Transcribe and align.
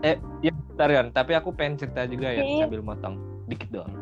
Eh, 0.00 0.16
ya 0.40 0.50
bentar 0.52 0.88
kan. 0.88 1.06
Tapi 1.12 1.32
aku 1.36 1.52
pengen 1.52 1.76
cerita 1.76 2.04
juga 2.04 2.32
ya 2.32 2.40
Iya. 2.40 2.64
sambil 2.64 2.80
motong 2.80 3.14
dikit 3.46 3.68
doang. 3.70 3.92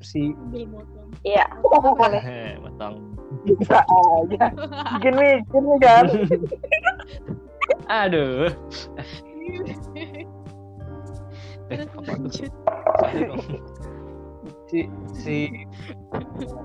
Si 0.00 0.34
Ambil 0.34 0.66
motong. 0.70 1.06
Iya, 1.22 1.44
boleh. 1.98 2.22
Hehe, 2.22 2.58
motong. 2.58 2.94
bisa 3.42 3.82
aja. 3.82 4.46
Gini, 5.02 5.42
gini 5.50 5.74
kan. 5.82 6.04
Aduh. 7.88 8.46
Eh, 11.72 11.80
si 14.68 14.84
si 15.16 15.36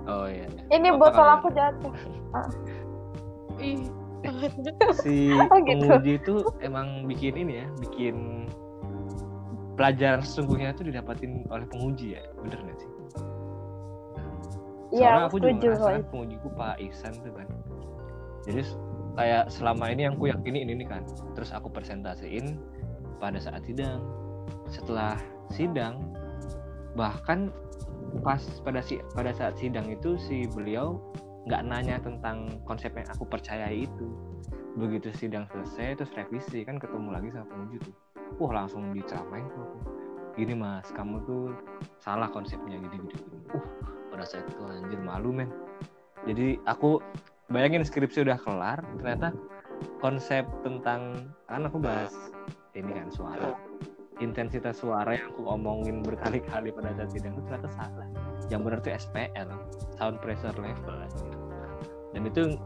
Oh 0.04 0.28
iya. 0.28 0.52
Ini 0.68 0.92
Apa 0.92 1.00
botol 1.00 1.28
aku 1.30 1.48
jatuh. 1.56 1.94
Ih, 3.64 3.88
si 5.00 5.32
Oh, 5.52 5.60
gitu. 5.64 5.86
penguji 5.88 6.12
itu 6.20 6.36
emang 6.60 7.08
bikin 7.08 7.34
ini 7.38 7.64
ya, 7.64 7.68
bikin 7.80 8.46
pelajaran 9.76 10.20
sesungguhnya 10.20 10.76
itu 10.76 10.84
didapatin 10.84 11.48
oleh 11.48 11.64
penguji 11.68 12.20
ya, 12.20 12.24
bener 12.44 12.60
gak 12.60 12.78
sih? 12.78 12.90
Iya, 14.90 15.08
Soalnya 15.08 15.24
aku 15.24 15.28
aku 15.30 15.38
juga 15.38 15.50
setuju. 15.54 15.68
ngerasa 15.70 15.80
Boy. 15.86 15.94
kan 15.94 16.04
pengujiku 16.10 16.48
Pak 16.52 16.76
Ihsan 16.82 17.14
tuh 17.22 17.34
kan. 17.34 17.48
Jadi 18.44 18.62
kayak 19.14 19.44
selama 19.48 19.86
ini 19.92 20.02
yang 20.04 20.14
aku 20.18 20.26
yakini 20.28 20.60
ini 20.66 20.74
nih 20.82 20.88
kan, 20.90 21.04
terus 21.38 21.54
aku 21.54 21.68
presentasiin 21.70 22.46
pada 23.22 23.38
saat 23.38 23.62
sidang. 23.64 24.02
Setelah 24.66 25.16
sidang, 25.54 26.02
bahkan 26.98 27.54
pas 28.26 28.42
pada 28.66 28.82
si 28.82 28.98
pada 29.14 29.30
saat 29.30 29.54
sidang 29.62 29.86
itu 29.88 30.18
si 30.18 30.50
beliau 30.50 30.98
nggak 31.50 31.66
nanya 31.66 31.98
tentang 31.98 32.62
konsep 32.70 32.94
yang 32.94 33.10
aku 33.10 33.26
percayai 33.26 33.90
itu. 33.90 34.06
Begitu 34.78 35.10
sidang 35.18 35.50
selesai 35.50 35.98
terus 35.98 36.14
revisi 36.14 36.62
kan 36.62 36.78
ketemu 36.78 37.10
lagi 37.10 37.34
sama 37.34 37.50
penguji 37.50 37.78
tuh. 37.82 37.96
Wah 38.38 38.52
langsung 38.64 38.94
diceramain 38.94 39.50
tuh 39.58 39.68
gini 40.38 40.54
mas 40.56 40.88
kamu 40.94 41.20
tuh 41.26 41.52
salah 42.00 42.30
konsepnya 42.32 42.80
gini 42.80 42.96
gini, 42.96 43.12
gini. 43.12 43.40
uh 43.58 43.66
pada 44.14 44.24
saat 44.24 44.46
itu 44.46 44.62
anjir 44.62 45.02
malu 45.02 45.34
men. 45.34 45.50
Jadi 46.30 46.62
aku 46.70 47.02
bayangin 47.50 47.82
skripsi 47.82 48.22
udah 48.22 48.38
kelar 48.38 48.80
ternyata 49.02 49.34
konsep 50.00 50.46
tentang 50.62 51.34
kan 51.50 51.66
aku 51.66 51.82
bahas 51.82 52.14
ini 52.78 52.94
kan 52.94 53.10
suara 53.10 53.69
intensitas 54.20 54.84
suara 54.84 55.16
yang 55.16 55.32
aku 55.36 55.48
omongin 55.48 56.04
berkali-kali 56.04 56.72
pada 56.76 56.92
saat 56.96 57.12
sidang 57.12 57.36
itu 57.40 57.44
ternyata 57.48 57.70
salah. 57.76 58.08
Yang 58.52 58.62
benar 58.68 58.80
tuh 58.84 58.94
SPL 58.96 59.50
sound 59.96 60.18
pressure 60.20 60.56
level 60.60 60.98
dan 62.14 62.26
itu 62.26 62.58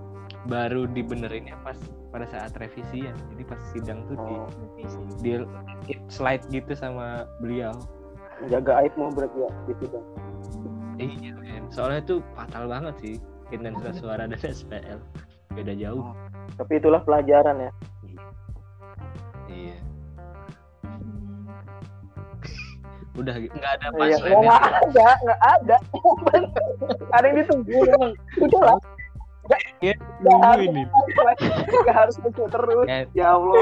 baru 0.48 0.88
dibenerinnya 0.92 1.56
pas 1.64 1.76
pada 2.12 2.28
saat 2.28 2.52
revisian 2.60 3.16
jadi 3.36 3.44
pas 3.48 3.60
sidang 3.72 4.04
tuh 4.12 4.18
di, 4.28 4.36
Oh, 4.36 4.48
di 5.88 5.96
slide 6.12 6.44
gitu 6.52 6.72
sama 6.76 7.28
beliau. 7.40 7.72
Jaga 8.52 8.84
aibmu 8.84 9.12
berarti 9.12 9.40
ya 9.40 9.50
di 9.68 9.74
sidang. 9.80 10.06
iya 11.00 11.32
men. 11.40 11.64
Soalnya 11.72 12.04
itu 12.04 12.16
fatal 12.36 12.68
banget 12.68 12.96
sih 13.00 13.16
intensitas 13.56 14.00
suara 14.04 14.28
dan 14.28 14.40
SPL 14.40 15.00
beda 15.54 15.74
jauh. 15.80 16.12
Tapi 16.60 16.82
itulah 16.82 17.02
pelajaran 17.04 17.70
ya. 17.70 17.72
Udah 23.14 23.36
gitu. 23.38 23.54
nggak 23.54 23.72
ada 23.78 23.86
Iya, 23.86 24.18
punchline 24.18 24.42
nggak 24.42 24.62
ada, 24.64 25.08
nggak 25.22 25.40
ada. 25.46 25.78
ada 27.16 27.26
yang 27.30 27.38
ditunggu. 27.46 27.80
Udah 28.42 28.62
lah, 28.66 28.78
ya 29.84 29.94
nggak 30.24 30.40
harus, 30.40 30.66
nungguin 30.66 30.72
nih 30.72 30.86
nggak 31.84 31.96
harus 32.00 32.16
lucu 32.24 32.44
terus. 32.48 32.86
Ya 33.14 33.28
Allah. 33.36 33.60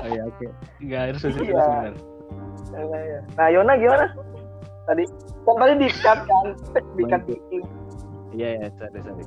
oh 0.00 0.08
ya 0.08 0.22
oke 0.26 0.46
nggak 0.82 1.00
harus 1.08 1.20
terus 1.22 1.36
Iya. 1.38 1.56
benar 1.56 1.94
Nah, 3.34 3.48
Yona 3.50 3.74
gimana? 3.74 4.06
Tadi 4.86 5.02
kan 5.42 5.54
tadi 5.58 5.74
di-cut 5.82 6.20
kan, 6.26 6.46
dikit. 6.94 7.64
iya 8.30 8.48
ya 8.62 8.66
sorry 8.78 9.00
sorry 9.02 9.24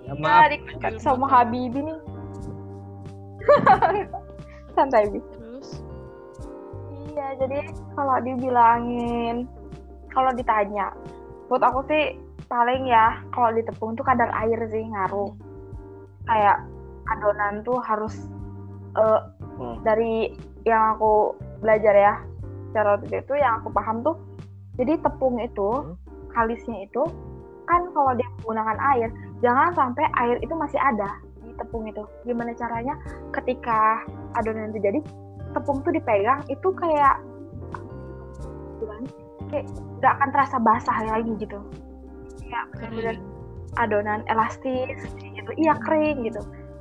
Ya, 0.00 0.12
Iya, 0.12 0.20
maaf 0.20 0.48
dikat 0.50 0.94
sama 0.98 1.26
Habibi 1.28 1.80
nih. 1.86 1.98
Santai, 4.76 5.06
Bi. 5.12 5.20
Iya, 7.20 7.36
jadi 7.36 7.60
kalau 7.92 8.16
dibilangin, 8.24 9.44
kalau 10.08 10.32
ditanya, 10.32 10.88
buat 11.52 11.60
aku 11.60 11.84
sih 11.92 12.16
paling 12.48 12.88
ya 12.88 13.20
kalau 13.36 13.52
di 13.52 13.60
tepung 13.60 13.92
tuh 13.92 14.08
kadar 14.08 14.32
air 14.40 14.56
sih 14.72 14.88
ngaruh. 14.88 15.28
Kayak 16.24 16.64
adonan 17.12 17.60
tuh 17.60 17.76
harus 17.84 18.24
eh, 18.96 19.20
Hmm. 19.60 19.76
dari 19.84 20.32
yang 20.64 20.96
aku 20.96 21.36
belajar 21.60 21.92
ya, 21.92 22.14
secara 22.72 22.96
waktu 22.96 23.20
itu 23.20 23.34
yang 23.36 23.60
aku 23.60 23.68
paham 23.68 24.00
tuh, 24.00 24.16
jadi 24.80 24.96
tepung 25.04 25.36
itu 25.44 25.68
Hmm. 25.84 26.00
kalisnya 26.32 26.88
itu 26.88 27.04
kan 27.68 27.84
kalau 27.92 28.16
dia 28.16 28.24
menggunakan 28.40 28.80
air, 28.96 29.12
jangan 29.44 29.76
sampai 29.76 30.08
air 30.16 30.40
itu 30.40 30.56
masih 30.56 30.80
ada 30.80 31.20
di 31.44 31.52
tepung 31.60 31.84
itu. 31.84 32.00
Gimana 32.24 32.56
caranya 32.56 32.96
ketika 33.36 34.00
adonan 34.40 34.72
itu 34.72 34.80
jadi 34.80 35.00
tepung 35.50 35.78
tuh 35.82 35.90
dipegang 35.90 36.40
itu 36.46 36.68
kayak 36.74 37.16
gimana? 38.78 39.08
kayak 39.48 39.66
nggak 39.98 40.12
akan 40.14 40.28
terasa 40.30 40.56
basah 40.58 40.96
lagi 41.04 41.32
gitu 41.36 41.58
kayak 42.40 42.64
benar-benar 42.72 43.16
adonan 43.76 44.20
elastis 44.26 44.98
gitu 45.20 45.50
iya 45.56 45.74
kering 45.78 46.22
gitu 46.24 46.40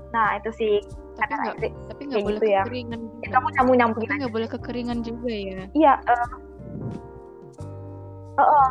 nah 0.09 0.37
itu 0.37 0.49
sih 0.53 0.75
Tapi 1.19 1.35
nggak 1.35 1.55
tapi 1.91 2.01
nggak 2.07 2.23
boleh 2.23 2.39
gitu 2.39 2.47
ya. 2.47 2.61
kekeringan 2.63 2.99
Ya, 3.03 3.09
juga. 3.19 3.27
kamu 3.35 3.47
nyambung 3.51 3.77
nyambungin 3.77 4.07
Tapi 4.07 4.19
nggak 4.23 4.33
boleh 4.33 4.47
kekeringan 4.49 4.99
juga 5.03 5.29
ya. 5.29 5.61
iya 5.73 5.93
eh 5.99 6.27
eh, 8.37 8.41
eh. 8.41 8.69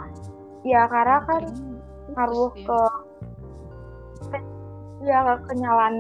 iya 0.65 0.83
karena 0.89 1.19
kan 1.23 1.43
ngaruh 2.09 2.51
putus 2.57 2.95
ke 4.33 4.39
ya 5.05 5.19
ke 5.23 5.35
kenyalan 5.47 5.95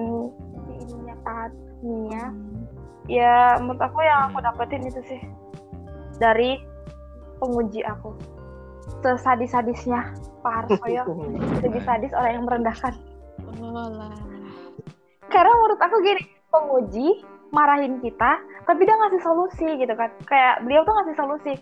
si 0.65 0.73
ininya 0.83 1.15
tahapnya 1.23 2.25
Hmm. 2.29 2.48
Ya 3.09 3.57
menurut 3.59 3.81
aku 3.81 4.05
yang 4.05 4.31
aku 4.31 4.39
dapetin 4.45 4.85
itu 4.85 5.01
sih. 5.09 5.21
Dari 6.21 6.61
penguji 7.41 7.83
aku. 7.83 8.15
Sesadis-sadisnya. 9.03 10.15
Pak 10.39 10.71
Harsoyo 10.71 11.03
lebih 11.67 11.83
sadis 11.83 12.15
orang 12.15 12.33
yang 12.39 12.45
merendahkan. 12.47 12.95
Oh 13.59 13.91
lah. 13.91 14.15
karena 15.29 15.53
menurut 15.61 15.81
aku 15.83 16.01
gini 16.01 16.23
penguji 16.49 17.21
marahin 17.53 18.01
kita 18.01 18.41
tapi 18.65 18.87
dia 18.87 18.95
ngasih 18.95 19.23
solusi 19.25 19.67
gitu 19.83 19.95
kan. 19.99 20.15
Kayak 20.31 20.63
beliau 20.63 20.87
tuh 20.87 20.95
ngasih 20.95 21.17
solusi. 21.19 21.55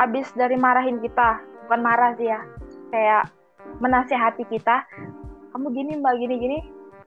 Abis 0.00 0.32
dari 0.32 0.56
marahin 0.56 1.04
kita 1.04 1.42
bukan 1.68 1.80
marah 1.84 2.16
sih 2.16 2.32
ya. 2.32 2.40
Kayak 2.88 3.28
menasehati 3.82 4.48
kita. 4.48 4.88
Kamu 5.52 5.68
gini 5.74 6.00
mbak 6.00 6.16
gini 6.16 6.34
gini 6.40 6.58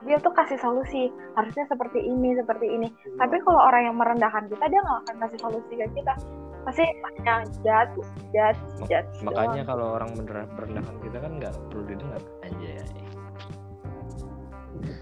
dia 0.02 0.18
tuh 0.18 0.32
kasih 0.32 0.58
solusi. 0.58 1.08
Harusnya 1.34 1.66
seperti 1.66 2.00
ini 2.00 2.34
seperti 2.34 2.68
ini. 2.68 2.88
Tapi 3.16 3.36
kalau 3.42 3.62
orang 3.62 3.86
yang 3.86 3.98
merendahkan 3.98 4.48
kita 4.48 4.66
dia 4.66 4.80
nggak 4.80 5.00
akan 5.06 5.16
kasih 5.24 5.40
solusi 5.40 5.74
ke 5.74 5.88
kita. 5.92 6.14
Pasti 6.62 6.86
hanya 6.86 7.36
judge 7.60 7.94
judge 8.30 8.62
Mak- 8.78 8.86
judge 8.86 9.14
makanya 9.24 9.62
doang. 9.62 9.68
kalau 9.68 9.86
orang 9.96 10.10
merendahkan 10.54 10.96
kita 11.02 11.18
kan 11.18 11.32
nggak 11.38 11.54
perlu 11.70 11.84
didengar. 11.86 12.22
Anjay. 12.42 12.78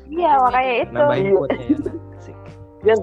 Iya 0.09 0.31
makanya 0.39 0.73
itu. 0.81 0.91
Nambahin 0.93 1.23
Iya. 1.23 1.33
quote-nya 1.35 1.65
ya 1.65 1.77
asik. 2.15 2.37
Yan, 2.79 2.99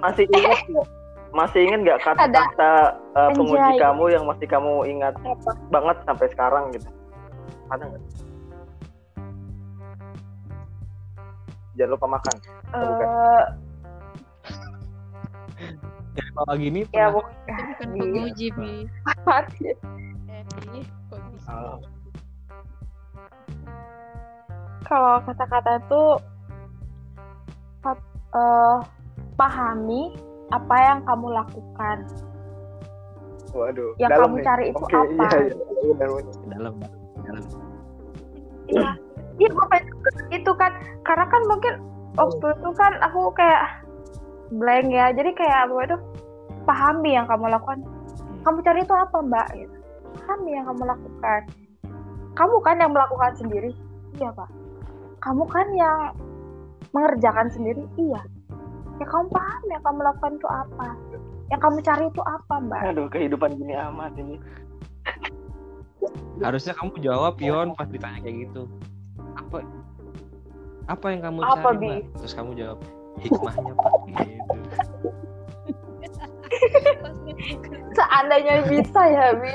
masih 0.00 0.24
ingat? 0.28 0.60
Masih 1.26 1.68
ingat 1.68 1.80
nggak 1.84 2.00
kata-kata 2.00 2.72
uh, 3.12 3.28
penguji 3.36 3.76
kamu 3.76 4.04
yang 4.08 4.24
masih 4.24 4.48
kamu 4.48 4.88
ingat 4.88 5.12
banget 5.68 5.96
sampai 6.08 6.32
sekarang 6.32 6.72
gitu? 6.72 6.88
Ada 7.68 7.92
nggak? 7.92 8.02
Jangan 11.76 11.92
lupa 11.92 12.06
makan. 12.08 12.36
Eh, 12.72 13.42
dari 16.16 16.30
bawah 16.32 16.56
gini 16.56 16.80
ya 16.90 17.12
bu- 17.12 17.20
Itu 17.20 17.52
bukan 17.52 17.86
Iya. 17.86 18.00
penguji 18.00 18.46
bi. 18.52 18.72
kalau 24.82 25.18
kata-kata 25.20 25.70
itu 25.78 26.02
eh, 28.32 28.76
pahami 29.34 30.14
apa 30.48 30.74
yang 30.78 30.98
kamu 31.04 31.26
lakukan 31.34 31.98
Waduh. 33.50 33.96
Yang 33.96 34.10
dalam 34.12 34.20
kamu 34.22 34.36
nih. 34.36 34.44
cari 34.44 34.64
itu 34.68 34.76
Oke, 34.78 34.92
apa? 34.92 35.24
Iya, 35.32 35.38
iya, 35.40 35.54
benar, 35.96 36.08
benar. 36.12 36.48
dalam 36.52 36.74
dalam 37.18 37.44
iya 38.68 38.90
iya 39.36 39.48
gue 39.48 39.66
pengen 39.68 39.94
itu 40.32 40.52
kan. 40.56 40.72
Karena 41.04 41.24
kan 41.28 41.42
mungkin 41.48 41.74
waktu 42.16 42.46
itu 42.56 42.70
kan 42.76 42.92
aku 43.04 43.32
kayak 43.36 43.84
blank 44.52 44.88
ya. 44.90 45.12
Jadi 45.12 45.30
kayak 45.36 45.68
apa 45.68 45.74
itu 45.86 45.96
pahami 46.64 47.16
yang 47.16 47.26
kamu 47.28 47.52
lakukan. 47.52 47.84
Kamu 48.42 48.58
cari 48.62 48.80
itu 48.82 48.94
apa 48.94 49.16
mbak? 49.22 49.46
Gitu. 49.54 49.76
Pahami 50.22 50.50
yang 50.56 50.64
kamu 50.70 50.82
lakukan. 50.86 51.40
Kamu 52.36 52.56
kan 52.60 52.76
yang 52.80 52.92
melakukan 52.92 53.32
sendiri? 53.36 53.70
Iya 54.20 54.30
pak. 54.32 54.50
Kamu 55.24 55.44
kan 55.48 55.66
yang 55.74 55.98
mengerjakan 56.94 57.48
sendiri? 57.50 57.82
Iya. 57.98 58.22
Ya 58.96 59.06
kamu 59.08 59.28
paham 59.28 59.62
yang 59.68 59.82
kamu 59.84 60.00
lakukan 60.00 60.32
itu 60.40 60.48
apa? 60.48 60.88
Yang 61.46 61.60
kamu 61.62 61.78
cari 61.84 62.04
itu 62.08 62.22
apa 62.24 62.54
mbak? 62.58 62.80
Aduh, 62.90 63.06
kehidupan 63.12 63.54
gini 63.60 63.74
amat 63.76 64.14
ini. 64.18 64.36
harusnya 66.36 66.76
kamu 66.76 67.00
jawab 67.00 67.40
Yon 67.40 67.72
pas 67.72 67.88
ditanya 67.88 68.20
kayak 68.20 68.36
gitu 68.48 68.68
apa? 69.36 69.58
Apa 70.86 71.06
yang 71.10 71.20
kamu 71.22 71.38
Apa, 71.42 71.74
cari 71.74 71.78
Bi? 71.78 71.88
Mbak? 71.90 72.02
terus 72.22 72.32
kamu 72.34 72.50
jawab 72.54 72.78
hikmahnya 73.20 73.72
pak. 73.74 73.92
Gitu. 74.06 74.58
Seandainya 77.96 78.56
bisa 78.68 79.00
ya 79.08 79.26
bi. 79.36 79.54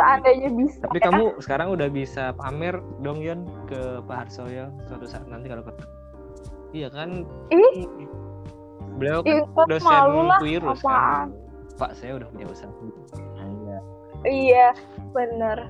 Seandainya 0.00 0.48
bisa 0.56 0.80
tapi 0.88 0.98
ya. 0.98 1.12
kamu 1.12 1.24
sekarang 1.44 1.68
udah 1.76 1.88
bisa 1.92 2.32
pamer 2.40 2.80
dong 3.04 3.20
Yon 3.20 3.44
ke 3.68 4.00
Pak 4.08 4.26
Harsoyo 4.26 4.72
suatu 4.88 5.04
saat 5.04 5.28
nanti 5.28 5.46
kalau 5.52 5.60
ketemu. 5.64 5.88
Iya 6.70 6.88
kan? 6.88 7.10
Ih. 7.52 7.84
Beliau 8.96 9.20
kan 9.24 9.44
dosen 9.68 9.86
malu 9.86 10.20
lah 10.28 10.40
Kuirus 10.40 10.80
apaan? 10.80 11.28
Kan 11.32 11.78
Pak 11.80 11.90
saya 11.96 12.16
udah 12.20 12.28
punya 12.32 12.46
usaha. 12.48 12.72
Iya. 13.40 13.78
iya 14.28 14.68
bener 15.16 15.68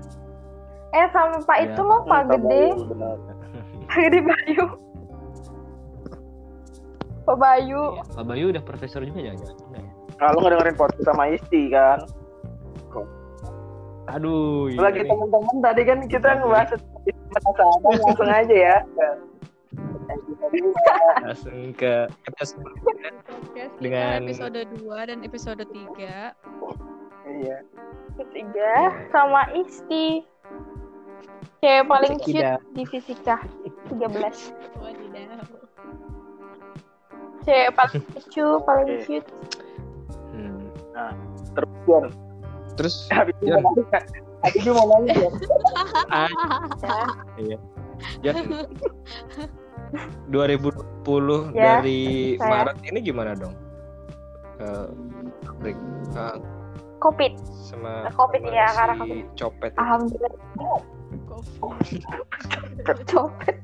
eh 0.91 1.07
sama 1.09 1.39
pak 1.41 1.57
Iya, 1.57 1.67
itu 1.69 1.83
loh 1.83 2.01
pak 2.03 2.23
gede 2.29 2.65
Benar. 2.85 3.17
pak 3.87 3.99
gede 4.01 4.21
Bayu 4.23 4.65
pak 7.23 7.37
Bayu 7.37 7.83
Iya. 7.93 8.03
Pak 8.11 8.25
Bayu 8.25 8.45
udah 8.51 8.63
profesor 8.63 9.01
juga 9.01 9.21
jangan-jangan 9.23 9.57
Enggak 9.63 9.81
ya? 9.81 9.93
Kalau 10.19 10.37
nggak 10.39 10.53
dengerin 10.53 10.77
podcast 10.77 11.07
sama 11.07 11.25
Isti 11.29 11.63
kan. 11.71 11.99
aduh 14.11 14.67
iya 14.67 14.83
Lagi 14.83 15.07
teman-teman 15.07 15.57
tadi 15.63 15.83
kan 15.85 15.99
kita 16.05 16.29
ngebahas 16.37 16.75
penasaran 16.75 17.79
langsung 17.95 18.27
aja 18.29 18.57
ya. 18.59 18.77
langsung 21.23 21.71
ke 21.73 22.11
episode 22.27 22.67
Dengan- 23.79 24.27
episode 24.27 24.61
2 24.83 25.07
dan 25.07 25.19
episode 25.23 25.63
3 25.63 26.35
Iya. 27.23 27.63
ketiga 28.19 28.73
sama 29.09 29.47
Isti 29.55 30.27
cewek 31.61 31.85
paling 31.87 32.15
Tidak. 32.25 32.59
cute 32.61 32.75
di 32.77 32.83
fisika 32.89 33.37
13 33.93 34.81
Wadidaw 34.81 35.61
cewek 37.45 37.71
paling 37.77 38.03
lucu 38.15 38.47
paling 38.65 38.89
cute. 39.05 39.29
Hmm. 40.33 40.61
Terus. 41.57 41.71
Jon, 41.89 42.05
terus? 42.77 42.95
Habis 43.17 43.35
itu 43.41 43.57
mau 43.57 43.73
nanya. 43.75 44.01
Habis 44.45 44.61
itu 44.61 44.71
mau 44.73 44.87
nanya 44.89 45.13
Jon. 45.17 45.35
ya 47.41 47.59
2020 50.31 51.57
Ya, 51.57 51.83
dari 51.83 52.01
saya. 52.39 52.51
Maret 52.63 52.77
ini 52.87 52.99
gimana 53.03 53.33
dong? 53.35 53.55
Eh, 54.63 54.87
break 55.59 55.77
eh, 56.15 56.37
covid. 57.03 57.33
Sama 57.65 58.07
Covid, 58.13 58.45
sama 58.45 58.55
ya, 58.55 58.67
si 58.69 58.77
karena 58.77 58.95
Covid. 59.01 59.27
copet 59.35 59.73
alhamdulillah 59.81 60.37
Covid 61.31 62.03
copet 63.07 63.57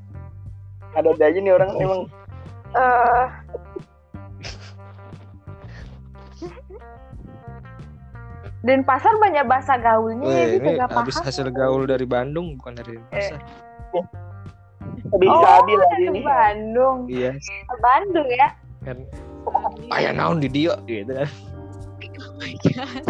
Ada-ada 0.95 1.23
aja 1.29 1.39
nih 1.43 1.53
orang 1.53 1.71
emang. 1.77 2.01
Eh. 2.73 3.25
Dan 8.65 8.81
pasar 8.83 9.13
banyak 9.21 9.45
bahasa 9.45 9.77
gaulnya 9.77 10.25
ya 10.27 10.33
Weh, 10.33 10.57
bisa 10.57 10.65
ini 10.65 10.69
gak 10.81 10.89
habis 10.91 11.15
paham. 11.15 11.27
hasil 11.29 11.47
gaul 11.53 11.83
dari 11.85 12.03
Bandung 12.09 12.57
bukan 12.57 12.73
dari 12.75 12.97
pasar. 13.13 13.39
bisa 15.07 15.31
oh 15.31 15.61
adil 15.63 15.77
lagi 15.79 15.91
dari 15.93 16.07
nih. 16.11 16.23
Bandung. 16.25 16.97
Iya, 17.07 17.31
Bandung 17.79 18.27
ya? 18.27 18.49
Kan 18.83 18.97
ayah 19.95 20.11
naon 20.11 20.43
di 20.43 20.49
dia 20.51 20.75
gitu 20.89 21.13
kan. 21.13 21.29
Oh 22.17 22.33
my 22.41 22.53
god. 22.65 23.05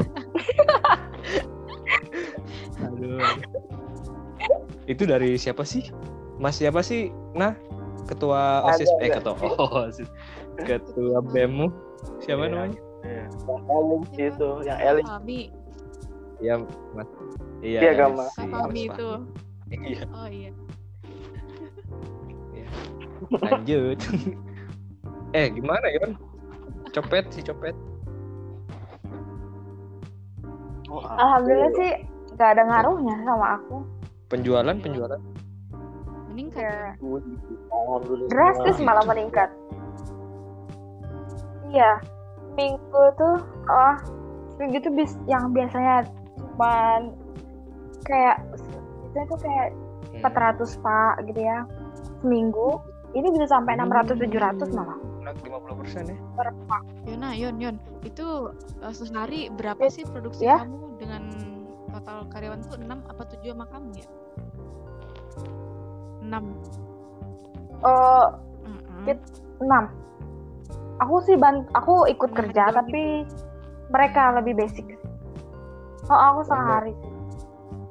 Aduh. 2.85 3.23
Itu 4.87 5.03
dari 5.03 5.35
siapa 5.35 5.67
sih? 5.67 5.89
Mas 6.39 6.57
siapa 6.61 6.79
sih? 6.85 7.11
Nah, 7.35 7.57
ketua 8.07 8.63
OSIS 8.63 8.89
eh 9.03 9.09
ketua 9.11 9.35
OSIS. 9.87 10.09
Ketua 10.63 11.19
BEMU 11.21 11.67
siapa 12.23 12.47
Iya. 12.47 12.53
namanya? 12.53 12.79
Yang 13.07 13.63
Eling 13.67 14.03
itu, 14.15 14.49
yang 14.65 14.79
Eling. 14.79 15.07
Iya, 16.37 16.55
Mas. 16.93 17.09
Iya, 17.65 17.79
Iya, 17.81 17.91
Gama. 17.97 18.25
si 18.29 18.43
Fahmi 18.47 18.81
itu 18.89 19.09
Iya, 19.67 20.01
oh 20.13 20.27
iya 20.29 20.51
lanjut. 23.41 23.97
eh, 25.37 25.47
gimana 25.51 25.87
Yon? 25.99 26.11
Copet 26.93 27.25
si 27.33 27.41
copet. 27.43 27.75
Oh, 30.87 31.03
alhamdulillah 31.03 31.71
sih 31.75 31.91
gak 32.39 32.55
ada 32.55 32.63
ngaruhnya 32.63 33.15
sama 33.27 33.59
aku 33.59 33.83
Penjualan, 34.27 34.75
penjualan. 34.77 35.19
meningkat 36.27 36.61
ya 36.61 36.93
Alhamdulillah. 37.71 38.29
drastis 38.29 38.77
malah 38.79 39.01
meningkat 39.03 39.49
iya 41.67 41.97
minggu 42.53 43.03
tuh 43.15 43.37
oh 43.65 43.95
minggu 44.55 44.77
tuh 44.79 44.91
bis 44.91 45.17
yang 45.25 45.49
biasanya 45.49 46.05
cuman 46.37 47.17
kayak 48.03 48.37
biasanya 49.03 49.25
tuh 49.27 49.39
kayak 49.39 49.67
Hmm. 50.07 50.23
400 50.23 50.79
pak 50.79 51.13
gitu 51.25 51.41
ya 51.41 51.61
seminggu 52.21 52.79
ini 53.11 53.27
bisa 53.29 53.49
sampai 53.49 53.75
600 53.75 54.15
700 54.15 54.71
malah 54.71 54.97
Naik 55.19 55.43
50% 55.43 56.07
ya. 56.07 56.17
Yona 57.03 57.29
Yon 57.33 57.55
Yon 57.59 57.75
itu 58.01 58.49
uh, 58.79 58.89
sehari 58.89 59.51
berapa 59.51 59.77
Ya. 59.79 59.91
sih 59.91 60.03
produksi 60.05 60.43
Ya. 60.43 60.57
kamu 60.59 60.95
dengan 60.97 61.21
total 61.97 62.29
karyawan 62.29 62.61
tuh 62.61 62.77
6 62.77 62.85
apa 62.85 63.23
7 63.25 63.41
sama 63.49 63.65
kamu 63.67 63.89
ya? 63.97 64.07
6 66.21 66.29
eh 67.77 68.27
Mm-mm. 68.61 69.01
Kit- 69.03 69.33
6 69.57 69.69
aku 70.97 71.15
sih 71.23 71.35
ban 71.37 71.65
aku 71.73 72.05
ikut 72.05 72.29
Hmm, 72.29 72.37
kerja 72.37 72.69
tapi 72.69 73.25
mereka 73.87 74.35
lebih 74.35 74.53
basic. 74.53 74.85
Oh 76.07 76.19
aku 76.33 76.41
sehari 76.45 76.93
sih. 76.93 77.11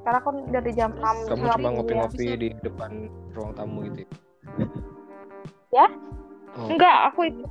Karena 0.02 0.18
aku 0.20 0.30
dari 0.48 0.70
jam 0.70 0.90
Terus 0.92 1.02
6 1.26 1.30
Kamu 1.34 1.44
cuma 1.50 1.68
ya, 1.68 1.74
ngopi-ngopi 1.74 2.16
bisa- 2.22 2.38
di 2.38 2.48
depan 2.62 2.90
ruang 3.34 3.52
tamu 3.54 3.78
gitu. 3.88 4.06
Ya? 5.70 5.86
Oh, 6.56 6.70
enggak 6.70 6.96
aku 7.10 7.20
ikut. 7.26 7.50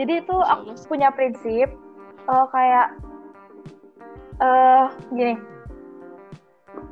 Jadi 0.00 0.12
itu 0.24 0.32
aku 0.34 0.72
punya 0.88 1.12
prinsip 1.12 1.68
eh, 2.22 2.46
kayak 2.48 2.96
eh 4.40 4.86
gini. 5.14 5.34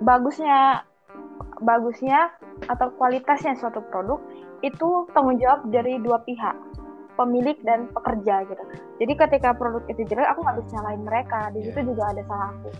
Bagusnya 0.05 0.85
bagusnya 1.59 2.31
atau 2.71 2.95
kualitasnya 2.95 3.59
suatu 3.59 3.83
produk 3.91 4.23
itu 4.63 5.07
tanggung 5.15 5.39
jawab 5.39 5.67
dari 5.71 5.99
dua 6.03 6.23
pihak 6.23 6.55
pemilik 7.19 7.59
dan 7.67 7.91
pekerja 7.91 8.47
gitu. 8.47 8.63
Jadi 9.03 9.13
ketika 9.19 9.51
produk 9.59 9.83
itu 9.91 10.07
jelek 10.07 10.31
aku 10.31 10.47
nggak 10.47 10.57
bisa 10.63 10.71
nyalain 10.79 11.03
mereka. 11.03 11.41
Di 11.51 11.61
situ 11.67 11.79
Iya. 11.83 11.89
juga 11.91 12.03
ada 12.15 12.23
salah 12.31 12.49
aku. 12.55 12.71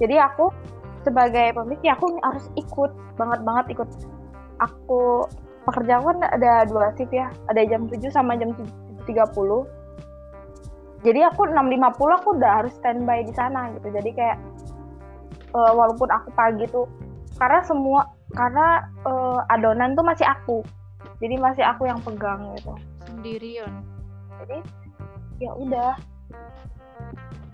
Jadi 0.00 0.16
aku 0.16 0.44
sebagai 1.04 1.46
pemilik 1.52 1.82
ya 1.84 1.92
aku 1.94 2.06
harus 2.24 2.46
ikut 2.56 2.92
banget 3.20 3.40
banget 3.44 3.66
ikut. 3.76 3.88
Aku 4.64 5.28
pekerjaan 5.68 6.02
kan 6.08 6.18
ada 6.24 6.64
dua 6.64 6.92
shift 6.96 7.12
ya. 7.12 7.28
Ada 7.52 7.68
jam 7.68 7.84
7 7.84 8.08
sama 8.08 8.32
jam 8.40 8.56
7.30 9.04 9.68
jadi 11.06 11.30
aku 11.30 11.46
6.50 11.46 12.18
aku 12.18 12.28
udah 12.34 12.50
harus 12.62 12.74
standby 12.82 13.22
di 13.22 13.30
sana 13.30 13.70
gitu. 13.78 13.94
Jadi 13.94 14.10
kayak 14.10 14.42
eh, 15.54 15.72
walaupun 15.72 16.10
aku 16.10 16.34
pagi 16.34 16.66
tuh 16.66 16.90
karena 17.38 17.62
semua 17.62 18.10
karena 18.34 18.82
eh, 19.06 19.54
adonan 19.54 19.94
tuh 19.94 20.02
masih 20.02 20.26
aku. 20.26 20.66
Jadi 21.22 21.38
masih 21.38 21.62
aku 21.62 21.86
yang 21.86 22.02
pegang 22.02 22.50
gitu. 22.58 22.74
Sendiri 23.06 23.62
Yon 23.62 23.72
jadi 24.42 24.58
ya 25.38 25.54
udah. 25.54 25.94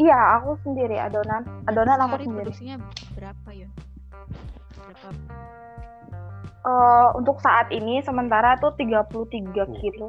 Iya 0.01 0.19
aku 0.41 0.57
sendiri 0.65 0.97
adonan. 0.97 1.45
Adonan 1.69 2.01
aku 2.01 2.17
sehari 2.17 2.25
sendiri. 2.25 2.49
produksinya 2.49 2.77
berapa 3.13 3.49
Yon 3.53 3.71
berapa? 4.81 5.09
Eh, 6.63 7.09
untuk 7.21 7.37
saat 7.45 7.69
ini 7.69 8.01
sementara 8.01 8.57
tuh 8.57 8.73
33 8.81 9.67
kilo 9.77 10.09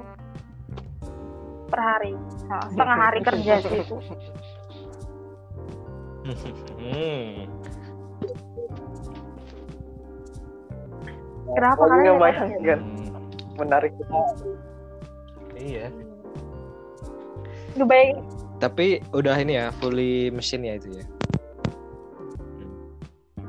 per 1.74 1.82
hari 1.82 2.14
Nah, 2.46 2.62
setengah 2.70 2.98
hari 3.02 3.20
kerja 3.28 3.54
sih 3.66 3.82
itu 3.82 3.98
Hmm. 6.80 7.52
Kenapa 11.54 11.84
Lagi 11.84 11.92
kalian 11.92 12.16
ngebayangin 12.16 12.62
kan 12.64 12.80
Hmm. 12.80 13.10
menarik 13.60 13.92
Iya. 15.54 15.92
Ngebayangin 17.76 18.24
Tapi 18.64 19.04
udah 19.12 19.36
ini 19.44 19.60
ya 19.60 19.76
fully 19.76 20.32
mesin 20.32 20.64
ya 20.64 20.80
itu 20.80 20.96
ya. 20.96 21.06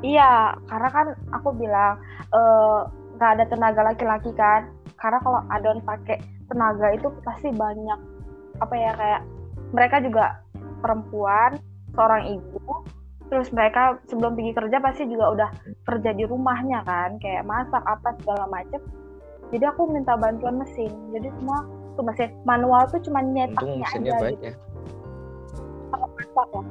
Iya, 0.02 0.32
karena 0.66 0.88
kan 0.90 1.06
aku 1.30 1.54
bilang 1.54 2.02
eh, 2.34 2.78
nggak 3.14 3.30
ada 3.38 3.44
tenaga 3.46 3.80
laki-laki 3.86 4.34
kan. 4.34 4.66
Karena 4.98 5.22
kalau 5.22 5.40
adon 5.54 5.78
pakai 5.86 6.18
tenaga 6.50 6.90
itu 6.90 7.06
pasti 7.22 7.54
banyak 7.54 8.13
apa 8.62 8.74
ya 8.74 8.92
kayak 8.94 9.22
mereka 9.74 9.96
juga 10.02 10.24
perempuan 10.78 11.58
seorang 11.94 12.38
ibu 12.38 12.84
terus 13.32 13.48
mereka 13.50 13.98
sebelum 14.06 14.36
pergi 14.36 14.52
kerja 14.52 14.76
pasti 14.78 15.08
juga 15.08 15.32
udah 15.32 15.50
kerja 15.88 16.10
di 16.12 16.24
rumahnya 16.28 16.84
kan 16.84 17.16
kayak 17.18 17.42
masak 17.48 17.82
apa 17.82 18.14
segala 18.20 18.46
macem. 18.52 18.78
Jadi 19.50 19.64
aku 19.64 19.90
minta 19.90 20.14
bantuan 20.14 20.60
mesin. 20.60 20.92
Jadi 21.10 21.32
semua 21.40 21.64
tuh 21.96 22.04
mesin 22.04 22.30
manual 22.44 22.84
tuh 22.90 23.00
cuma 23.02 23.24
nyetaknya 23.24 23.86
mesinnya 23.86 24.12
aja 24.12 24.12
gitu. 24.12 24.24
banyak 24.24 24.54
kalau 25.94 26.08
masak 26.14 26.48
ya? 26.50 26.62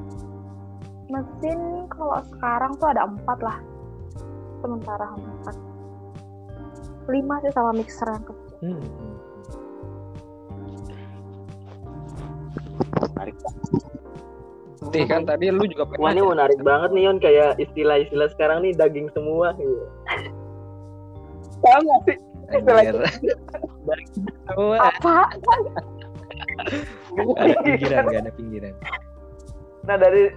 Mesin 1.12 1.60
kalau 1.92 2.18
sekarang 2.32 2.72
tuh 2.78 2.88
ada 2.92 3.02
empat 3.08 3.40
lah. 3.42 3.58
Sementara 4.63 5.06
empat 5.16 5.56
lima 7.12 7.36
sih 7.44 7.52
sama 7.52 7.72
mixer 7.75 8.08
yang 8.08 8.24
kecil. 8.24 8.56
Hmm. 8.63 8.84
Menarik. 13.12 13.36
Tih 14.92 15.06
kan 15.08 15.24
tadi 15.24 15.48
lu 15.48 15.64
juga 15.64 15.88
Wah 15.96 16.12
ini 16.12 16.22
menarik 16.22 16.60
banget 16.60 16.92
nih 16.92 17.04
Yon 17.08 17.18
kayak 17.24 17.56
istilah-istilah 17.56 18.28
sekarang 18.36 18.68
nih 18.68 18.76
daging 18.76 19.08
semua 19.16 19.56
gitu. 19.56 19.88
Sih? 22.04 22.18
Apa 24.76 25.32
ada 27.40 27.56
pinggiran 27.64 28.04
gak 28.12 28.22
ada 28.28 28.32
pinggiran 28.36 28.74
Nah 29.88 29.96
dari 30.00 30.32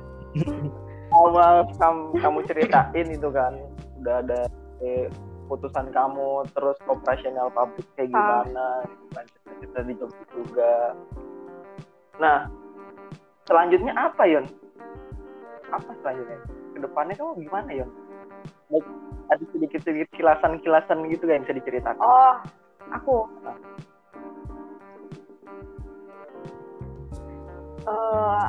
awal 1.10 1.66
kamu, 1.78 2.02
kamu 2.18 2.38
ceritain 2.46 3.08
itu 3.10 3.28
kan 3.30 3.58
udah 4.02 4.22
ada 4.22 4.40
eh, 4.82 5.06
putusan 5.46 5.90
kamu 5.94 6.46
terus 6.54 6.78
operasional 6.90 7.50
pabrik 7.54 7.86
kayak 7.94 8.10
Ah. 8.14 8.42
gimana 8.42 8.66
gitu 8.86 9.06
kan 9.14 9.24
cerita 9.62 9.80
di 9.86 9.92
job 9.98 10.10
juga. 10.34 10.74
Nah 12.22 12.48
selanjutnya 13.46 13.92
apa 13.94 14.22
Yon? 14.26 14.46
Apa 15.72 15.90
selanjutnya? 16.02 16.38
Ke 16.74 16.78
depannya 16.82 17.14
kamu 17.16 17.46
gimana 17.46 17.70
Yon? 17.72 17.90
Ada 19.26 19.42
sedikit-sedikit 19.50 20.10
kilasan-kilasan 20.14 21.06
gitu 21.10 21.26
kan 21.26 21.38
yang 21.38 21.44
bisa 21.46 21.58
diceritakan? 21.58 22.02
oh 22.02 22.34
aku 22.94 23.16
eh 27.86 28.46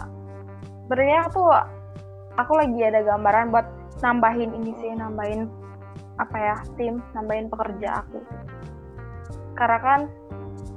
sebenarnya 0.86 1.22
tuh 1.30 1.50
aku 2.38 2.52
lagi 2.58 2.80
ada 2.86 3.02
gambaran 3.06 3.54
buat 3.54 3.68
nambahin 4.02 4.54
ini 4.54 4.72
sih 4.82 4.94
nambahin 4.94 5.50
apa 6.18 6.38
ya 6.38 6.56
tim 6.78 7.02
nambahin 7.14 7.50
pekerja 7.50 8.02
aku 8.06 8.20
karena 9.58 9.78
kan 9.82 10.00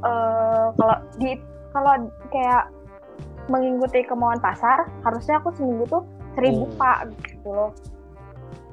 eh 0.04 0.66
kalau 0.76 0.96
di 1.20 1.36
kalau 1.70 1.94
kayak 2.32 2.64
mengikuti 3.48 4.04
kemauan 4.04 4.42
pasar 4.42 4.90
harusnya 5.06 5.40
aku 5.40 5.54
seminggu 5.56 5.86
tuh 5.88 6.02
seribu 6.36 6.68
Hmm. 6.70 6.78
pak 6.78 6.98
gitu 7.26 7.48
loh. 7.50 7.70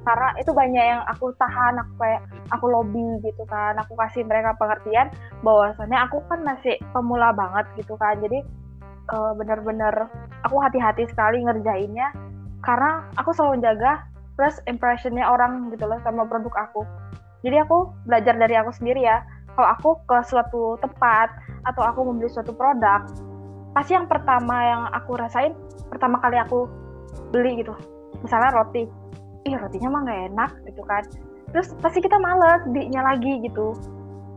Karena 0.07 0.31
itu 0.39 0.51
banyak 0.55 0.85
yang 0.87 1.01
aku 1.03 1.35
tahan 1.35 1.83
aku 1.83 1.93
kayak 1.99 2.21
aku 2.55 2.65
lobby 2.71 3.03
gitu 3.27 3.43
kan 3.51 3.75
aku 3.75 3.91
kasih 3.99 4.23
mereka 4.23 4.55
pengertian 4.55 5.11
bahwasannya 5.43 5.99
aku 5.99 6.23
kan 6.31 6.39
masih 6.47 6.79
pemula 6.95 7.35
banget 7.35 7.67
gitu 7.75 7.99
kan. 7.99 8.15
Jadi 8.23 8.39
eh, 9.07 9.31
bener-bener 9.35 10.07
aku 10.47 10.55
hati-hati 10.63 11.07
sekali 11.11 11.43
ngerjainnya 11.43 12.11
karena 12.63 13.03
aku 13.19 13.35
selalu 13.35 13.63
jaga 13.63 14.03
plus 14.39 14.61
impressionnya 14.69 15.25
orang 15.27 15.73
gitu 15.73 15.89
loh 15.89 15.99
sama 16.05 16.23
produk 16.23 16.69
aku. 16.69 16.87
Jadi 17.43 17.57
aku 17.63 17.91
belajar 18.05 18.37
dari 18.37 18.55
aku 18.55 18.71
sendiri 18.71 19.03
ya. 19.03 19.25
Kalau 19.57 19.69
aku 19.73 19.89
ke 20.05 20.17
suatu 20.29 20.77
tempat 20.77 21.33
atau 21.65 21.81
aku 21.81 22.05
membeli 22.05 22.29
suatu 22.29 22.53
produk 22.53 23.01
pasti 23.77 23.93
yang 23.93 24.09
pertama 24.09 24.57
yang 24.65 24.89
aku 24.89 25.13
rasain 25.21 25.53
pertama 25.93 26.17
kali 26.17 26.41
aku 26.41 26.65
beli 27.29 27.61
gitu 27.61 27.77
misalnya 28.25 28.49
roti. 28.57 28.89
Ih 29.45 29.53
rotinya 29.53 29.93
mah 29.93 30.01
nggak 30.01 30.21
enak 30.33 30.51
gitu 30.65 30.81
kan. 30.89 31.05
Terus 31.53 31.77
pasti 31.77 32.01
kita 32.01 32.17
males 32.17 32.65
belinya 32.73 33.13
lagi 33.13 33.37
gitu. 33.45 33.77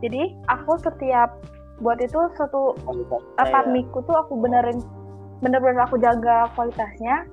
Jadi 0.05 0.37
aku 0.45 0.77
setiap 0.77 1.41
buat 1.81 1.97
itu 1.97 2.29
suatu 2.37 2.77
Kualitasnya 2.85 3.41
apa 3.41 3.65
ya. 3.65 3.69
miku 3.73 4.05
tuh 4.05 4.13
aku 4.13 4.37
benerin 4.37 4.77
bener-bener 5.41 5.81
aku 5.89 5.97
jaga 5.97 6.45
kualitasnya. 6.53 7.25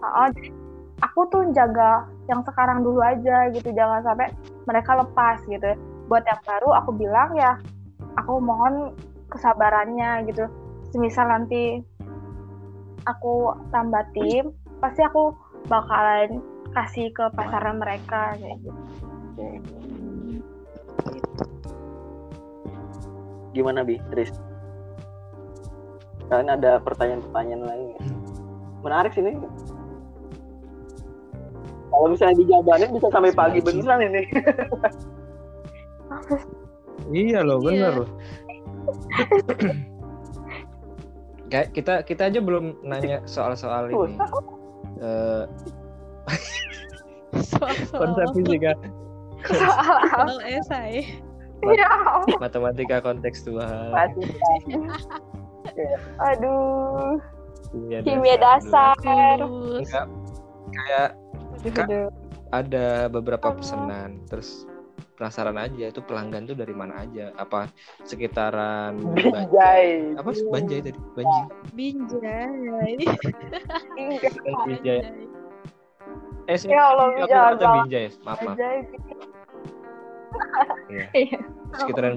Jadi 0.00 0.32
aku 1.04 1.20
tuh 1.28 1.44
jaga 1.52 2.08
yang 2.26 2.40
sekarang 2.48 2.80
dulu 2.80 3.04
aja 3.04 3.52
gitu. 3.52 3.68
Jangan 3.76 4.00
sampai 4.00 4.32
mereka 4.64 4.96
lepas 4.96 5.44
gitu. 5.44 5.76
Buat 6.08 6.24
yang 6.24 6.40
baru 6.40 6.72
aku 6.80 6.90
bilang 6.96 7.36
ya 7.36 7.60
aku 8.16 8.40
mohon 8.40 8.96
kesabarannya 9.28 10.24
gitu 10.32 10.48
semisal 10.90 11.26
nanti 11.26 11.82
aku 13.04 13.54
tambah 13.70 14.02
tim 14.12 14.50
pasti 14.78 15.02
aku 15.02 15.32
bakalan 15.66 16.42
kasih 16.72 17.08
ke 17.10 17.24
pasaran 17.32 17.80
mereka 17.80 18.36
kayak 18.36 18.58
gitu 18.60 18.80
Gimana 23.52 23.80
Bi, 23.80 23.96
Tris? 24.12 24.28
Kalian 26.28 26.60
ada 26.60 26.76
pertanyaan-pertanyaan 26.76 27.62
lain? 27.64 27.88
Menarik 28.84 29.16
sih 29.16 29.24
ini. 29.24 29.32
Kalau 31.88 32.12
misalnya 32.12 32.36
dijabarin 32.36 32.92
bisa 32.92 33.08
sampai 33.08 33.32
pagi 33.32 33.64
beneran 33.64 34.04
ini. 34.04 34.22
iya 37.16 37.40
loh 37.40 37.64
Iya. 37.64 37.64
bener 37.64 37.92
loh 38.02 38.08
kayak 41.48 41.72
kita 41.74 42.02
kita 42.02 42.22
aja 42.28 42.40
belum 42.42 42.80
nanya 42.86 43.22
soal-soal 43.26 43.90
ini. 43.90 44.16
Eh, 44.96 45.44
Soal-soal 47.36 48.00
konsep 48.00 48.26
fisika. 48.34 48.72
Soal 49.46 50.38
esai. 50.48 51.04
ya 51.80 51.88
matematika 52.38 53.00
kontekstual. 53.00 53.92
Aduh. 56.20 57.20
Kimia, 57.72 57.98
kimia 58.04 58.36
dasar. 58.38 58.96
Enggak, 59.40 60.06
kayak 60.72 61.10
ada 62.54 63.10
beberapa 63.10 63.52
pesanan. 63.56 64.22
Terus 64.30 64.64
penasaran 65.16 65.56
aja 65.56 65.88
itu 65.88 65.98
pelanggan 65.98 66.44
tuh 66.44 66.52
dari 66.52 66.70
mana 66.70 67.00
aja 67.00 67.32
apa 67.34 67.72
sekitaran 68.02 69.00
Banjai 69.00 69.32
Banjai. 69.32 69.84
apa 70.14 70.30
Banjai 70.46 70.78
tadi 70.82 71.00
Banjai 71.16 71.42
Binjai. 71.72 72.92
Binjai 74.62 75.00
eh 76.46 76.54
sih 76.54 76.68
Ya 76.68 76.78
Allah, 76.86 77.10
aku 77.10 77.26
jangan 77.26 77.52
baca. 77.54 77.66
Binjai 77.82 78.06
maaf 78.22 78.38
maaf. 78.40 78.56
Iya. 80.86 81.04
Iya. 81.12 81.38
sekitaran 81.74 82.14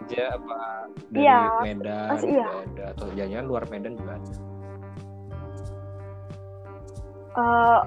Binjai 0.00 0.26
apa 0.26 0.56
dari 1.06 1.20
Iya, 1.20 1.38
Medan 1.62 2.08
masih 2.10 2.30
iya. 2.32 2.46
ada 2.48 2.84
atau 2.92 3.06
jangan 3.14 3.44
luar 3.44 3.62
Medan 3.68 3.92
juga 3.94 4.16
ada 4.16 4.34
Eh, 7.30 7.80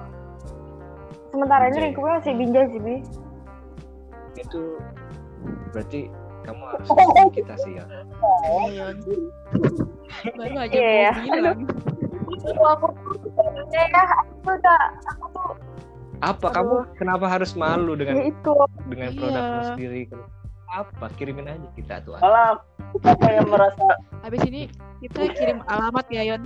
sementara 1.28 1.64
ini 1.66 1.72
Binjai. 1.72 1.84
lingkupnya 1.84 2.12
masih 2.16 2.32
binjai 2.32 2.66
sih 2.68 2.80
bi 2.80 2.96
itu 4.34 4.60
berarti 5.70 6.00
kamu 6.42 6.62
harus 6.66 6.86
ngikutin 6.88 7.28
kita 7.32 7.54
sih 7.60 7.72
ya. 7.78 7.84
Baru 10.34 10.56
aja 10.58 10.74
Iya, 10.74 11.10
mau 11.12 11.26
bilang. 11.30 11.58
Itu 12.32 12.50
aku 12.58 12.86
ya 13.70 13.84
aku 13.92 14.50
udah 14.50 14.80
aku 15.06 15.26
tuh 15.30 15.48
apa 16.22 16.46
Aduh. 16.46 16.54
kamu 16.54 16.74
kenapa 16.96 17.26
harus 17.26 17.50
malu 17.54 17.92
ya 17.94 18.00
dengan 18.06 18.16
itu 18.24 18.52
dengan 18.86 19.10
Iya. 19.10 19.18
produkmu 19.18 19.60
sendiri 19.74 20.00
apa 20.70 21.06
kirimin 21.18 21.46
aja 21.50 21.68
kita 21.74 21.94
tuh 22.06 22.14
Malah 22.16 22.62
kita 22.94 23.10
kayak 23.18 23.44
merasa 23.44 23.86
Habis 24.22 24.42
ini 24.46 24.70
kita 25.02 25.34
kirim 25.34 25.58
alamat 25.66 26.06
ya 26.08 26.22
Yon. 26.24 26.42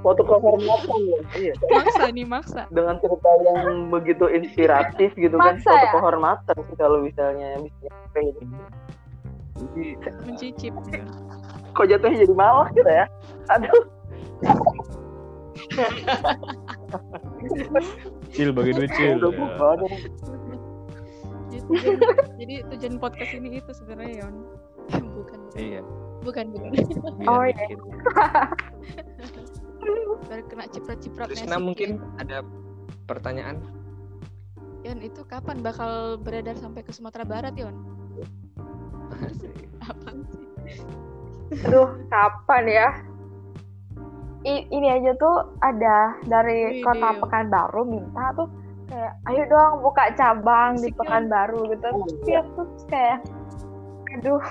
Foto 0.00 0.22
kehormatan 0.22 1.00
ya. 1.04 1.20
Iya. 1.34 1.54
Maksa 1.66 2.02
nih 2.14 2.26
maksa. 2.26 2.62
Dengan 2.70 2.96
cerita 3.02 3.30
yang 3.42 3.90
begitu 3.90 4.24
inspiratif 4.30 5.10
gitu 5.18 5.36
kan, 5.36 5.58
Maksa 5.58 5.70
foto 5.70 5.86
ya? 5.86 5.92
kehormatan 5.98 6.56
sih 6.70 6.76
kalau 6.78 6.98
misalnya 7.02 7.58
bisa 7.58 7.78
nyampe 7.90 8.20
gitu. 8.30 8.42
Jadi, 9.60 9.84
Mencicip. 10.24 10.72
kok 11.76 11.86
jatuhnya 11.86 12.24
jadi 12.26 12.34
malah 12.34 12.68
kita 12.72 12.90
ya? 12.90 13.06
Aduh. 13.52 13.82
Cil 18.32 18.50
bagi 18.54 18.72
duit 18.74 18.90
cil 18.96 19.20
bubar. 19.20 19.78
Jadi 21.50 21.66
tujuan, 21.66 21.98
jadi 22.38 22.54
tujuan 22.72 22.94
podcast 23.02 23.32
ini 23.34 23.58
itu 23.58 23.70
sebenarnya 23.74 24.26
Yon. 24.26 24.34
Bukan. 24.90 25.38
iya 25.54 25.82
Bukan 26.24 26.50
bukan. 26.54 26.70
Oh, 27.26 27.44
iya. 27.46 27.76
Baru 29.80 30.42
kena 30.46 30.64
ciprat-ciprat 30.70 31.26
Trisna 31.26 31.58
mungkin 31.58 31.98
ada 32.20 32.44
pertanyaan 33.04 33.58
Yon 34.80 35.04
itu 35.04 35.20
kapan 35.28 35.60
bakal 35.60 36.16
beredar 36.16 36.56
sampai 36.56 36.80
ke 36.80 36.88
Sumatera 36.88 37.26
Barat 37.28 37.52
Yon? 37.52 37.76
Apaan 39.84 40.24
sih? 40.32 40.44
Aduh, 41.68 42.00
kapan 42.08 42.64
ya? 42.64 42.88
I- 44.48 44.64
ini 44.72 44.88
aja 44.88 45.12
tuh 45.20 45.52
ada 45.60 46.16
dari 46.24 46.80
Wih, 46.80 46.84
kota. 46.86 47.12
Pekanbaru 47.20 47.82
minta 47.84 48.32
tuh 48.32 48.48
kayak 48.88 49.12
ayo 49.28 49.42
dong 49.52 49.84
buka 49.84 50.16
cabang 50.16 50.80
di 50.80 50.88
Asik, 50.88 50.96
Yon. 50.96 50.98
Pekanbaru 51.04 51.60
gitu. 51.76 51.88
Oh, 51.92 52.06
Tapi 52.08 52.32
aku 52.40 52.60
tuh 52.64 52.86
kayak 52.88 53.18
aduh, 54.10 54.42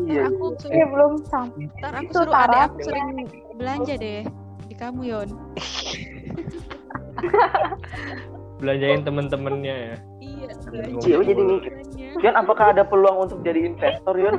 iya 0.00 0.26
aku 0.26 0.44
iya. 0.48 0.58
suruh, 0.58 0.74
ini 0.74 0.84
belum 0.90 1.12
sampai. 1.28 1.64
ntar 1.78 1.92
aku 1.92 2.08
Itu 2.08 2.18
suruh 2.24 2.34
adek 2.34 2.60
aku 2.66 2.76
sering 2.88 3.08
belanja 3.54 3.94
deh 4.00 4.22
kamu 4.78 5.00
Yon. 5.10 5.28
belanjain 8.62 9.02
temen-temennya 9.04 9.74
ya 9.74 9.96
Iya, 10.24 10.48
Iya, 11.04 11.16
jadi 11.20 11.42
mikir. 11.42 11.72
Yon 12.20 12.34
apakah 12.36 12.72
ada 12.72 12.82
peluang 12.86 13.28
untuk 13.28 13.44
jadi 13.44 13.68
investor 13.68 14.14
Yon? 14.16 14.36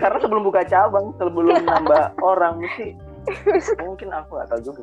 Karena 0.00 0.18
sebelum 0.22 0.42
buka 0.46 0.64
cabang, 0.64 1.12
sebelum 1.20 1.60
nambah 1.68 2.16
orang 2.24 2.62
mesti 2.62 2.96
mungkin 3.84 4.08
aku 4.16 4.40
gak 4.40 4.48
tahu 4.48 4.72
juga 4.72 4.82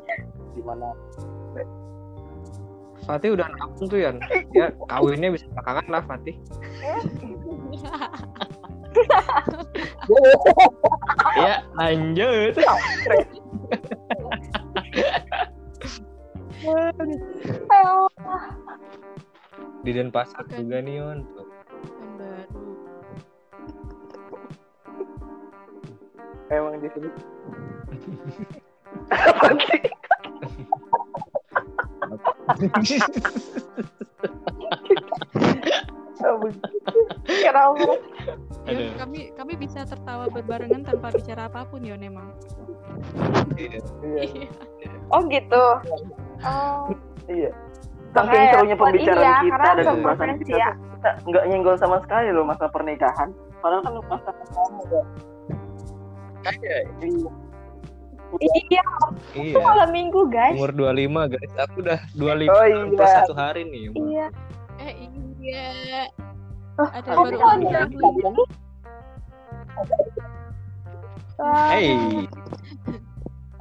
gimana. 0.54 0.94
Fatih 3.08 3.32
udah 3.32 3.48
nabung 3.48 3.88
tuh 3.88 4.04
Yan 4.04 4.20
ya 4.52 4.68
kawinnya 4.84 5.32
bisa 5.32 5.48
belakangan 5.56 5.86
lah 5.88 6.02
Fatih 6.04 6.36
ya 11.42 11.60
lanjut 11.76 12.56
Ayo, 17.70 18.10
di 19.86 19.90
Denpasar 19.94 20.42
Bukan. 20.44 20.58
juga 20.58 20.76
nih 20.82 20.98
baru. 22.18 22.66
Emang 26.50 26.74
di 26.82 26.88
sini. 26.90 27.08
Apa 29.12 29.48
sih? 29.68 29.82
Apa 36.20 36.46
sih? 36.48 36.60
kenapa? 37.40 37.78
Yon, 37.78 37.98
Aduh. 38.68 38.90
kami 38.98 39.18
kami 39.32 39.52
bisa 39.54 39.84
tertawa 39.84 40.26
berbarengan 40.26 40.82
tanpa 40.82 41.08
bicara 41.10 41.46
apa 41.46 41.64
pun 41.64 41.80
Yon 41.80 42.00
emang. 42.00 42.28
Iya. 43.54 43.80
Iya. 44.16 44.46
Oh 45.08 45.20
gitu. 45.24 45.64
Oh, 46.40 46.92
Iya. 47.26 47.50
Saking 48.08 48.24
Makanya 48.24 48.48
serunya 48.50 48.74
buat 48.74 48.88
pembicaraan 48.88 49.20
ini 49.20 49.28
ya, 49.28 49.36
kita 49.44 49.68
dan 49.68 49.84
pembahasan 49.86 50.28
kita, 50.38 50.56
ya. 50.56 50.70
kita 50.72 51.10
nggak 51.24 51.44
nyenggol 51.44 51.76
sama 51.76 51.96
sekali 52.00 52.28
loh 52.32 52.42
masalah 52.42 52.72
pernikahan. 52.72 53.28
Padahal 53.60 53.82
kan 53.84 53.92
masa 54.08 54.30
pertama 54.32 54.80
ya. 54.86 55.02
Iya. 56.48 56.76
iya, 58.40 58.82
Iya. 59.32 59.42
itu 59.52 59.58
malam 59.58 59.88
minggu 59.88 60.28
guys. 60.28 60.56
Umur 60.56 60.72
25 60.72 61.28
guys. 61.28 61.52
Aku 61.58 61.80
udah 61.80 61.98
25 62.12 62.48
Oh 62.48 62.64
iya. 62.64 63.06
satu 63.24 63.32
hari 63.32 63.64
nih. 63.64 63.88
Iya. 63.92 64.26
Eh 64.78 64.92
iya. 65.04 65.27
Oh, 65.38 66.86
Ada 66.90 67.10
kamu 67.10 67.22
baru 67.24 67.38
tahun 67.38 67.58
umur 67.58 67.70
berapa? 67.70 67.94
25. 67.94 68.42
Wah, 71.38 71.70
Hey. 71.70 71.94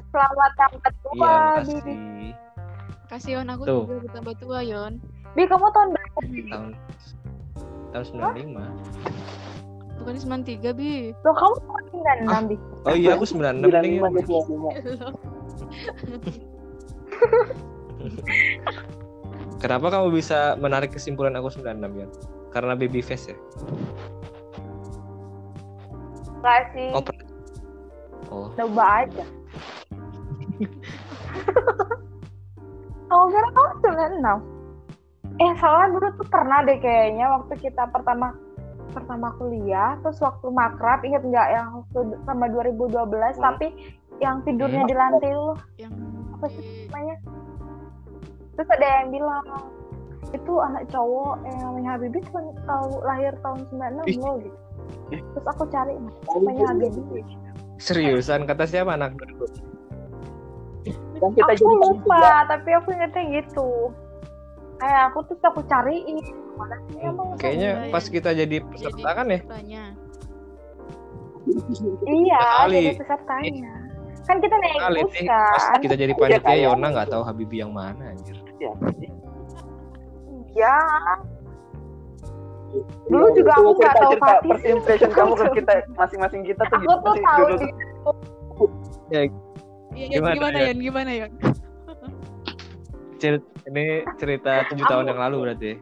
Selamat 0.08 0.52
tambah 0.58 0.92
tua, 1.06 1.14
Iya, 1.14 1.30
Bi. 1.30 1.38
makasih. 1.38 1.82
Kasih 3.08 3.32
Yon 3.38 3.48
aku 3.54 3.64
Tuh. 3.64 3.86
juga 3.86 4.10
bertambah 4.10 4.34
tua 4.42 4.60
Yon. 4.66 4.94
Bi, 5.38 5.46
kamu 5.46 5.66
tahun 5.70 5.88
berapa? 5.94 6.18
Tahun 6.50 6.70
tahun 7.94 8.06
95. 8.10 8.74
Bukan 9.98 10.14
93 10.18 10.74
bi. 10.74 11.14
Loh, 11.22 11.36
kamu 11.38 11.56
tahun 11.60 11.84
96, 11.94 12.50
Bi. 12.50 12.56
Oh 12.86 12.96
iya, 12.96 13.14
aku 13.14 13.26
96 13.26 13.62
nih. 13.62 14.02
95 14.02 14.10
ke 14.10 14.22
25. 14.26 14.74
Kenapa 19.58 19.90
kamu 19.90 20.14
bisa 20.14 20.54
menarik 20.56 20.92
kesimpulan 20.92 21.34
aku 21.34 21.50
96 21.50 21.66
ya? 21.96 22.08
Karena 22.52 22.74
baby 22.74 23.02
face 23.02 23.34
ya? 23.34 23.38
Enggak 26.38 26.62
sih, 26.72 26.90
Oh, 26.94 27.02
per- 27.02 27.28
oh. 28.30 28.48
coba 28.54 28.84
aja. 29.04 29.26
Kamu 33.08 33.26
kira 33.28 33.48
kamu 33.50 33.72
96? 33.82 34.40
Eh, 35.38 35.54
soalnya 35.62 35.88
dulu 35.94 36.08
tuh 36.18 36.28
pernah 36.28 36.60
deh 36.62 36.78
kayaknya 36.78 37.26
waktu 37.30 37.54
kita 37.62 37.84
pertama 37.90 38.34
pertama 38.90 39.30
kuliah, 39.38 39.94
terus 40.02 40.18
waktu 40.18 40.50
makrab, 40.50 41.06
inget 41.06 41.22
nggak 41.22 41.48
yang 41.54 41.68
waktu 41.86 42.00
sama 42.26 42.50
2012, 42.50 43.38
Hmm. 43.38 43.44
tapi 43.46 43.68
yang 44.18 44.42
tidurnya 44.42 44.82
Hmm. 44.82 44.90
di 44.90 44.96
lantai 44.98 45.32
lu 45.32 45.54
Yang 45.78 45.94
Apa 46.34 46.46
sih 46.50 46.66
namanya? 46.90 47.16
Terus 48.58 48.70
ada 48.74 48.88
yang 49.00 49.08
bilang, 49.12 49.46
itu 50.28 50.54
anak 50.60 50.84
cowok 50.90 51.34
yang 51.46 51.58
namanya 51.62 51.90
Habibie 51.94 52.26
tahun, 52.26 52.46
tahu 52.66 52.90
lahir 53.02 53.34
tahun 53.40 53.60
96 53.70 54.10
Ih. 54.10 54.18
loh 54.18 54.36
gitu. 54.42 54.58
Terus 55.14 55.46
aku 55.48 55.64
cari 55.70 55.94
namanya 55.96 56.64
Habibie. 56.68 57.24
Seriusan 57.78 58.44
kata 58.44 58.66
siapa 58.66 58.92
anak 58.92 59.14
dulu? 59.16 59.46
Kan 61.18 61.30
kita 61.32 61.46
aku 61.48 61.56
jadi 61.56 61.76
lupa, 61.80 62.22
tapi 62.46 62.70
aku 62.74 62.88
ingetnya 62.92 63.24
gitu. 63.36 63.70
Kayak 64.78 65.02
aku 65.10 65.20
terus 65.26 65.42
aku 65.44 65.62
cariin. 65.64 66.18
Mana 66.54 66.76
sih 66.84 66.98
Hmm, 66.98 67.10
emang? 67.14 67.28
Kayaknya 67.38 67.70
Iya, 67.80 67.94
pas 67.94 68.02
iya. 68.02 68.12
kita 68.12 68.30
jadi 68.34 68.58
peserta 68.64 69.10
kan 69.12 69.28
ya? 69.28 69.40
Iya, 72.04 72.42
Kali. 72.60 72.76
jadi 72.76 72.94
pesertanya. 72.98 73.72
Kan 74.28 74.38
kita 74.44 74.56
naik 74.60 74.76
bus 74.92 75.12
sih 75.16 75.24
pas 75.24 75.64
kan. 75.64 75.80
kita 75.80 75.96
jadi 75.96 76.12
panitia 76.14 76.42
kayak- 76.44 76.64
Yona 76.68 76.88
nggak 76.92 77.08
tahu 77.08 77.24
Habibie 77.24 77.62
yang 77.62 77.72
mana 77.72 78.12
anjir. 78.12 78.36
Ya, 78.58 78.72
Iya. 80.50 80.76
Dulu 83.08 83.26
juga 83.32 83.52
aku 83.56 83.70
nggak 83.74 83.94
tahu 83.96 84.12
cerita 84.12 84.26
Fatih. 84.28 84.50
first 84.50 84.66
impression 84.68 85.10
kamu 85.12 85.34
ke 85.34 85.46
kita 85.58 85.74
masing-masing 85.94 86.42
kita 86.44 86.64
tuh 86.64 86.76
Aku 86.76 86.84
gitu 86.84 86.98
tuh 87.00 87.14
sih 87.14 87.24
tahu 87.24 87.40
dulu. 87.40 87.56
di 87.56 87.68
Iya, 89.08 89.22
Yon, 89.98 90.12
Gimana, 90.12 90.34
gimana, 90.36 90.58
Yon? 90.58 90.68
Yon? 90.68 90.78
Gimana 90.84 91.12
Yon? 91.14 91.32
Cer- 93.18 93.46
ini 93.66 93.86
cerita 94.16 94.52
tujuh 94.68 94.86
tahun 94.86 95.06
yang 95.08 95.20
lalu 95.20 95.36
berarti. 95.42 95.68
ya? 95.68 95.78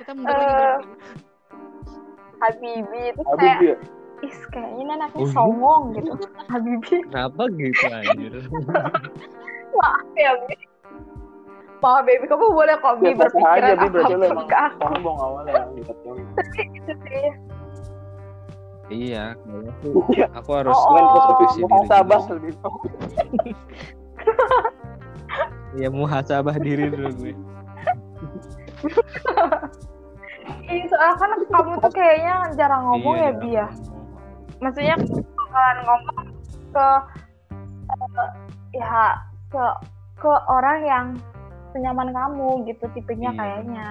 Kita 0.00 0.10
mundur 0.12 0.34
lagi 0.34 0.50
Eh. 0.50 0.78
Habibie 2.40 3.12
itu 3.12 3.22
kayak 3.36 3.76
ya. 4.20 4.26
Ih, 4.26 4.36
kayaknya 4.48 4.76
ini 4.78 4.92
anaknya 4.92 5.16
Oh, 5.16 5.24
iya? 5.24 5.32
songong 5.32 5.82
gitu. 5.92 6.12
Habibie, 6.46 7.00
Kenapa 7.08 7.42
gitu 7.50 7.84
anjir? 7.88 8.34
maaf 9.78 10.08
ya, 10.14 10.32
Bi. 10.44 10.54
Maaf, 11.80 12.04
baby, 12.04 12.28
kamu 12.28 12.46
boleh 12.50 12.76
kok, 12.76 12.94
Bi, 12.96 13.06
Ya, 13.06 13.12
aja, 13.12 13.16
berpikiran 13.16 13.80
lu 13.80 13.96
apa 14.20 14.28
pun 14.28 14.44
ke 14.44 14.56
aku. 14.58 14.80
sombong 14.84 15.18
awalnya 15.18 15.52
yang. 15.56 15.70
Gitu 16.76 16.92
sih. 17.00 17.26
iya, 18.90 19.24
kayaknya 19.38 19.72
tuh 19.80 20.02
Iya. 20.10 20.26
aku 20.34 20.50
harus 20.52 20.74
Oh, 20.74 20.82
Kan 20.84 20.98
oh. 20.98 21.06
introspeksi 21.06 21.56
diri. 21.56 21.64
muhasabah 21.64 22.20
lebih 22.28 22.52
Iya, 25.70 25.88
muhasabah 25.88 26.56
diri 26.58 26.84
dulu 26.90 27.08
gue. 27.16 27.32
Ih, 30.66 30.82
soalnya 30.86 31.14
kan 31.16 31.30
kamu 31.46 31.72
tuh 31.78 31.92
kayaknya 31.92 32.34
jarang 32.54 32.82
ngomong 32.84 33.14
Iya, 33.14 33.22
ya, 33.24 33.32
Bi, 33.38 33.50
ya. 33.54 33.66
Maksudnya 34.60 34.94
bakalan 35.34 35.76
ngomong 35.82 36.18
ke, 36.70 36.88
eh, 37.90 38.28
ya, 38.74 39.18
ke, 39.48 39.64
ke 40.16 40.30
orang 40.46 40.78
yang 40.84 41.06
senyaman 41.72 42.12
kamu 42.12 42.48
gitu, 42.66 42.84
tipenya 42.92 43.32
Iya. 43.32 43.38
kayaknya. 43.38 43.88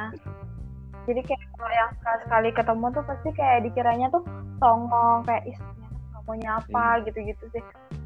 Jadi 1.04 1.22
kayak 1.26 1.42
kalau 1.52 1.72
yang 1.72 1.90
sekali 2.22 2.50
ketemu 2.54 2.86
tuh 2.94 3.04
pasti 3.04 3.30
kayak 3.34 3.66
dikiranya 3.66 4.08
tuh 4.10 4.22
songong, 4.58 5.26
kayak 5.26 5.44
ih, 5.48 5.58
nggak 5.58 6.22
mau 6.24 6.36
nyapa, 6.38 6.86
Iya. 6.94 7.04
gitu-gitu 7.10 7.44
sih. 7.50 7.64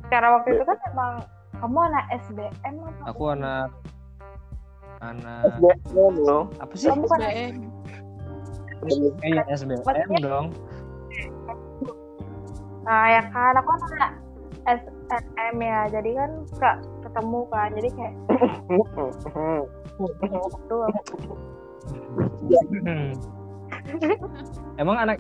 Karena 0.08 0.39
waktu 0.39 0.56
itu 0.56 0.63
kan 0.63 0.78
emang 0.88 1.13
kamu 1.60 1.78
anak 1.84 2.06
SBM 2.17 2.76
atau 2.80 3.04
Aku 3.08 3.23
anak 3.30 3.67
anak 5.02 5.41
SBM 5.60 6.15
loh. 6.17 6.43
apa 6.58 6.73
sih? 6.73 6.88
kamu 6.88 7.06
kan 7.06 7.19
SBM. 7.19 7.56
Iya, 9.21 9.43
SBM 9.49 9.80
Maksudnya- 9.82 10.21
dong. 10.21 10.47
Nah 12.84 13.08
ya 13.10 13.22
kan 13.32 13.56
aku 13.60 13.72
anak 13.96 14.12
SNM 14.63 15.60
ya 15.60 15.91
jadi 15.91 16.10
kan 16.15 16.32
suka 16.48 16.80
ketemu 17.04 17.39
kan 17.52 17.69
jadi 17.76 17.89
kayak. 17.96 18.15
Emang 24.82 24.98
anak 25.02 25.17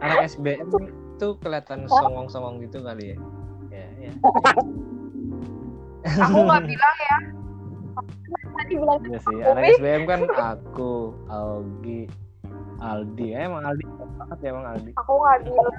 anak 0.00 0.18
SBM 0.28 0.68
itu 1.16 1.28
kelihatan 1.40 1.88
songong-songong 1.88 2.60
gitu 2.64 2.82
kali 2.84 3.14
ya? 3.14 3.16
Ya, 3.70 3.86
ya. 4.08 4.12
aku 6.24 6.38
nggak 6.48 6.64
bilang 6.64 6.96
ya 7.04 7.18
tadi 8.60 8.76
bilang 8.76 9.00
Iya 9.04 9.18
sih, 9.20 9.38
anak 9.44 9.62
SBM 9.76 10.02
kan 10.08 10.20
aku, 10.32 11.12
Augie, 11.28 12.08
Aldi 12.80 13.36
eh, 13.36 13.44
emang 13.44 13.64
Aldi 13.64 13.84
banget 14.16 14.38
ya 14.40 14.48
emang 14.56 14.66
Aldi 14.72 14.90
aku 14.96 15.12
nggak 15.20 15.38
bilang 15.44 15.76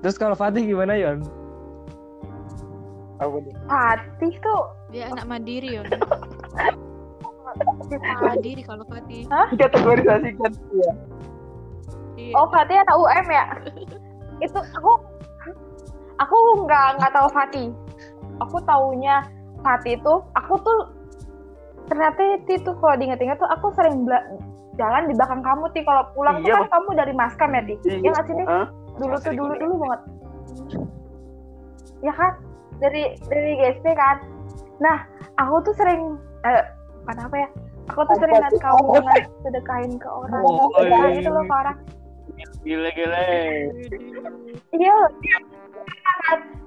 terus 0.02 0.18
kalau 0.18 0.34
Fatih 0.34 0.66
gimana 0.66 0.98
Yon? 0.98 1.22
Fatih 3.70 4.34
tuh 4.42 4.62
Dia 4.90 5.14
anak 5.14 5.30
mandiri 5.30 5.78
Yon. 5.78 5.86
Mandiri 8.26 8.66
kalau 8.66 8.82
Fatih. 8.90 9.30
Dikategorisasikan 9.54 10.50
ya. 10.74 10.90
Iya. 12.22 12.32
oh 12.36 12.46
Fatih 12.52 12.76
anak 12.78 12.96
UM 12.96 13.26
ya 13.28 13.44
itu 14.44 14.58
aku 14.76 14.92
aku 16.20 16.36
nggak 16.64 16.86
nggak 17.00 17.12
tahu 17.12 17.28
Fatih 17.32 17.68
aku 18.38 18.56
taunya 18.68 19.24
Fatih 19.64 19.96
itu 19.98 20.14
aku 20.36 20.54
tuh 20.60 20.80
ternyata 21.86 22.20
itu 22.38 22.54
tuh 22.62 22.74
kalau 22.78 22.94
diinget-inget 22.96 23.36
tuh 23.36 23.48
aku 23.48 23.70
sering 23.74 24.06
jalan 24.74 25.02
di 25.04 25.14
belakang 25.14 25.42
kamu 25.42 25.64
ti. 25.70 25.80
Kalau 25.82 26.08
pulang 26.12 26.40
tuh 26.40 26.48
Iya, 26.48 26.64
kan 26.64 26.68
kamu 26.72 26.88
dari 26.96 27.12
Maskam 27.12 27.50
ya 27.52 27.62
ti? 27.64 27.74
Ya 28.00 28.10
nggak 28.10 28.24
sih 28.26 28.34
Ti? 28.34 28.44
Hah? 28.46 28.66
dulu 28.92 29.14
tuh 29.18 29.32
dulu 29.32 29.52
dulu 29.56 29.74
banget. 29.80 30.00
Ya 32.00 32.12
kan? 32.12 32.32
Dari 32.78 33.02
dari 33.26 33.50
GSP 33.56 33.86
kan? 33.94 34.16
Nah 34.78 35.06
aku 35.38 35.62
tuh 35.62 35.74
sering 35.76 36.16
eh 36.44 36.62
bukan 37.02 37.18
apa 37.20 37.36
ya? 37.36 37.48
Aku 37.90 38.00
tuh 38.06 38.16
sering 38.16 38.36
lihat 38.38 38.54
kamu 38.56 38.94
sedekahin 39.42 39.92
ke 39.98 40.08
orang 40.08 40.42
Oh, 40.46 40.70
iya. 40.80 41.18
gitu 41.18 41.30
loh 41.30 41.42
ke 41.42 41.54
orang. 41.54 41.76
gile 42.62 42.90
gile. 42.94 43.26
Iya. 44.72 44.96
Aku 46.30 46.61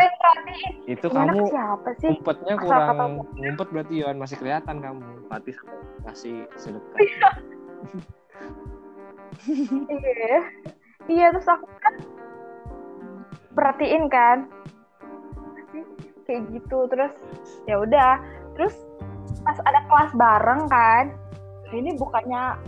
sering 0.00 0.14
perhatiin 0.16 0.72
itu 0.86 1.06
anak 1.06 1.16
kamu 1.28 1.44
siapa 1.46 1.90
sih? 2.00 2.08
ngumpetnya 2.10 2.54
Asal 2.54 2.64
kurang 2.64 2.88
kata- 2.88 3.28
ngumpet 3.36 3.68
berarti 3.68 3.94
Yon. 4.00 4.16
Masih 4.16 4.36
kelihatan 4.36 4.76
kamu. 4.80 5.04
Fatih 5.28 5.54
sampai 5.54 5.78
kasih 6.06 6.36
sedekah. 6.56 6.98
Iya. 9.88 10.36
Iya 11.08 11.26
terus 11.32 11.48
aku 11.48 11.64
kan 11.80 11.94
perhatiin 13.52 14.04
kan? 14.08 14.38
Kayak 16.24 16.42
gitu 16.52 16.78
terus 16.88 17.12
ya 17.64 17.80
udah. 17.80 18.20
Terus 18.52 18.76
pas 19.40 19.56
ada 19.64 19.80
kelas 19.86 20.12
bareng 20.12 20.62
kan 20.68 21.04
ini 21.72 21.96
bukannya 21.96 22.58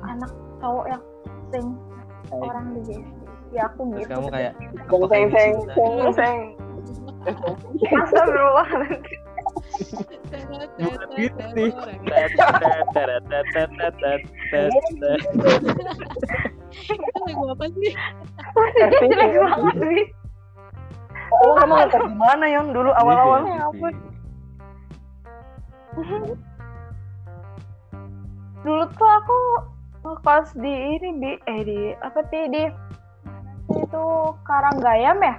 anak 0.00 0.32
cowok 0.56 0.86
yang 0.88 1.02
sing 1.52 1.66
orang 2.32 2.80
di 2.80 2.96
ya 3.52 3.68
aku 3.68 3.84
terus 3.92 4.08
gitu. 4.08 4.12
kamu 4.16 4.28
kayak 4.32 4.52
Seng 4.88 5.12
seng 5.28 5.52
seng 5.68 5.94
seng 6.16 6.36
apa 7.22 7.54
banget 19.38 19.76
Wi. 19.82 20.02
Oh, 21.32 21.56
kamu 21.56 21.72
ngetes 21.80 22.04
di 22.12 22.16
mana 22.20 22.44
Yon 22.44 22.76
dulu 22.76 22.92
awal-awal? 22.92 23.40
Ya 23.48 23.64
ampun. 23.68 23.94
dulu 28.62 28.86
tuh 28.94 29.10
aku 29.10 29.38
ngekos 30.06 30.54
di 30.62 30.70
ini 30.70 31.18
di 31.18 31.32
eh 31.50 31.60
di 31.66 31.80
apa 31.98 32.22
sih 32.30 32.46
di 32.46 32.70
itu 33.74 34.04
Karanggayam 34.46 35.18
ya 35.18 35.34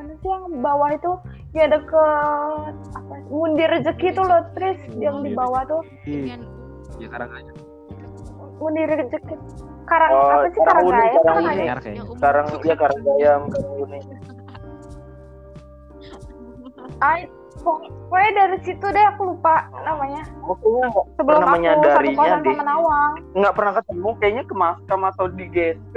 mana 0.00 0.16
sih 0.16 0.28
yang 0.32 0.44
bawah 0.64 0.90
itu? 0.90 1.12
Ya 1.52 1.68
deket 1.68 2.72
apa 2.96 3.14
sih, 3.20 3.28
Mundi 3.28 3.64
rezeki 3.68 4.08
tuh 4.16 4.24
loh 4.24 4.42
Tris 4.56 4.80
yang 4.96 5.20
di 5.20 5.36
bawah 5.36 5.60
tuh. 5.68 5.82
Dengan 6.08 6.40
ya 6.96 7.06
sekarang 7.06 7.30
aja 7.36 7.52
Mundi 8.56 8.82
rezeki. 8.88 9.34
Karang 9.84 10.10
Oh, 10.14 10.22
apa 10.30 10.46
sih 10.48 10.60
Karang 10.62 10.84
Uni, 10.86 10.94
Karang 10.94 11.20
Karang 11.20 11.44
Uni. 11.44 11.64
Yang 11.66 12.06
umum. 12.06 12.16
Sekarang 12.16 12.46
dia 12.62 12.74
karang 12.78 13.00
gayam, 13.02 13.40
karang 13.50 13.72
kuning. 13.76 14.04
Ay, 17.00 17.20
pok- 17.60 17.84
pokoknya 18.06 18.30
dari 18.32 18.58
situ 18.62 18.86
deh 18.86 19.04
aku 19.10 19.22
lupa 19.34 19.66
namanya. 19.82 20.22
Maksudnya 20.40 20.84
nggak 20.88 21.06
sebelum 21.18 21.36
pernah 21.36 21.44
aku 21.44 21.50
satu 21.50 21.58
menyadarinya 21.58 22.24
deh. 22.40 22.54
sama 22.54 22.64
Nawang. 22.64 23.12
Nggak 23.34 23.54
pernah 23.58 23.72
ketemu 23.76 24.08
kayaknya 24.16 24.44
ke 24.46 24.54
Maskam 24.56 25.00
atau 25.04 25.26
di 25.28 25.44
GSP. 25.50 25.94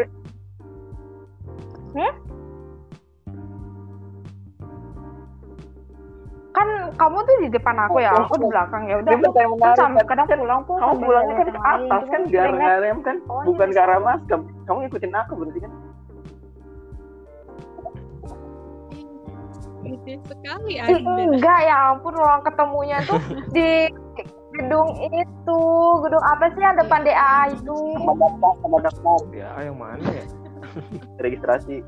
Kan 6.53 6.67
kamu 6.93 7.17
tuh 7.19 7.35
di 7.41 7.49
depan 7.49 7.75
aku 7.81 7.97
ya 7.97 8.13
aku 8.13 8.37
di 8.37 8.45
belakang 8.45 8.83
ya 8.85 8.95
udah 9.01 9.09
Dia 9.09 9.25
aku 9.25 9.33
yang 9.33 9.53
kan 9.57 10.05
kadang 10.05 10.27
pulang 10.37 10.59
tuh 10.63 10.75
Kamu 10.77 10.93
pulangnya 11.01 11.33
kan 11.33 11.47
ke 11.47 11.59
atas 11.59 11.81
gitu 11.81 12.11
kan 12.13 12.21
Sering 12.21 12.29
garang 12.29 12.57
kan? 12.57 13.01
kan, 13.01 13.15
Oh, 13.25 13.39
iya, 13.41 13.45
bukan 13.49 13.67
ke 13.67 13.79
arah 13.81 13.99
Maskam. 13.99 14.39
Kamu 14.63 14.77
ngikutin 14.79 15.11
aku 15.11 15.31
berarti 15.33 15.59
kan? 15.59 15.71
Gede 19.83 20.13
sekali 20.23 20.73
Anda. 20.79 21.11
enggak 21.27 21.59
ya 21.61 21.75
ampun 21.91 22.13
ruang 22.13 22.41
ketemunya 22.41 22.97
tuh 23.03 23.19
di 23.55 23.91
gedung 24.53 24.89
itu 25.03 25.59
gedung 25.99 26.23
apa 26.23 26.45
sih 26.53 26.61
yang 26.61 26.77
depan 26.77 27.01
DA 27.01 27.51
itu 27.51 27.77
Sama 27.97 28.13
daftar, 28.15 28.53
daftar 28.79 29.19
ya 29.33 29.49
yang 29.59 29.75
mana 29.75 30.05
ya 30.07 30.25
registrasi. 31.23 31.81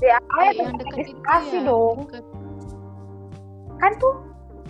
DA 0.00 0.18
ya 0.18 0.50
yang 0.56 0.74
dekat 0.74 0.88
itu 0.88 0.96
registrasi 0.98 1.56
ya. 1.56 1.68
dong 1.68 1.98
kan 3.80 3.92
tuh 3.96 4.14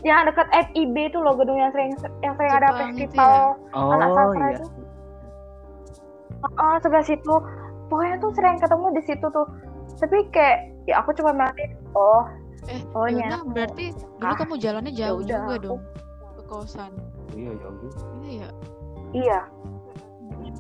yang 0.01 0.25
dekat 0.25 0.49
FIB 0.65 0.97
tuh 1.11 1.21
loh 1.21 1.35
gedung 1.35 1.57
yang 1.57 1.69
sering 1.71 1.93
yang 2.21 2.33
sering 2.35 2.53
ada 2.53 2.69
Jepang 2.71 2.91
itu 2.91 3.05
festival 3.05 3.37
oh 3.71 3.91
anak 3.91 4.09
sastra 4.11 4.39
iya 4.41 4.57
itu 4.57 4.67
oh 6.57 6.77
sebelah 6.79 7.05
situ 7.05 7.35
pokoknya 7.87 8.17
tuh 8.17 8.31
sering 8.33 8.57
ketemu 8.57 8.87
di 8.91 9.03
situ 9.05 9.27
tuh 9.29 9.47
tapi 9.97 10.19
kayak 10.31 10.57
ya 10.87 10.95
aku 10.99 11.13
cuma 11.13 11.31
merhatiin 11.33 11.75
oh 11.93 12.25
Eh, 12.63 12.77
oh 12.93 13.09
nyata. 13.09 13.41
berarti 13.47 13.89
dulu 14.15 14.21
Ah, 14.23 14.37
kamu 14.37 14.55
jalannya 14.57 14.93
jauh 14.93 15.19
udah, 15.19 15.27
juga 15.27 15.49
aku- 15.51 15.65
dong 15.65 15.81
ke 16.31 16.43
kosan. 16.45 16.93
iya 17.33 17.51
jauh 17.57 17.73
juga. 17.75 18.01
Iya 18.21 18.37
ya. 18.37 18.51
iya 19.13 19.39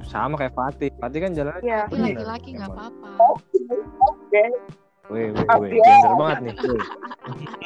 sama 0.02 0.34
kayak 0.34 0.52
Fatih 0.52 0.88
Fatih 0.96 1.20
kan 1.20 1.30
jalan 1.30 1.52
iya 1.60 1.84
Bener, 1.86 2.16
laki-laki 2.16 2.48
nggak 2.52 2.66
emang. 2.66 2.88
apa-apa. 2.88 4.79
Weh 5.10 5.28
weh 5.28 5.46
weh 5.58 5.70
gender 5.74 6.12
banget 6.16 6.38
nih. 6.40 6.54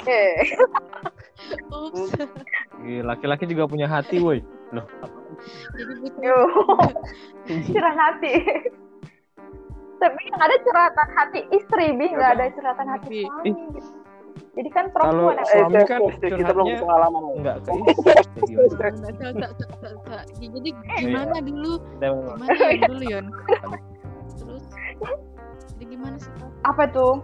Eh, 0.05 0.37
Ups. 1.69 2.13
Laki-laki 2.83 3.45
juga 3.47 3.65
punya 3.65 3.87
hati 3.87 4.17
woi 4.19 4.41
loh 4.73 4.87
Jadi 7.45 7.69
curahan 7.69 7.99
hati 8.01 8.33
tapi 9.95 10.21
yang 10.27 10.41
ada 10.43 10.57
curhatan 10.61 11.09
hati 11.17 11.41
istri 11.49 11.87
bi 11.97 12.07
nggak 12.11 12.37
ada 12.37 12.45
curhatan 12.53 12.87
hati 12.91 13.25
suami 13.25 13.51
gitu. 13.73 13.81
jadi 14.53 14.69
kan 14.69 14.85
Kalau 14.91 15.33
perempuan 15.33 15.37
ya. 15.39 15.45
suami 15.49 15.75
Eh, 15.75 15.87
kan 15.87 16.01
eh, 16.03 16.13
eh, 16.21 16.31
kita 16.35 16.51
belum 16.53 16.67
pengalaman. 16.77 17.23
enggak 17.41 17.57
ke 17.63 17.71
istri 18.61 18.91
gimana? 21.01 21.33
Jadi 21.41 21.51
dulu? 21.55 21.73
Gimana 22.03 22.53
Yon 22.75 22.81
dulu 22.85 23.05
Yon? 23.07 23.27
Terus 24.37 24.65
jadi 25.73 25.85
gimana 25.89 26.17
sih? 26.19 26.31
apa 26.65 26.85
tuh 26.91 27.23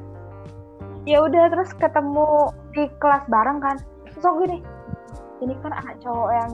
ya 1.09 1.25
udah 1.25 1.49
terus 1.49 1.73
ketemu 1.77 2.53
di 2.77 2.85
kelas 3.01 3.25
bareng 3.29 3.61
kan. 3.61 3.77
Terus 4.11 4.25
aku 4.25 4.45
gini 4.45 4.59
ini 5.41 5.57
kan 5.65 5.73
anak 5.73 5.97
cowok 6.05 6.31
yang 6.37 6.53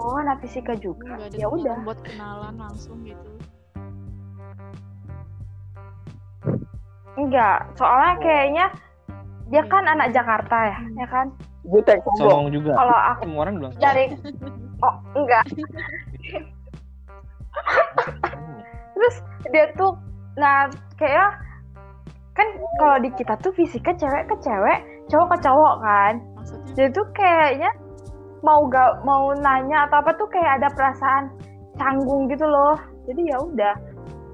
oh 0.00 0.16
anak 0.16 0.40
fisika 0.40 0.72
juga. 0.78 1.20
Ya 1.36 1.48
udah. 1.48 1.76
buat 1.84 2.00
kenalan 2.04 2.56
langsung 2.56 3.04
gitu. 3.04 3.28
enggak 7.18 7.66
soalnya 7.74 8.14
kayaknya 8.22 8.70
dia 9.50 9.66
kan 9.66 9.90
anak 9.90 10.14
Jakarta 10.14 10.70
ya 10.70 10.78
ya 11.02 11.06
kan? 11.10 11.34
Butek 11.66 11.98
sombong. 12.14 12.54
juga. 12.54 12.78
Kalau 12.78 12.94
aku 12.94 13.26
semua 13.26 13.42
orang 13.42 13.58
bilang 13.58 13.74
dari 13.82 14.14
oh 14.86 14.94
enggak. 15.18 15.42
Terus 18.94 19.16
dia 19.50 19.66
tuh 19.74 19.98
nah 20.38 20.70
kayak 20.94 21.47
kan 22.38 22.48
kalau 22.78 22.96
di 23.02 23.10
kita 23.18 23.34
tuh 23.42 23.50
fisika 23.58 23.90
cewek 23.98 24.30
ke 24.30 24.36
cewek 24.46 24.78
cowok 25.10 25.28
ke 25.34 25.36
cowok 25.42 25.74
kan. 25.82 26.12
Maksudnya? 26.38 26.72
Jadi 26.78 26.88
tuh 26.94 27.06
kayaknya 27.16 27.70
mau 28.46 28.70
gak 28.70 29.02
mau 29.02 29.34
nanya 29.34 29.90
atau 29.90 29.98
apa 29.98 30.14
tuh 30.14 30.30
kayak 30.30 30.62
ada 30.62 30.68
perasaan 30.70 31.34
canggung 31.74 32.30
gitu 32.30 32.46
loh. 32.46 32.78
Jadi 33.10 33.34
ya 33.34 33.36
udah. 33.42 33.74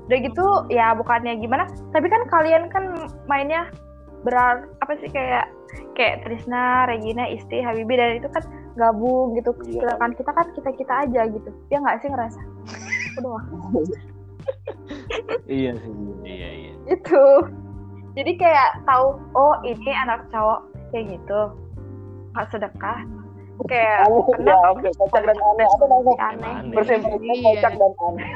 Udah 0.05 0.19
gitu 0.21 0.47
ya 0.69 0.93
bukannya 0.93 1.41
gimana. 1.41 1.65
Tapi 1.97 2.07
kan 2.13 2.23
kalian 2.29 2.69
kan 2.69 3.09
mainnya 3.25 3.73
berar 4.21 4.69
apa 4.85 5.01
sih 5.01 5.09
kayak 5.09 5.49
kayak 5.97 6.25
Trisna, 6.25 6.85
Regina, 6.91 7.25
Isti, 7.29 7.65
Habibi 7.65 7.97
dan 7.97 8.21
itu 8.21 8.29
kan 8.29 8.45
gabung 8.77 9.33
gitu. 9.39 9.57
Iya. 9.65 9.89
sedangkan 9.89 10.13
kita 10.19 10.31
kan 10.37 10.47
kita 10.53 10.71
kita 10.77 10.95
aja 11.09 11.23
gitu. 11.33 11.51
Ya 11.73 11.81
nggak 11.81 12.05
sih 12.05 12.09
ngerasa? 12.13 12.41
Udah 13.23 13.41
iya 15.49 15.73
sih. 15.73 15.93
Iya 16.25 16.49
iya. 16.53 16.73
Itu 16.93 17.23
jadi 18.15 18.33
kayak 18.39 18.71
tahu 18.87 19.19
oh 19.35 19.55
ini 19.67 19.91
anak 19.91 20.27
cowok 20.31 20.71
kayak 20.95 21.19
gitu. 21.19 21.41
Nggak 22.35 22.47
sedekah. 22.55 22.99
Kayak 23.71 24.11
Aneh, 24.11 24.51
ya 24.51 24.57
oke 24.67 24.89
kocak 24.99 25.23
dan 25.23 25.39
aneh. 25.39 25.67
Apa 25.67 25.85
namanya 25.87 26.15
aneh. 26.35 26.55
Iya. 27.23 27.39
kocak 27.43 27.73
dan 27.79 27.93
aneh. 28.03 28.29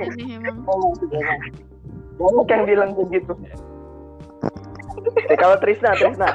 Aneh 0.00 0.26
emang. 0.36 0.56
Ngomong. 0.64 0.92
banyak 2.18 2.50
yang 2.50 2.64
bilang 2.66 2.90
begitu 2.98 3.30
Eh, 5.30 5.36
kalau 5.38 5.54
Trisna 5.62 5.94
Trisna. 5.94 6.28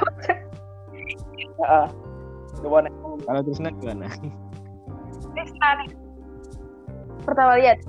Coba 2.64 2.78
nih 2.80 2.92
Kalau 3.28 3.40
Trisna 3.44 3.68
gimana? 3.76 4.08
Trisna. 5.36 5.68
Nih. 5.84 5.90
pertama 7.24 7.56
lihat 7.56 7.80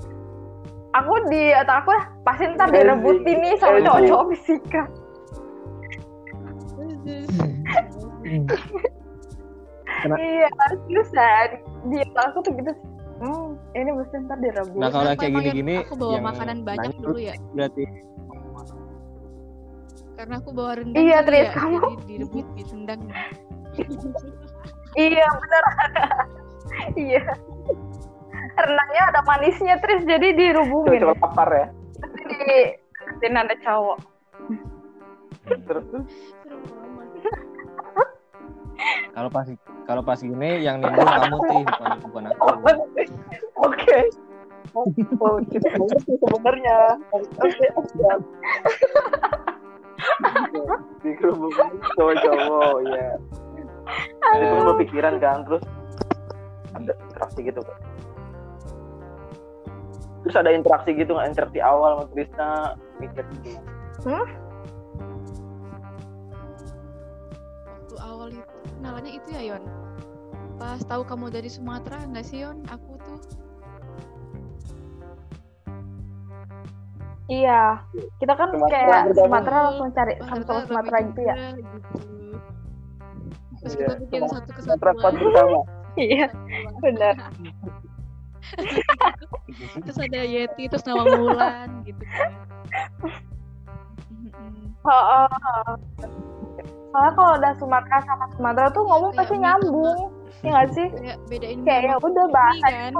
aku 0.96 1.12
di 1.28 1.42
otak 1.52 1.76
aku 1.84 1.92
pasti 2.24 2.44
ntar 2.56 2.68
direbutin 2.72 3.36
nih 3.40 3.54
sama 3.60 3.78
cowok-cowok 3.84 4.24
fisika. 4.34 4.82
Iya 10.16 10.48
terus 10.88 11.10
kan 11.12 11.50
di 11.92 11.98
aku 12.16 12.38
tuh 12.42 12.52
gitu. 12.56 12.72
Hmm 13.16 13.56
ini 13.72 13.90
mesti 13.96 14.16
ntar 14.28 14.38
direbut. 14.40 14.76
Nah, 14.76 14.90
kalau 14.92 15.08
Kenapa 15.12 15.20
kayak 15.24 15.32
gini-gini 15.40 15.74
aku 15.80 15.94
bawa 15.96 16.12
yang 16.16 16.24
makanan 16.24 16.58
banyak 16.64 16.92
dulu 17.00 17.18
ya. 17.20 17.34
Berarti. 17.56 17.84
Karena 20.16 20.34
aku 20.40 20.50
bawa 20.56 20.80
rendang 20.80 20.96
Iya, 20.96 21.18
Tris, 21.28 21.44
ya, 21.44 21.52
kamu- 21.52 22.00
direbut 22.08 22.46
di 22.56 22.62
rendang 22.72 23.00
iya 24.96 25.26
bener 25.28 25.64
iya 27.04 27.24
renangnya 28.56 29.02
ada 29.12 29.20
manisnya 29.28 29.76
terus 29.84 30.02
jadi 30.08 30.32
dirubungin. 30.32 31.04
Coba 31.04 31.16
lapar 31.20 31.48
ya. 31.52 31.66
Di 32.26 32.76
di 33.20 33.26
ada 33.28 33.54
cowok. 33.60 33.98
Terus 35.46 35.86
kalau 39.16 39.30
pas 39.32 39.46
kalau 39.88 40.02
pas 40.04 40.20
gini 40.20 40.60
yang 40.60 40.84
nimbul 40.84 41.06
kamu 41.06 41.38
sih 41.48 41.62
bukan 41.64 41.90
bukan 42.04 42.22
aku. 42.32 42.46
oke. 43.56 43.98
Oh 44.76 44.84
sebenarnya. 46.04 47.00
Oke 47.16 47.66
siap. 47.96 48.20
Di 51.00 51.10
kerubung 51.16 51.54
cowok-cowok 51.96 52.76
ya 52.84 53.16
itu 54.36 54.44
kan 54.52 54.64
berpikiran 54.74 55.14
kan 55.22 55.38
terus? 55.46 55.62
Ada 56.74 56.92
interaksi 56.92 57.40
gitu 57.46 57.60
Kak. 57.62 57.78
Terus 60.26 60.42
ada 60.42 60.50
interaksi 60.50 60.90
gitu 60.90 61.14
nggak? 61.14 61.38
Interaksi 61.38 61.62
awal 61.62 62.02
sama 62.02 62.04
Trisna 62.10 62.74
mikir 62.98 63.22
gitu. 63.46 63.62
Waktu 67.70 67.94
awal 68.02 68.28
itu 68.34 68.42
kenalannya 68.82 69.12
itu 69.14 69.28
ya 69.30 69.42
Yon? 69.54 69.62
Pas 70.58 70.82
tahu 70.82 71.06
kamu 71.06 71.30
dari 71.30 71.46
Sumatera 71.46 72.02
nggak 72.10 72.26
sih 72.26 72.42
Yon? 72.42 72.58
Aku 72.74 72.98
tuh. 73.06 73.22
Iya. 77.30 77.86
Kita 78.18 78.34
kan 78.34 78.50
Sumatera 78.50 78.74
kayak. 78.74 79.14
Sumatera 79.14 79.58
langsung 79.70 79.94
cari 79.94 80.12
Wah, 80.18 80.26
sama 80.26 80.42
ternyata 80.42 80.66
Sumatera 80.66 80.96
gitu 81.06 81.20
ya. 81.22 81.34
gitu. 81.54 81.98
terus 83.62 83.74
Iya, 83.78 83.86
kita 83.86 83.94
bikin 84.02 84.20
Sumatera 84.26 84.42
satu 84.42 84.50
kesatuan 84.58 85.14
iya 85.96 86.28
benar 86.84 87.16
terus 89.84 89.98
ada 89.98 90.20
Yeti 90.22 90.64
terus 90.70 90.84
nama 90.86 91.04
Mulan 91.04 91.68
gitu 91.86 92.04
kan. 92.04 92.30
Mm-mm. 94.12 94.74
Oh, 94.86 94.90
oh. 94.92 95.74
soalnya 96.94 97.10
kalau 97.18 97.32
udah 97.36 97.52
Sumatera 97.58 97.98
sama 98.06 98.24
Sumatera 98.38 98.68
tuh 98.70 98.82
ngomong 98.86 99.12
Kayak 99.12 99.20
pasti 99.26 99.36
nyambung 99.42 99.98
ya 100.44 100.50
nggak 100.54 100.68
sih? 100.72 100.86
Kayak 100.94 101.18
bedain 101.26 101.60
kayak 101.66 101.82
ya 101.90 101.94
udah 101.98 102.26
bahasa 102.30 102.66
kan. 102.70 102.92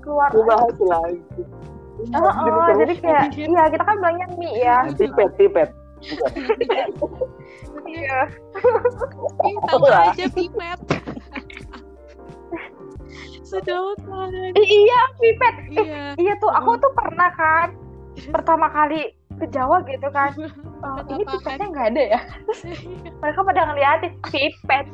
keluar 0.00 0.30
bahas 0.32 0.76
lagi 0.80 1.20
Oh, 2.16 2.32
oh, 2.32 2.68
jadi 2.80 2.94
kayak 2.96 3.36
iya 3.36 3.62
kita 3.68 3.84
kan 3.84 3.96
bilangnya 4.00 4.26
mie 4.40 4.56
ya 4.64 4.88
tipet 4.96 5.30
tipet. 5.36 5.68
Iya. 7.84 8.18
Tahu 9.68 9.84
aja 9.84 10.24
pipet 10.32 10.80
sedotan 13.50 14.30
Ih, 14.54 14.68
iya 14.86 15.00
pipet. 15.18 15.54
Iya. 15.74 16.02
iya 16.14 16.32
tuh 16.38 16.50
aku 16.50 16.78
tuh 16.78 16.92
pernah 16.94 17.30
kan 17.34 17.74
pertama 18.34 18.70
kali 18.70 19.10
ke 19.40 19.46
Jawa 19.50 19.80
gitu 19.88 20.06
kan. 20.12 20.30
Oh, 20.84 21.00
ini 21.08 21.24
pipetnya 21.24 21.66
nggak 21.66 21.86
ada 21.96 22.02
ya? 22.16 22.20
Terus 22.44 22.60
mereka 23.18 23.40
pada 23.40 23.60
ngeliatin 23.66 24.12
pipet. 24.28 24.86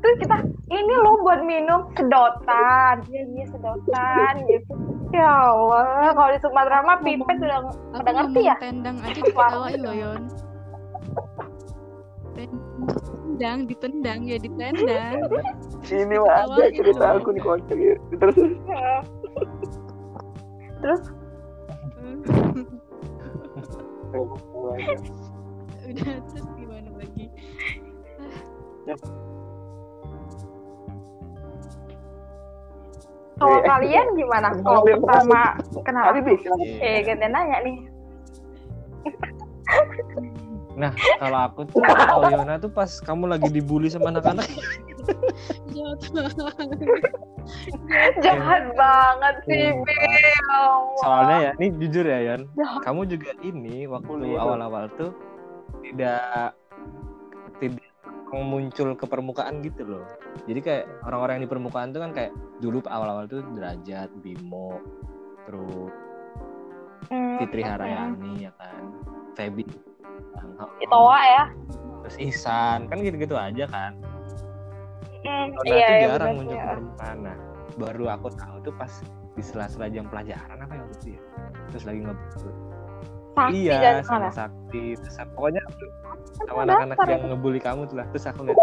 Terus 0.00 0.16
kita 0.16 0.36
ini 0.72 0.94
loh 1.04 1.20
buat 1.20 1.44
minum 1.44 1.92
sedotan. 1.92 3.04
Iya 3.06 3.22
iya 3.36 3.44
sedotan 3.52 4.34
gitu. 4.48 4.72
Ya 5.10 5.28
Allah 5.28 6.14
kalau 6.14 6.30
di 6.32 6.40
Sumatera 6.40 6.80
mah 6.86 6.98
pipet 7.04 7.36
udah 7.42 7.58
Pada 8.00 8.10
ngerti 8.14 8.40
ya? 8.48 8.56
tendang 8.62 8.96
aja 9.02 9.12
diketawain 9.12 9.80
loh 9.82 9.94
Yon 9.94 10.22
tendang 13.40 13.64
ditendang 13.64 14.20
ya 14.28 14.36
ditendang. 14.36 15.16
Ini 15.88 16.12
mah 16.20 16.44
ada 16.44 16.68
cerita 16.76 17.16
aku 17.16 17.32
nih 17.32 17.40
kocak 17.40 17.78
ya. 17.80 17.96
terus? 18.20 18.36
Terus? 20.84 21.02
Udah 25.88 26.16
terus 26.28 26.46
gimana 26.60 26.90
lagi? 27.00 27.24
Kalau 33.40 33.56
Eh, 33.56 33.64
kalian 33.64 34.06
gimana? 34.20 34.52
Kalau 34.60 34.84
pertama 34.84 35.56
kenal 35.80 36.12
eh 36.12 37.00
gantian 37.08 37.32
nanya 37.32 37.64
nih 37.64 37.88
Nah, 40.80 40.92
kalau 41.20 41.38
aku 41.44 41.60
tuh 41.68 41.84
kalau 41.84 42.32
Yona 42.32 42.56
tuh 42.56 42.72
pas 42.72 42.88
kamu 43.04 43.36
lagi 43.36 43.52
dibully 43.52 43.92
sama 43.92 44.08
anak-anak, 44.16 44.48
jahat 45.76 46.00
jahat 48.24 48.64
banget 48.72 49.34
sih 49.44 49.64
Sumpah. 49.76 49.84
Bel 49.84 50.00
Ya 50.00 50.72
soalnya 51.04 51.36
ya, 51.36 51.52
ini 51.60 51.66
jujur 51.76 52.04
ya 52.08 52.18
Yon, 52.32 52.42
Jahat. 52.56 52.80
kamu 52.88 53.00
juga 53.12 53.30
ini 53.44 53.84
waktu 53.84 54.12
awal-awal 54.40 54.88
tuh 54.96 55.12
tidak 55.84 56.56
tidak 57.60 57.84
muncul 58.30 58.94
ke 58.94 59.04
permukaan 59.04 59.60
gitu 59.60 59.82
loh. 59.84 60.06
Jadi 60.48 60.60
kayak 60.62 60.84
orang-orang 61.04 61.42
yang 61.42 61.44
di 61.44 61.52
permukaan 61.52 61.90
tuh 61.92 62.00
kan 62.00 62.10
kayak 62.16 62.32
dulu 62.62 62.80
awal-awal 62.88 63.26
tuh 63.28 63.44
derajat, 63.52 64.08
Bimo, 64.24 64.80
terus 65.44 65.92
Hmm, 67.10 67.42
Fitri 67.42 67.64
hmm. 67.64 67.70
Harayani 67.74 68.32
ya 68.46 68.52
kan, 68.54 68.82
Feby, 69.34 69.66
Itoa 70.78 71.18
ya 71.20 71.44
terus 72.00 72.16
Ihsan 72.18 72.88
kan 72.88 72.96
gitu-gitu 72.98 73.36
aja 73.36 73.64
kan. 73.66 73.92
Hmm, 75.20 75.52
Nona 75.52 75.68
iya 75.68 75.84
tuh 75.84 75.94
iya 75.94 76.08
jarang 76.08 76.28
muncul 76.32 76.48
sih, 76.48 76.48
ke 76.48 76.56
ya. 76.56 76.72
permukaan. 76.72 77.16
Nah, 77.20 77.36
baru 77.76 78.04
aku 78.08 78.28
tahu 78.32 78.56
tuh 78.62 78.72
pas 78.74 78.92
di 79.30 79.42
sela-sela 79.42 79.86
jam 79.86 80.08
pelajaran 80.08 80.56
apa 80.56 80.72
ya 80.72 80.80
waktu 80.80 80.96
itu 80.96 81.08
ya. 81.12 81.20
Terus 81.68 81.84
lagi 81.84 82.00
ngebut. 82.02 82.54
Sakti 83.30 83.54
Iya, 83.62 83.78
dan 83.78 83.94
sama 84.02 84.16
mana 84.16 84.28
Sakti. 84.32 84.84
Terus 84.96 85.16
aku- 85.16 85.32
pokoknya 85.36 85.62
sama 86.40 86.50
Kan 86.50 86.64
anak-anak 86.66 86.96
yang 87.04 87.20
itu. 87.20 87.28
ngebully 87.30 87.60
kamu 87.60 87.80
tuh 87.84 87.96
lah. 87.96 88.06
Terus 88.10 88.24
aku 88.26 88.40
lihat, 88.42 88.58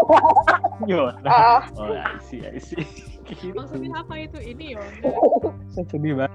Yona. 0.90 1.30
Oh, 1.78 1.88
I 1.88 2.18
see, 2.20 2.42
I 2.42 2.58
see. 2.58 2.82
Gitu. 3.24 3.54
maksudnya 3.54 3.92
apa 3.94 4.14
itu 4.18 4.38
ini 4.42 4.64
Yon 4.74 4.88
Sedih 5.70 6.14
banget. 6.16 6.32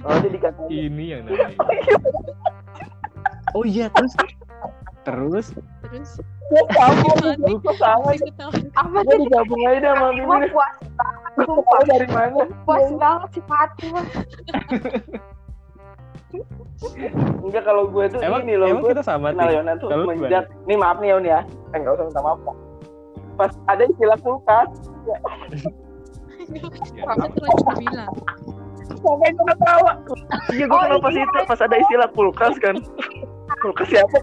oh 0.00 0.12
jadi 0.22 0.28
dikatain 0.32 0.68
Ini 0.70 1.04
yang 1.08 1.20
namanya. 1.26 1.56
Oh 3.56 3.64
iya, 3.64 3.88
terus? 3.96 4.12
Terus? 5.08 5.46
Terus? 5.88 6.10
Sama 6.76 6.92
gue 7.00 8.28
apa 8.76 8.96
gue 9.00 9.14
sih 9.16 9.18
digabung 9.24 9.62
aja 9.66 9.78
deh 9.80 9.90
sama 9.96 10.08
Mimin. 10.12 10.46
puas 10.52 10.76
banget 11.66 11.86
dari 11.88 12.06
mana? 12.12 12.44
Puas 12.62 12.86
banget 13.00 13.28
sih 13.34 13.42
Fatih 13.48 13.88
mah 13.96 14.06
enggak 17.40 17.62
kalau 17.64 17.88
gue 17.88 18.04
tuh 18.12 18.20
emang 18.20 18.44
ini 18.44 18.60
loh 18.60 18.68
emang 18.68 18.84
gue 18.84 18.92
kita 18.92 19.02
sama 19.02 19.32
kenal? 19.32 19.48
Yona 19.48 19.72
tuh 19.80 19.88
semenjak 19.88 20.44
ini 20.68 20.74
maaf 20.76 21.00
nih 21.00 21.08
Yon 21.16 21.24
ya. 21.24 21.40
Eh 21.72 21.78
nggak 21.80 21.96
usah 21.96 22.04
minta 22.12 22.20
maaf 22.20 22.38
kok 22.44 22.56
pas 23.36 23.52
ada 23.68 23.82
istilah 23.84 24.18
kulkas. 24.20 24.70
Tuh 27.16 27.44
lagi 27.44 27.84
bilang 27.88 28.12
sampai 28.96 29.28
gue 29.32 29.46
ketawa. 29.50 29.92
Iya 30.52 30.64
gue 30.68 30.76
Oh, 30.76 30.82
kenapa 30.84 31.08
sih 31.10 31.20
iya. 31.20 31.26
itu 31.26 31.38
pas 31.48 31.60
ada 31.64 31.76
istilah 31.80 32.08
kulkas 32.12 32.54
kan 32.60 32.76
kulkas 33.66 33.88
siapa 33.90 34.16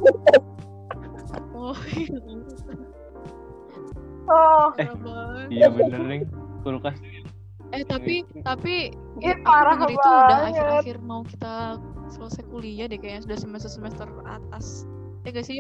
oh 1.52 1.76
oh 4.32 4.68
Eh, 4.80 4.88
parah 4.88 4.96
banget. 5.04 5.48
Iya 5.52 5.68
bener 5.68 6.02
nih. 6.08 6.22
Kulkas. 6.64 6.96
eh 7.76 7.84
tapi 7.84 8.24
tapi 8.46 8.94
aku 9.20 9.42
parah 9.44 9.76
itu 9.90 9.98
udah 9.98 10.40
akhir-akhir 10.48 10.98
mau 11.04 11.26
kita 11.28 11.82
selesai 12.08 12.46
kuliah 12.54 12.86
deh 12.86 13.02
kayaknya 13.02 13.26
sudah 13.26 13.38
semester 13.42 13.68
semester 13.68 14.08
atas 14.30 14.86
ya 15.26 15.34
gak 15.34 15.42
sih 15.42 15.58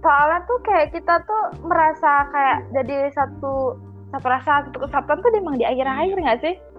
soalnya 0.00 0.40
tuh 0.48 0.58
kayak 0.64 0.96
kita 0.96 1.20
tuh 1.28 1.44
merasa 1.60 2.24
kayak 2.32 2.58
jadi 2.72 3.12
satu 3.12 3.76
satu 4.10 4.26
rasa 4.26 4.64
satu 4.66 4.88
kesatuan 4.88 5.20
tuh 5.20 5.30
emang 5.36 5.60
di 5.60 5.68
akhir-akhir 5.68 6.16
nggak 6.16 6.40
sih? 6.40 6.54
Ya, 6.56 6.58
Sih. 6.58 6.69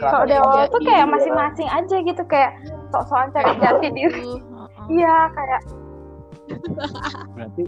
Kalau 0.00 0.24
di 0.26 0.34
Iya, 0.34 0.42
awal 0.42 0.56
iya, 0.58 0.66
tuh 0.68 0.80
kayak 0.82 1.04
iya. 1.06 1.12
masing-masing 1.12 1.68
aja 1.68 1.96
gitu 2.02 2.22
kayak 2.26 2.50
sok-sokan 2.90 3.28
cari 3.30 3.52
jati 3.58 3.88
diri. 3.90 4.30
Heeh. 4.42 4.84
Iya 4.90 5.16
kayak 5.30 5.60
berarti 7.30 7.62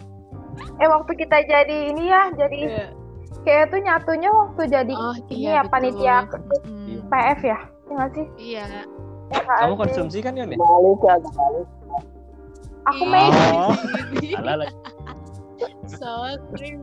eh 0.77 0.89
waktu 0.91 1.13
kita 1.17 1.39
jadi 1.47 1.77
ini 1.95 2.11
ya 2.11 2.23
jadi 2.35 2.61
Iya. 2.61 2.87
kayak 3.43 3.65
tuh 3.71 3.81
nyatunya 3.81 4.29
waktu 4.29 4.63
jadi 4.69 4.95
Oh, 4.95 5.15
ini 5.31 5.47
iya, 5.47 5.51
ya 5.51 5.63
betul. 5.63 5.73
panitia 5.73 6.17
Mm, 6.67 6.99
PF 7.09 7.41
ya, 7.41 7.59
ya 7.63 7.93
nggak 7.93 8.11
sih? 8.13 8.27
Iya. 8.37 8.65
Ya, 8.67 9.39
nggak 9.39 9.59
kamu 9.63 9.75
konsumsi 9.79 10.19
kan 10.21 10.33
ya 10.35 10.45
balik 10.45 10.61
ya 11.01 11.15
balik 11.17 11.67
Aku 12.83 13.05
Iya, 13.07 13.13
main 13.15 13.33
Oh. 13.55 13.73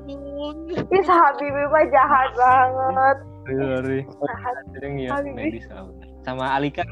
Bung. 0.08 0.72
Ih, 0.72 1.04
Habibie 1.04 1.68
mah 1.68 1.86
jahat 1.92 2.30
banget. 2.34 3.18
Sorry 3.56 4.02
sorry 4.06 4.90
ya 5.00 5.16
medis 5.24 5.66
sama 5.70 5.92
sama 6.24 6.46
Alika? 6.54 6.84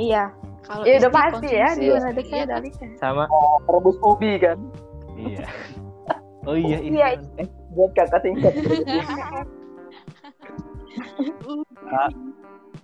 Iya. 0.00 0.32
Kalau 0.62 0.86
Ya 0.86 0.94
udah 1.02 1.10
pasti 1.12 1.48
ya 1.52 1.68
di 1.74 1.90
Unadek 1.90 2.26
iya, 2.30 2.46
dari 2.46 2.70
sama. 2.96 3.26
Rebus 3.68 3.98
ubi 4.00 4.38
kan? 4.40 4.56
Iya. 5.18 5.44
Oh 6.48 6.56
iya 6.56 6.78
Iya. 6.80 7.06
eh 7.38 7.46
buat 7.76 7.92
kakak 7.94 8.22
tingkat 8.24 8.50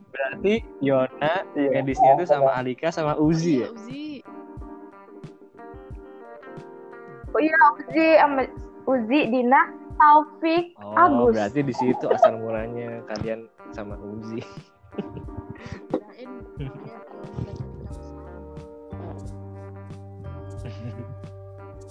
berarti 0.08 0.54
Yona 0.82 1.34
Iya. 1.54 1.70
medisnya 1.80 2.10
itu 2.18 2.24
sama 2.26 2.50
Alika 2.58 2.90
sama 2.90 3.14
Uzi 3.16 3.62
ya? 3.62 3.68
Iya, 3.68 3.74
Uzi. 3.74 4.06
Oh 7.32 7.40
iya 7.40 7.56
Uzi 7.78 8.06
sama 8.18 8.42
Uzi, 8.88 9.20
Dina, 9.28 9.62
Taufik, 9.98 10.78
oh 10.78 10.94
Agus. 10.94 11.34
berarti 11.34 11.60
di 11.66 11.74
situ 11.74 12.06
asal 12.06 12.38
mulanya 12.38 13.02
kalian 13.10 13.50
sama 13.74 13.98
Uzi. 13.98 14.38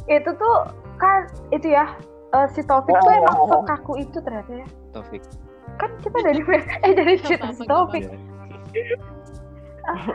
Itu 0.07 0.31
tuh 0.39 0.57
kan 0.97 1.27
itu 1.51 1.67
ya 1.75 1.83
eh, 2.31 2.47
si 2.55 2.63
Taufik 2.63 2.95
tuh 2.95 3.11
emang 3.11 3.37
sekaku 3.43 3.93
itu 3.99 4.17
ternyata 4.23 4.51
ya. 4.55 4.67
Taufik 4.95 5.21
Kan 5.77 5.91
kita 5.99 6.17
dari 6.23 6.41
eh 6.87 6.93
dari 6.95 7.13
cerita 7.21 7.51
si 7.51 7.67
Taufik. 7.67 8.07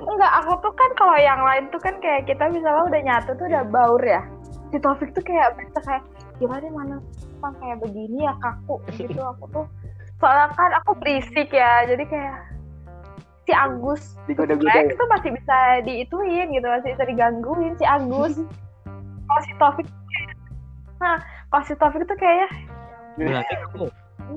Enggak, 0.04 0.32
aku 0.44 0.52
tuh 0.64 0.72
kan 0.76 0.90
kalau 1.00 1.16
yang 1.16 1.40
lain 1.44 1.64
tuh 1.72 1.80
kan 1.80 1.96
kayak 2.00 2.28
kita 2.28 2.44
misalnya 2.52 2.88
udah 2.88 3.02
nyatu 3.04 3.30
tuh 3.36 3.46
udah 3.48 3.64
baur 3.68 4.00
ya. 4.00 4.24
Si 4.72 4.80
Taufik 4.80 5.12
tuh 5.12 5.24
kayak 5.24 5.60
berasa 5.60 5.80
kayak 5.84 6.02
gimana 6.42 6.66
mana 6.74 6.96
emang 7.38 7.54
kayak 7.62 7.78
begini 7.86 8.26
ya 8.26 8.34
kaku 8.42 8.82
gitu 8.98 9.20
aku 9.22 9.44
tuh. 9.54 9.66
Soalnya 10.18 10.54
kan 10.54 10.70
aku 10.82 10.98
berisik 10.98 11.50
ya, 11.50 11.86
jadi 11.86 12.04
kayak 12.06 12.38
si 13.42 13.50
Agus 13.50 14.14
Rex 14.30 14.94
tuh 14.94 15.08
masih 15.10 15.34
bisa 15.34 15.82
diituin 15.82 16.54
gitu, 16.54 16.66
masih 16.66 16.94
bisa 16.94 17.04
digangguin 17.06 17.74
si 17.78 17.84
Agus. 17.86 18.38
kalau 19.26 19.42
si 19.46 19.52
Taufik 19.56 19.86
Nah, 21.02 21.18
kalau 21.50 21.64
si 21.66 21.74
Taufik 21.74 22.06
tuh 22.06 22.14
kayaknya 22.14 22.48
berarti 23.12 23.54
kamu 23.60 23.86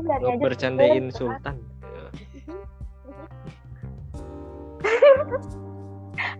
dari 0.03 0.25
aja 0.27 0.43
bercandain 0.43 1.07
Sultan 1.13 1.55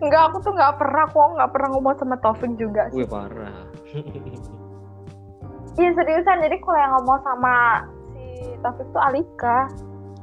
Enggak, 0.04 0.22
aku 0.28 0.44
tuh 0.44 0.52
nggak 0.52 0.76
pernah 0.76 1.08
kok 1.08 1.40
nggak 1.40 1.52
pernah 1.56 1.70
ngomong 1.72 1.96
sama 1.96 2.20
Taufik 2.20 2.52
juga 2.60 2.92
sih. 2.92 3.00
wih 3.00 3.08
parah 3.08 3.64
Iya 5.76 5.92
seriusan, 5.92 6.40
jadi 6.40 6.56
kalau 6.64 6.80
yang 6.80 6.94
ngomong 7.00 7.20
sama 7.28 7.56
si 8.16 8.24
Taufik 8.64 8.88
tuh 8.96 9.04
Alika. 9.04 9.68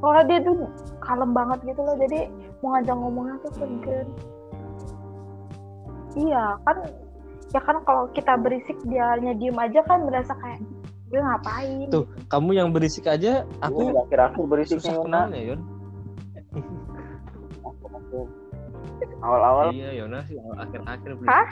Soalnya 0.00 0.24
dia 0.26 0.38
tuh 0.48 0.56
kalem 0.98 1.30
banget 1.36 1.58
gitu 1.68 1.80
loh, 1.84 1.96
jadi 2.00 2.32
mau 2.64 2.74
ngajak 2.74 2.96
ngomongnya 2.96 3.36
tuh 3.44 3.52
segan. 3.60 4.06
Iya 6.12 6.44
kan, 6.64 6.76
ya 7.52 7.60
kan 7.60 7.76
kalau 7.84 8.08
kita 8.16 8.32
berisik 8.40 8.76
dianya 8.88 9.36
diem 9.36 9.56
aja 9.56 9.80
kan 9.84 10.08
berasa 10.08 10.32
kayak 10.40 10.60
gue 11.12 11.20
ngapain. 11.20 11.88
Tuh. 11.92 12.08
kamu 12.32 12.56
yang 12.56 12.68
berisik 12.72 13.04
aja 13.04 13.44
aku 13.60 13.92
aku 13.92 14.08
akhir-akhir 14.08 14.44
berisik 14.48 14.80
susah 14.80 14.96
Yona 14.96 15.04
kenal 15.04 15.28
ya 15.36 15.42
Yon 15.52 15.60
awal-awal 19.24 19.66
iya 19.76 19.92
Yona 19.92 20.24
sih 20.24 20.40
akhir-akhir 20.40 21.10
berisik. 21.20 21.28
Hah? 21.28 21.48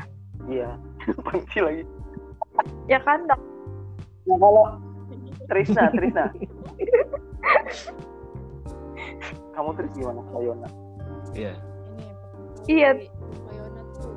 iya 0.49 0.81
panci 1.29 1.61
lagi 1.61 1.85
Ya 2.89 3.01
kan, 3.01 3.25
Dok? 3.25 3.41
Nah, 4.27 4.37
kalau 4.39 4.65
Trisna 5.49 5.83
Trisna. 5.97 6.25
Kamu 9.51 9.71
Tris 9.77 9.93
gimana? 9.93 10.21
Kalau 10.31 10.43
Yona 10.43 10.69
iya. 11.35 11.55
Ini 11.95 12.03
yang 12.07 12.17
pertama. 12.19 12.49
Iya. 12.67 12.91
kali 12.91 13.07
Mbak 13.11 13.55
Yona 13.55 13.83
tuh. 13.95 14.15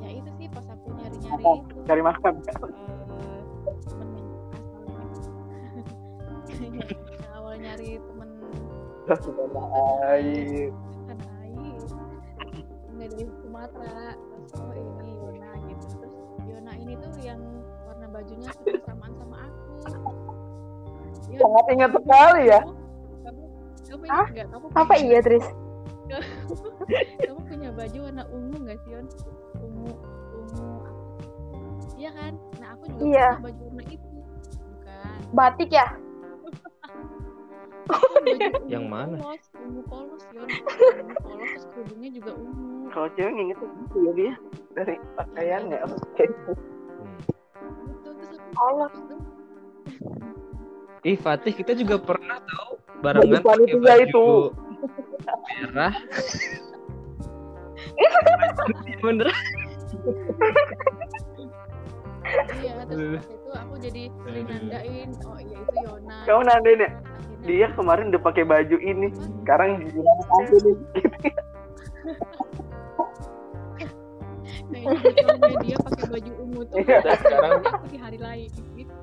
Ya 0.00 0.08
itu 0.12 0.30
sih 0.38 0.46
pas 0.48 0.66
aku 0.68 0.86
nyari-nyari 0.96 1.44
Apa? 1.44 1.50
itu. 1.60 1.76
cari 1.84 2.02
makan 2.02 2.32
eh, 2.34 2.52
temen. 2.52 2.70
Yang 3.64 3.78
asalnya 6.44 6.80
yang 6.84 7.32
awal 7.36 7.54
nyari 7.60 7.90
temen. 8.00 8.28
Sudah 9.04 9.18
air. 10.16 10.72
tanah 11.04 11.30
air. 11.44 11.80
Nggak 12.94 13.08
dari 13.12 13.24
Sumatera. 13.44 14.16
Terus 14.16 14.52
oh 14.60 14.72
ini 14.72 15.12
Yona 15.20 15.50
gitu. 15.68 15.86
Terus 16.00 16.16
Yona 16.48 16.72
ini 16.80 16.94
tuh 16.96 17.12
yang 17.20 17.40
bajunya 18.14 18.50
sama 18.86 19.06
samaan 19.10 19.12
sama 19.18 19.36
aku. 19.90 20.10
Yon, 21.34 21.40
sangat 21.42 21.64
ingat 21.74 21.90
sekali 21.90 22.42
ya. 22.46 22.60
Kamu 22.62 23.42
kamu 23.84 24.02
ingat 24.06 24.28
nggak? 24.30 24.46
Kamu 24.54 24.66
Apa 24.78 24.94
iya, 24.96 25.18
Tris? 25.18 25.46
kamu 27.26 27.40
punya 27.44 27.70
baju 27.72 27.98
warna 28.06 28.22
ungu 28.30 28.56
nggak 28.62 28.78
sih 28.86 28.90
Yon? 28.94 29.06
Ungu 29.58 29.92
ungu. 30.38 30.70
Iya 31.94 32.10
kan? 32.12 32.32
Nah 32.60 32.68
aku 32.72 32.84
juga 32.86 33.02
Iya. 33.02 33.28
punya 33.34 33.42
baju 33.42 33.62
warna 33.66 33.82
itu. 33.88 34.08
Bukan. 34.54 35.18
Batik 35.32 35.70
ya? 35.72 35.86
Yang 38.72 38.84
mana? 38.88 39.16
polos, 39.20 39.44
ungu 39.58 39.82
polos 39.84 40.24
Yon. 40.32 40.48
Ungu 40.48 41.14
polos 41.20 41.48
terus 41.50 41.64
kerudungnya 41.74 42.10
juga 42.14 42.30
ungu. 42.36 42.88
Kalau 42.88 43.08
cewek 43.12 43.32
nginget 43.34 43.58
gitu 43.58 43.96
ya 43.98 44.12
dia 44.14 44.32
dari 44.72 44.94
pakaiannya 45.14 45.78
oke 45.82 46.24
Hmm. 46.94 47.33
Aku 47.74 48.60
Allah. 48.60 48.90
Ih 51.04 51.18
Fatih 51.20 51.52
kita 51.52 51.76
juga 51.76 52.00
pernah 52.00 52.40
tahu 52.40 52.80
barengan 53.04 53.42
pakai 53.44 53.76
baju 53.76 54.00
itu. 54.00 54.28
merah. 55.60 55.94
Bener. 59.04 59.28
iya 62.64 62.72
terus 62.88 63.20
pas 63.20 63.26
itu 63.30 63.50
aku 63.52 63.74
jadi 63.78 64.02
nandain 64.24 65.10
oh 65.28 65.38
iya 65.38 65.58
itu 65.60 65.76
Yona 65.84 66.16
kamu 66.26 66.42
nandain 66.48 66.80
ya 66.80 66.90
dia 67.44 67.66
kemarin 67.76 68.08
udah 68.08 68.22
pakai 68.24 68.44
baju 68.48 68.76
ini 68.80 69.12
sekarang 69.44 69.84
gimana 69.84 70.24
aja 70.40 70.56
nih 70.64 70.76
ini 74.76 74.96
backgroundnya 75.04 75.56
dia 75.60 75.76
pakai 75.78 76.04
baju 76.08 76.32
ungu 76.38 76.62
tuh 76.64 76.76
Iya. 76.78 76.98
Dan 77.00 77.16
sekarang 77.16 77.52
aku 77.62 77.86
di 77.86 77.98
hari 77.98 78.18
lain 78.18 78.50
gitu 78.74 78.94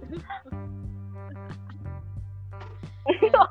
Nah, 3.01 3.47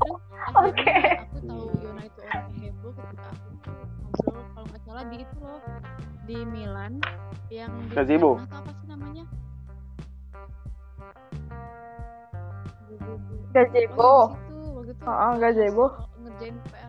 Oke. 0.62 0.82
akhirnya 0.82 1.22
aku 1.22 1.38
tahu 1.42 1.64
Yona 1.80 2.02
itu 2.02 2.20
orangnya 2.22 2.58
heboh 2.64 2.92
ketika 2.92 3.28
aku 3.28 3.48
ngobrol 3.50 4.44
kalau 4.46 4.66
nggak 4.66 4.82
salah 4.82 5.04
di 5.04 5.16
itu 5.18 5.36
loh 5.38 5.60
di 6.22 6.36
Milan 6.44 6.92
yang 7.48 7.72
di 7.82 7.92
Gazebo. 7.92 8.30
apa 8.40 8.70
sih 8.72 8.86
namanya 8.88 9.24
Gazebo. 13.52 14.00
Oh, 14.00 14.26
di 14.30 14.48
situ 14.48 14.64
waktu 14.70 14.92
itu 14.92 15.02
Oh, 15.04 15.32
gazebo. 15.36 15.84
ngerjain 16.20 16.56
PR 16.64 16.79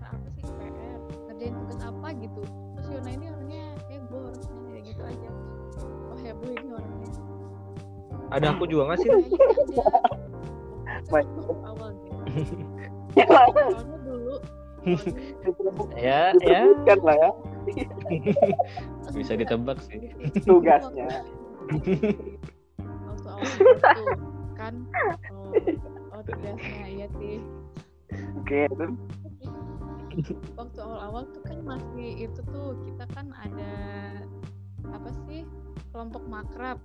oh 6.42 6.50
heboh 6.50 6.52
ini 6.58 6.70
orangnya 6.74 7.10
Ada 8.32 8.48
aku 8.56 8.64
juga 8.66 8.82
nggak 8.89 9.00
sih? 9.04 9.12
awal 11.68 11.89
gitu. 12.00 12.16
Ya, 13.12 13.28
dulu. 14.08 14.36
Ya, 16.00 16.32
ya. 16.39 16.60
Disebutkan 16.64 17.00
lah 17.04 17.16
ya. 17.20 17.32
Bisa 19.12 19.34
ditebak 19.36 19.78
sih. 19.84 20.16
tugasnya. 20.48 21.28
Waktu 22.80 23.28
awal 23.28 23.44
itu 23.44 24.04
kan. 24.56 24.74
Oh, 25.36 25.52
oh 26.16 26.22
tugasnya 26.24 26.88
iya 26.88 27.08
sih. 27.20 27.44
Oke 28.42 28.72
terus? 28.72 28.96
Waktu 30.60 30.80
awal-awal 30.84 31.24
tuh 31.36 31.44
kan 31.48 31.60
masih 31.64 32.28
itu 32.28 32.39
tuh 32.52 32.76
kita 32.84 33.06
kan 33.16 33.32
ada 33.36 33.72
apa 34.92 35.10
sih 35.28 35.48
kelompok 35.89 36.24
makrab 36.26 36.78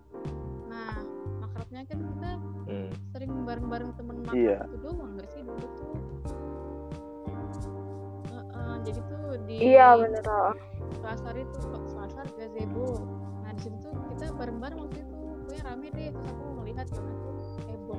nah 0.67 0.99
makrabnya 1.39 1.83
kan 1.85 1.99
kita 2.03 2.31
Hmm. 2.67 2.91
sering 3.09 3.33
bareng-bareng 3.43 3.95
temen 3.95 4.17
makrab 4.21 4.37
Iya. 4.37 4.59
itu 4.67 4.77
doang 4.81 5.11
nggak 5.15 5.29
sih 5.31 5.41
dulu 5.41 5.67
tuh 5.73 5.95
Heeh, 8.27 8.75
jadi 8.83 9.01
tuh 9.03 9.19
di 9.45 9.57
Iya 9.69 9.89
bener 9.97 10.21
tau. 10.21 10.51
Selasar 10.97 11.35
itu 11.35 11.57
kok 11.61 11.83
Selasar 11.87 12.27
gazebo 12.35 12.87
nah 13.41 13.55
di 13.55 13.63
situ 13.63 13.87
kita 14.11 14.35
bareng-bareng 14.35 14.79
waktu 14.81 14.99
itu 14.99 15.15
pokoknya 15.15 15.63
rame 15.65 15.89
deh 15.89 16.09
terus 16.11 16.29
aku 16.29 16.45
melihat 16.57 16.87
Yona 16.91 17.13
tuh 17.15 17.35
heboh 17.65 17.99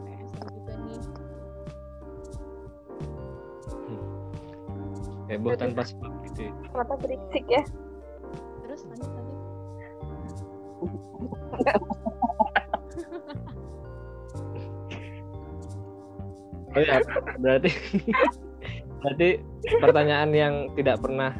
kayak 0.00 0.24
seru 0.26 0.48
juga 0.50 0.72
nih 0.78 1.00
Heboh 5.28 5.52
tanpa 5.54 5.82
sebab 5.90 6.12
gitu. 6.24 6.40
ya. 6.42 6.52
Kenapa 6.66 6.94
berisik 6.96 7.44
ya? 7.46 7.62
terus 8.64 8.80
lanjut 8.84 9.10
Oh 16.68 16.80
ya, 16.84 17.00
berarti 17.40 17.70
berarti 19.00 19.28
pertanyaan 19.80 20.30
yang 20.30 20.54
tidak 20.76 21.00
pernah 21.00 21.32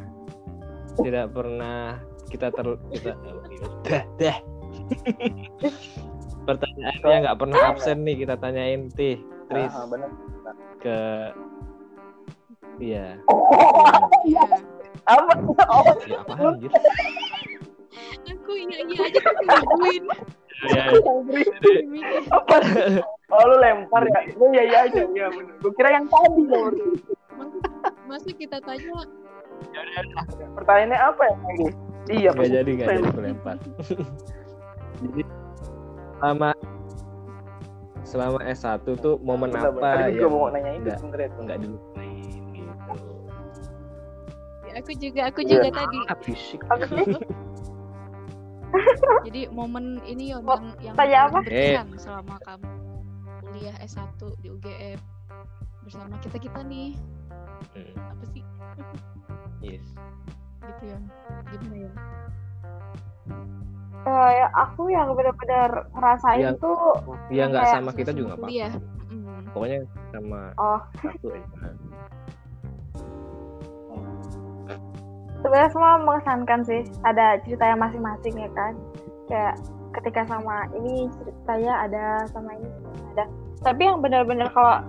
tidak 0.99 1.31
pernah 1.31 2.01
kita 2.27 2.47
ter 2.51 2.67
kita 2.91 3.11
dah 3.85 4.03
dah. 4.17 4.37
pertanyaan 6.43 6.99
yang 7.05 7.21
nggak 7.23 7.39
pernah 7.39 7.59
absen 7.71 7.97
nih 8.03 8.15
kita 8.25 8.35
tanyain 8.35 8.89
tih 8.91 9.21
Tris 9.47 9.69
Ah, 9.71 9.85
bener. 9.85 10.09
ke 10.81 10.97
iya 12.81 13.15
Iya. 14.25 14.41
Apa? 15.03 15.31
Oh, 15.67 15.83
ya 16.05 16.19
apa 16.21 16.33
anjir 16.37 16.71
aku 18.25 18.51
iya 18.55 18.77
iya 18.83 18.99
aja 19.05 19.19
aku 19.23 19.43
nungguin 19.45 20.03
ya, 20.59 20.83
mikir 21.87 22.19
apa? 22.29 22.55
Oh 23.31 23.43
lu 23.47 23.55
lempar 23.57 24.03
ya? 24.03 24.19
Lu 24.35 24.45
iya 24.51 24.63
iya 24.67 24.79
aja. 24.85 25.01
Iya 25.07 25.27
bener. 25.31 25.53
Gue 25.61 25.71
kira 25.73 25.89
yang 25.93 26.05
tadi 26.05 26.41
loh. 26.43 26.71
masa 28.03 28.29
kita 28.33 28.57
tanya 28.59 29.07
Pertanyaannya 30.53 30.97
apa 30.97 31.21
ya 31.23 31.35
tadi? 31.37 31.65
Iya, 32.09 32.29
nggak 32.33 32.49
jadi 32.49 32.69
nggak 32.73 32.87
jadi 32.89 33.05
aku 33.05 33.19
lempar 33.21 33.55
jadi 34.99 35.21
selama 36.17 36.49
selama 38.01 38.39
S1 38.43 38.81
tuh 38.97 39.15
momen 39.21 39.53
Bentar, 39.53 39.69
bentar. 39.69 39.93
apa 39.93 40.09
Tadi 40.09 40.11
juga 40.11 40.25
yang 40.25 40.33
mau 40.33 40.49
nanya 40.49 40.71
itu 40.73 40.81
nggak 40.81 40.97
sebenarnya. 40.99 41.39
nggak 41.39 41.57
dilupain 41.61 42.17
gitu 42.49 42.73
Ya, 44.65 44.73
aku 44.77 44.91
juga 44.97 45.21
aku 45.29 45.39
Iya. 45.39 45.49
juga 45.53 45.69
tadi 45.71 45.97
ah 46.09 46.17
fisik? 46.19 46.59
jadi 49.27 49.41
momen 49.49 49.99
ini 50.05 50.33
yo 50.33 50.41
Oh, 50.45 50.57
yang 50.57 50.93
yang 50.93 50.95
tanya 50.95 51.17
apa? 51.27 51.39
selama 51.97 52.35
kamu 52.45 52.69
kuliah 53.43 53.75
S1 53.81 54.19
di 54.43 54.47
UGM 54.53 54.99
bersama 55.85 56.15
kita 56.21 56.37
kita 56.37 56.59
nih. 56.65 56.93
Hmm, 57.75 57.93
apa 57.97 58.23
sih? 58.33 58.43
Yes. 59.59 59.83
Gitu 60.63 60.83
ya. 60.87 60.99
Gimana 61.51 61.75
ya? 61.75 61.91
Eh, 64.07 64.29
ya, 64.39 64.47
aku 64.55 64.87
yang 64.87 65.11
benar-benar 65.11 65.91
ngerasain 65.91 66.55
Yang- 66.55 66.63
tuh 66.63 66.79
ya 67.27 67.51
nggak 67.51 67.67
sama 67.67 67.91
kita 67.91 68.15
juga 68.15 68.39
apa 68.39 68.47
kuliah. 68.47 68.71
Mm. 69.09 69.51
pokoknya 69.51 69.79
sama 70.13 70.41
oh. 70.55 70.81
satu 71.01 71.27
aja 71.33 71.45
sebenarnya 75.41 75.71
semua 75.71 75.97
mengesankan 76.03 76.59
sih. 76.67 76.81
Ada 77.03 77.39
ceritanya 77.43 77.75
masing-masing 77.79 78.35
ya 78.37 78.49
kan. 78.53 78.73
Kayak 79.27 79.55
ketika 79.97 80.21
sama 80.29 80.69
ini 80.77 81.09
ceritanya 81.19 81.73
ada 81.87 82.05
sama 82.29 82.53
ini 82.55 82.69
ada. 83.15 83.25
Tapi 83.65 83.81
yang 83.83 83.99
benar-benar 83.99 84.47
kalau 84.55 84.83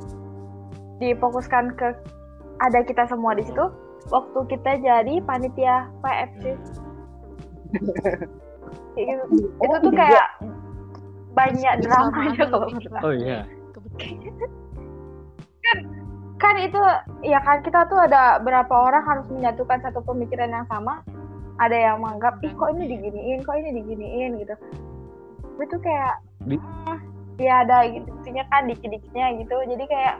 difokuskan 1.00 1.74
ke 1.74 1.96
ada 2.60 2.84
kita 2.84 3.08
semua 3.08 3.32
di 3.32 3.42
situ 3.42 3.72
waktu 4.12 4.38
kita 4.52 4.76
jadi 4.84 5.14
panitia 5.24 5.88
PFC 6.04 6.44
Kayak 8.94 9.24
gitu. 9.32 9.48
itu 9.64 9.76
tuh 9.80 9.92
kayak 9.96 10.28
banyak 11.32 11.74
dramanya 11.80 12.44
Kebersamaan 12.44 12.50
kalau 12.52 12.66
aku. 12.68 13.06
oh 13.06 13.14
iya. 13.16 13.40
Kebetulan 13.72 14.18
kan 16.40 16.56
itu 16.56 16.80
ya 17.20 17.36
kan 17.44 17.60
kita 17.60 17.84
tuh 17.92 18.00
ada 18.00 18.40
berapa 18.40 18.72
orang 18.72 19.04
harus 19.04 19.26
menyatukan 19.28 19.84
satu 19.84 20.00
pemikiran 20.00 20.48
yang 20.48 20.66
sama. 20.72 21.04
Ada 21.60 21.76
yang 21.76 21.96
menganggap 22.00 22.40
ih 22.40 22.56
kok 22.56 22.72
ini 22.72 22.88
diginiin 22.88 23.44
kok 23.44 23.56
ini 23.60 23.70
diginiin 23.76 24.30
gitu. 24.40 24.54
Itu 25.60 25.76
kayak 25.84 26.24
Di- 26.48 26.56
"Hmm, 26.56 26.98
ya 27.36 27.60
ada 27.68 27.84
gitu 27.84 28.08
gitunya 28.24 28.48
kan 28.48 28.64
dikit-dikitnya 28.64 29.26
gitu. 29.44 29.56
Jadi 29.68 29.84
kayak 29.84 30.16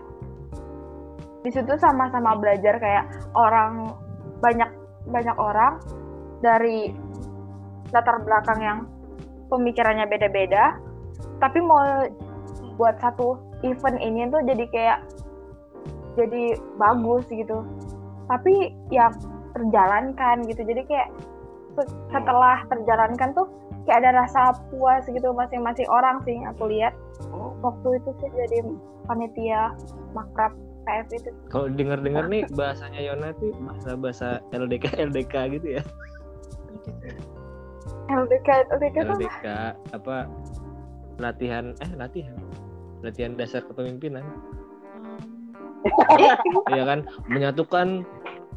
di 1.41 1.51
situ 1.51 1.73
sama-sama 1.81 2.37
belajar 2.37 2.77
kayak 2.77 3.09
orang 3.33 3.97
banyak 4.45 4.69
banyak 5.09 5.37
orang 5.41 5.81
dari 6.45 6.93
latar 7.97 8.21
belakang 8.21 8.61
yang 8.61 8.79
pemikirannya 9.49 10.05
beda-beda. 10.05 10.77
Tapi 11.41 11.59
mau 11.65 11.81
buat 12.77 13.01
satu 13.01 13.41
event 13.65 13.97
ini 14.05 14.29
tuh 14.29 14.45
jadi 14.45 14.65
kayak 14.69 14.99
jadi 16.19 16.59
bagus 16.79 17.27
gitu. 17.31 17.63
Tapi 18.31 18.75
ya 18.91 19.11
terjalankan 19.55 20.47
gitu. 20.47 20.63
Jadi 20.63 20.83
kayak 20.87 21.09
se- 21.79 21.95
setelah 22.11 22.63
terjalankan 22.71 23.35
tuh 23.35 23.47
kayak 23.87 24.07
ada 24.07 24.27
rasa 24.27 24.55
puas 24.71 25.03
gitu 25.09 25.35
masing-masing 25.35 25.89
orang 25.91 26.23
sih 26.23 26.39
aku 26.47 26.71
lihat. 26.71 26.95
Oh, 27.35 27.55
waktu 27.61 28.01
itu 28.01 28.11
sih 28.23 28.31
jadi 28.33 28.59
panitia 29.07 29.75
makrab 30.15 30.55
PF 30.87 31.07
itu. 31.13 31.31
Kalau 31.53 31.67
dengar-dengar 31.69 32.25
nih 32.31 32.47
bahasanya 32.55 33.01
Yona 33.03 33.35
tuh 33.37 33.53
bahasa 33.61 33.91
bahasa 33.99 34.29
LDK 34.55 34.97
LDK 35.11 35.35
gitu 35.61 35.69
ya? 35.81 35.83
LDK 38.11 38.49
LDK 38.75 38.97
LDK 39.07 39.47
apa? 39.95 40.27
Latihan 41.21 41.77
eh 41.85 41.93
latihan. 41.95 42.37
Latihan 43.01 43.33
dasar 43.37 43.65
kepemimpinan 43.65 44.25
Um, 45.81 46.77
ya 46.77 46.85
kan 46.85 47.01
menyatukan 47.25 48.05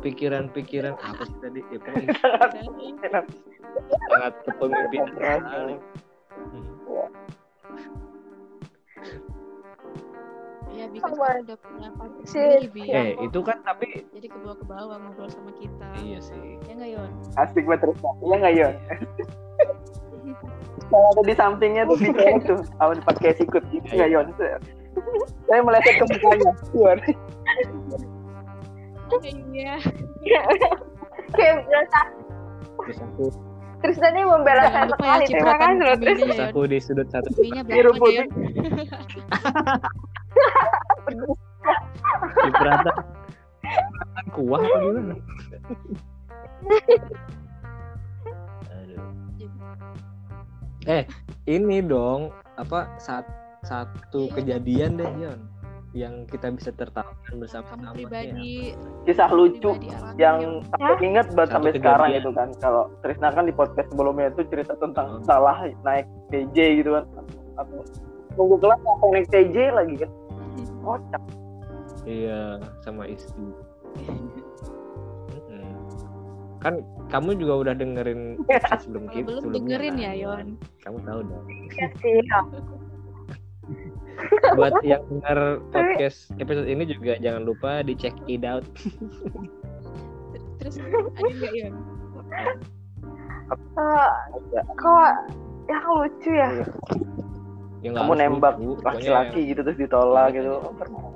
pikiran-pikiran 0.03 0.99
apa 0.99 1.23
sih 1.23 1.37
tadi 1.39 1.61
ya, 1.71 1.79
pokoknya 1.79 2.11
sangat 4.11 4.33
kepemimpinan 4.43 5.07
sekali. 5.15 5.75
Ya 10.73 10.85
bisa 10.89 11.05
udah 11.07 11.57
punya 11.61 11.89
sendiri. 12.25 12.67
Iya. 12.89 12.93
eh 12.97 13.09
itu 13.21 13.39
kan 13.45 13.61
tapi 13.61 14.03
jadi 14.11 14.27
ke 14.27 14.37
bawah 14.41 14.57
ke 14.57 14.65
bawah 14.65 14.97
ngobrol 14.97 15.29
sama 15.29 15.53
kita 15.61 15.85
iya 16.01 16.17
sih 16.17 16.57
ya 16.65 16.73
nggak 16.73 16.89
Yon 16.97 17.11
asik 17.37 17.63
banget 17.69 17.79
terus. 17.87 17.97
Iya 18.01 18.35
nggak 18.41 18.53
Yon? 18.57 18.75
Kalau 20.91 21.07
ada 21.15 21.21
di 21.23 21.35
sampingnya 21.37 21.83
tuh 21.87 21.97
bisa 22.01 22.21
tuh. 22.43 22.59
Awal 22.81 22.99
pakai 23.05 23.37
sikut 23.37 23.63
gitu 23.69 23.85
nggak 23.85 24.09
Yon? 24.11 24.27
Saya 25.49 25.61
meleset 25.61 25.95
ke 25.99 26.05
mukanya. 26.07 26.51
Yon. 26.73 26.99
iya 29.53 29.77
kayak 31.33 31.65
biasa 31.69 31.99
terus 32.81 32.99
aku 33.01 33.25
Tristan 33.83 34.15
ini 34.15 34.23
membela 34.23 34.71
saya 34.71 34.87
ya 34.87 34.95
sekali 34.95 35.25
terima 35.27 35.55
kasih 35.59 35.83
loh 35.83 35.97
terus 35.99 36.19
ya 36.23 36.47
aku 36.47 36.61
di 36.71 36.79
sudut 36.79 37.07
satu 37.11 37.27
Biru 37.67 37.91
putih. 37.99 38.31
Cipratan 41.03 41.35
cipratan 42.39 42.95
kuah 44.31 44.61
apa 44.63 44.77
gimana 44.79 45.15
Aduh. 48.71 49.03
eh 50.87 51.03
ini 51.43 51.83
dong 51.83 52.31
apa 52.55 52.87
saat 53.03 53.27
satu 53.63 54.27
kejadian 54.31 54.99
deh 54.99 55.11
Yon 55.17 55.39
yang 55.93 56.25
kita 56.25 56.49
bisa 56.49 56.73
tertawakan 56.73 57.13
kamu 57.29 57.37
bersama-sama 57.37 57.93
pribadi 57.93 58.73
Kisah 59.05 59.29
lucu 59.29 59.77
pribadi 59.77 60.17
yang 60.17 60.65
aku 60.73 61.05
ingat 61.05 61.29
banget 61.31 61.53
sampai 61.53 61.69
kejadian. 61.69 61.77
sekarang 61.85 62.09
itu 62.17 62.29
kan. 62.33 62.49
Kalau 62.57 62.83
Trisna 63.05 63.29
kan 63.29 63.45
di 63.45 63.53
podcast 63.53 63.87
sebelumnya 63.93 64.33
itu 64.33 64.41
cerita 64.49 64.73
tentang 64.81 65.21
Oh. 65.21 65.25
salah 65.25 65.53
naik 65.85 66.09
TJ 66.33 66.81
gitu 66.81 66.97
kan. 66.97 67.05
Atau 67.61 67.85
tunggu 68.33 68.57
kelas 68.57 68.81
apa 68.81 69.05
naik 69.13 69.27
TJ 69.29 69.57
lagi 69.69 69.95
kan. 70.01 70.11
Kocak. 70.83 71.23
iya 72.03 72.59
sama 72.83 73.07
istri 73.07 73.39
kan 76.59 76.79
kamu 77.11 77.35
juga 77.35 77.53
udah 77.59 77.73
dengerin 77.75 78.39
sebelum 78.81 79.11
kita 79.11 79.27
belum 79.27 79.51
dengerin 79.51 79.95
kan, 79.95 80.03
ya 80.03 80.11
Yon 80.15 80.45
kamu 80.79 80.97
tahu 81.03 81.19
dong 81.27 81.45
ya 81.75 81.87
sih 81.99 82.19
buat 84.53 84.73
yang 84.81 85.01
dengar 85.07 85.37
podcast 85.73 86.29
episode 86.37 86.65
ini 86.65 86.83
juga 86.85 87.17
jangan 87.17 87.43
lupa 87.43 87.81
di 87.81 87.93
check 87.93 88.13
it 88.25 88.43
out. 88.43 88.63
Terus 90.57 90.75
ada 90.79 91.29
nggak 91.29 91.51
Eh, 93.73 94.09
Ya, 94.49 94.61
kok 94.73 95.11
yang 95.67 95.83
lucu 95.85 96.31
ya. 96.31 96.49
Ya, 97.83 97.89
nggak 97.91 98.05
kamu 98.05 98.13
nembak 98.15 98.55
laki-laki 98.81 99.51
gitu 99.51 99.59
terus 99.61 99.75
ditolak 99.77 100.31
Iya, 100.31 100.37
gitu. 100.39 100.51
Iya. 100.53 100.61
Oh, 100.63 101.13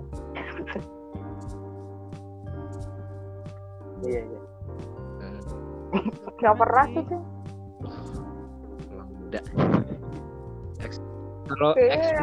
iya. 4.04 4.20
Iya 4.20 4.20
yang- 4.22 4.46
nggak 6.38 6.56
pernah 6.56 6.86
sih 6.86 7.04
muda 9.00 9.40
Ex- 10.78 11.02
kalau 11.48 11.72
Kayaknya 11.74 11.98
ex 11.98 12.20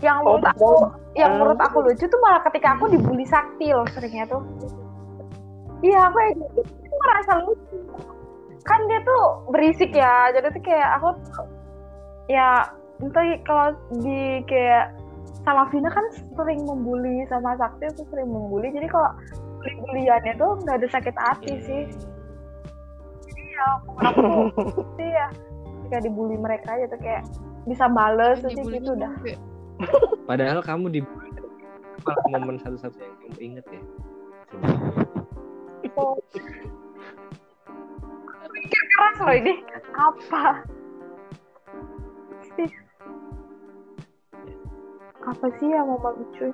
yang, 0.00 0.20
Oh, 0.20 0.36
menurut 0.36 0.46
aku 0.46 0.68
yang 1.16 1.30
Hmm. 1.32 1.38
menurut 1.40 1.60
aku 1.60 1.76
lucu 1.80 2.04
tuh 2.04 2.20
malah 2.20 2.40
ketika 2.44 2.76
aku 2.76 2.84
dibully 2.92 3.24
sakti 3.24 3.72
loh 3.72 3.88
seringnya 3.92 4.28
tuh. 4.28 4.44
Iya 5.80 5.98
aku 6.08 6.16
yang 6.20 6.34
gitu. 6.36 6.60
Itu 6.60 6.96
merasa 7.00 7.32
lucu. 7.40 7.76
Kan 8.66 8.80
dia 8.90 9.00
tuh 9.00 9.22
berisik 9.48 9.94
ya 9.94 10.28
jadi 10.34 10.50
tuh 10.50 10.60
kayak 10.60 10.88
aku 11.00 11.08
ya 12.26 12.66
entah 12.98 13.24
kalau 13.46 13.66
di 14.02 14.42
kayak 14.44 14.92
sama 15.46 15.70
Vina 15.70 15.86
kan 15.86 16.02
sering 16.34 16.66
membuli 16.66 17.22
sama 17.30 17.54
Sakti 17.54 17.86
tuh 17.94 18.04
sering 18.10 18.26
membuli. 18.26 18.74
Jadi 18.74 18.90
kalau 18.90 19.14
bully-buliannya 19.62 20.34
tuh 20.36 20.50
nggak 20.60 20.76
ada 20.82 20.88
sakit 20.90 21.14
hati 21.16 21.52
sih. 21.62 21.82
Aku 24.02 24.20
tuh 24.20 24.84
sih 25.00 25.08
ya 25.18 25.26
ketika 25.86 25.98
dibully 26.02 26.36
mereka 26.36 26.74
aja 26.74 26.90
tuh 26.90 27.00
kayak 27.00 27.22
bisa 27.64 27.86
bales 27.88 28.42
aja 28.42 28.50
Dibully 28.52 28.78
gitu 28.82 28.92
dah. 28.98 29.14
juga. 29.16 29.34
Padahal 30.28 30.60
kamu 30.64 30.86
di 30.88 31.00
apa 32.06 32.12
momen 32.30 32.56
satu-satu 32.62 32.96
yang 32.98 33.16
kamu 33.24 33.38
inget 33.40 33.66
ya 33.70 33.82
Oh. 35.96 36.12
Mikir 38.52 38.82
keras 38.92 39.16
loh 39.24 39.32
ini 39.32 39.54
apa 39.96 40.42
sih 42.52 42.68
apa 45.24 45.46
sih 45.56 45.68
yang 45.72 45.88
momen 45.88 46.12
lucu 46.20 46.52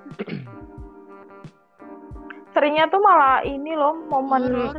seringnya 2.54 2.86
tuh 2.86 3.02
malah 3.02 3.42
ini 3.42 3.74
loh 3.74 3.98
momen 4.06 4.76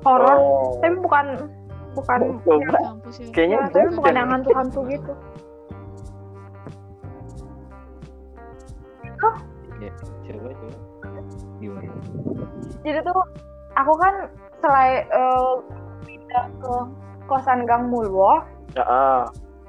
Horor. 0.00 0.36
Oh. 0.40 0.80
tapi 0.80 0.96
bukan 0.96 1.26
bukan. 1.92 2.40
Kampus 2.40 3.20
ya. 3.20 3.28
Kayaknya 3.36 3.58
ya, 3.60 3.68
tapi 3.68 3.88
bukan 4.00 4.14
yang 4.16 4.28
hantu-hantu 4.32 4.80
gitu 4.88 5.12
coba 9.20 10.50
coba. 10.54 10.78
Gimana? 11.60 11.92
Jadi 12.84 12.98
tuh 13.04 13.20
aku 13.76 13.92
kan 14.00 14.14
selain 14.60 15.04
eh, 15.08 15.52
pindah 16.04 16.46
ke 16.60 16.74
kosan 17.28 17.64
Gang 17.64 17.88
Mulwo. 17.88 18.44
Ya, 18.74 18.84
ah. 18.86 19.22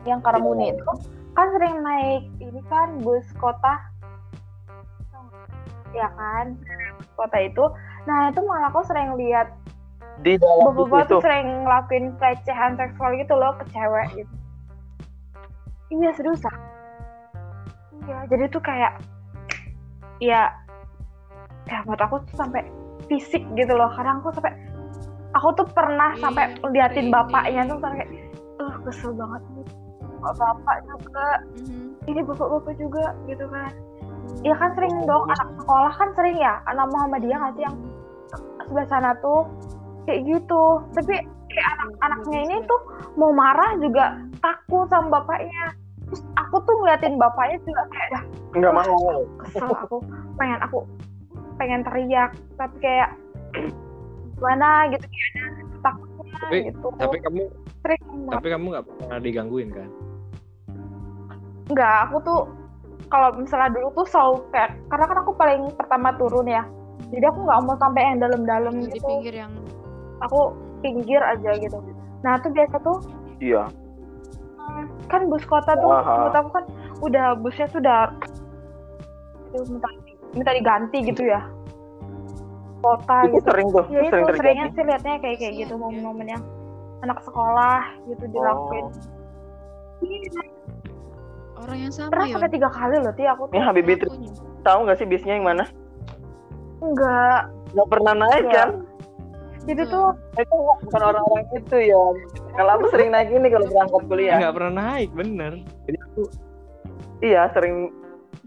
yang 0.05 0.21
Karamuni 0.21 0.73
itu 0.77 0.85
kan 1.33 1.47
sering 1.57 1.81
naik 1.81 2.23
ini 2.41 2.61
kan 2.69 3.01
bus 3.01 3.25
kota. 3.37 3.81
Ya 5.91 6.07
kan 6.15 6.57
bus 6.97 7.09
kota 7.17 7.37
itu. 7.41 7.65
Nah 8.05 8.29
itu 8.29 8.41
malah 8.45 8.69
aku 8.69 8.85
sering 8.85 9.17
lihat 9.17 9.49
di 10.21 10.37
dalam 10.37 10.77
itu. 10.77 11.17
tuh 11.17 11.21
sering 11.23 11.65
ngelakuin 11.65 12.13
pelecehan 12.21 12.77
seksual 12.77 13.17
gitu 13.17 13.33
loh 13.33 13.57
ke 13.57 13.65
cewek 13.73 14.07
gitu. 14.21 14.33
Iya 15.91 16.09
seriusan? 16.13 16.57
Iya 18.05 18.17
jadi 18.29 18.45
tuh 18.53 18.61
kayak 18.61 19.01
ya 20.21 20.53
ya 21.65 21.77
buat 21.83 21.99
aku 21.99 22.21
tuh 22.29 22.35
sampai 22.37 22.61
fisik 23.09 23.41
gitu 23.57 23.73
loh. 23.73 23.89
Kadang 23.91 24.21
aku 24.21 24.29
sampai 24.37 24.53
aku 25.33 25.47
tuh 25.57 25.67
pernah 25.73 26.13
Iya, 26.13 26.21
sampai 26.21 26.45
liatin 26.69 27.09
merinding. 27.09 27.11
bapaknya 27.11 27.61
tuh 27.67 27.77
sampai 27.81 28.05
eh 28.61 28.75
kesel 28.85 29.11
banget 29.17 29.41
nih 29.57 29.67
Kok 30.21 30.33
bapak 30.37 30.77
juga 30.85 31.25
Mhm. 31.65 31.85
ini 32.05 32.19
bapak-bapak 32.21 32.73
juga 32.77 33.05
gitu 33.25 33.45
kan. 33.49 33.71
Ya 34.45 34.53
kan 34.53 34.69
sering 34.77 34.93
dong 35.09 35.25
anak 35.25 35.49
sekolah 35.57 35.91
kan 35.97 36.09
sering 36.13 36.37
ya 36.37 36.61
anak 36.69 36.87
Muhammadiyah 36.93 37.37
nggak 37.41 37.53
sih 37.57 37.63
yang 37.65 37.75
sebelah 38.61 38.85
sana 38.85 39.11
tuh 39.17 39.49
kayak 40.05 40.21
gitu. 40.29 40.63
Tapi 40.93 41.25
kayak 41.49 41.67
anak-anaknya 41.73 42.39
ini 42.45 42.55
tuh 42.69 42.79
mau 43.17 43.33
marah 43.33 43.73
juga 43.81 44.21
takut 44.39 44.85
sama 44.87 45.19
bapaknya 45.19 45.73
aku 46.51 46.67
tuh 46.67 46.75
ngeliatin 46.83 47.15
bapaknya 47.15 47.57
juga 47.63 47.83
kayak 47.87 48.09
dah 48.11 48.23
nggak 48.59 48.73
mau. 48.75 49.23
kesel 49.39 49.71
aku. 49.71 49.97
Pengen 50.35 50.59
aku 50.59 50.77
pengen 51.55 51.81
teriak 51.87 52.35
tapi 52.59 52.75
kayak 52.83 53.09
gimana? 54.35 54.91
Gitu 54.91 55.05
kayak 55.07 55.31
ada 55.31 55.63
takutnya 55.79 56.35
Tapi- 56.43 56.61
gitu. 56.67 56.87
tapi 56.99 57.17
kamu 57.23 57.41
sering 57.79 58.03
tapi 58.27 58.47
kamu 58.51 58.65
nggak 58.75 58.85
pernah 58.85 59.19
digangguin 59.23 59.69
kan? 59.71 59.89
Enggak, 61.71 61.95
aku 62.11 62.17
tuh 62.27 62.39
kalau 63.07 63.31
misalnya 63.39 63.71
dulu 63.71 63.87
tuh 63.95 64.05
selalu 64.11 64.43
kayak 64.51 64.75
karena 64.91 65.05
kan 65.07 65.17
aku 65.23 65.31
paling 65.39 65.63
pertama 65.79 66.11
turun 66.19 66.51
ya. 66.51 66.67
Jadi 67.15 67.25
aku 67.31 67.39
nggak 67.47 67.59
mau 67.63 67.75
sampai 67.79 68.01
yang 68.03 68.19
dalam-dalam 68.19 68.73
di 68.83 68.91
gitu. 68.91 69.07
pinggir 69.07 69.35
yang 69.39 69.51
Aku 70.27 70.51
pinggir 70.83 71.17
aja 71.23 71.55
gitu. 71.57 71.79
Nah, 72.21 72.37
tuh 72.43 72.51
biasa 72.53 72.75
tuh 72.83 72.97
iya 73.41 73.65
kan 75.07 75.21
bus 75.27 75.43
kota 75.43 75.71
tuh 75.75 75.89
Aha. 75.89 76.11
menurut 76.15 76.35
aku 76.35 76.49
kan 76.51 76.63
udah 77.01 77.25
busnya 77.35 77.65
tuh 77.67 77.79
udah 77.79 78.01
itu 79.51 79.67
minta, 79.67 79.87
minta 80.31 80.51
diganti 80.53 80.97
gitu 81.03 81.23
ya. 81.25 81.41
Kota 82.81 83.17
itu 83.25 83.37
gitu. 83.37 83.45
sering 83.45 83.67
tuh 83.69 83.85
Ya 83.87 83.99
itu 83.99 84.09
sering 84.09 84.25
seringnya 84.31 84.65
terjadi 84.65 84.73
sih 84.73 84.83
liatnya 84.83 85.13
kayak 85.19 85.37
kayak 85.37 85.53
gitu 85.59 85.73
ya. 85.75 85.79
momen-momen 85.79 86.27
yang 86.27 86.43
anak 87.01 87.19
sekolah 87.21 87.81
gitu 88.07 88.23
dilakuin. 88.27 88.85
Oh. 88.85 88.91
orang 91.61 91.77
yang 91.79 91.91
sama 91.93 92.09
Pernah 92.09 92.25
ya. 92.25 92.33
sampai 92.33 92.49
tiga 92.49 92.69
kali 92.71 92.95
loh, 92.97 93.13
Ti 93.13 93.23
aku 93.27 93.43
tuh. 93.45 93.53
ini 93.53 93.61
Habibie 93.61 93.97
tahu 94.61 94.79
nggak 94.81 94.97
sih 94.97 95.05
bisnya 95.05 95.37
yang 95.37 95.45
mana 95.45 95.65
Enggak. 96.79 97.53
nggak 97.71 97.87
pernah 97.87 98.13
naik 98.15 98.43
Iya. 98.43 98.53
kan 98.55 98.69
Jadi 99.61 99.81
tuh 99.93 100.17
itu 100.41 100.55
bukan 100.89 101.01
orang-orang 101.05 101.45
itu 101.53 101.77
ya 101.77 102.01
kalau 102.57 102.71
aku 102.81 102.85
sering 102.89 103.09
naik 103.13 103.29
ini 103.29 103.47
kalau 103.53 103.67
berangkat 103.69 104.03
kuliah. 104.09 104.37
Nggak 104.41 104.55
pernah 104.57 104.73
naik 104.73 105.09
bener. 105.13 105.51
Jadi 105.85 105.97
aku 106.01 106.21
iya 107.21 107.41
sering 107.53 107.93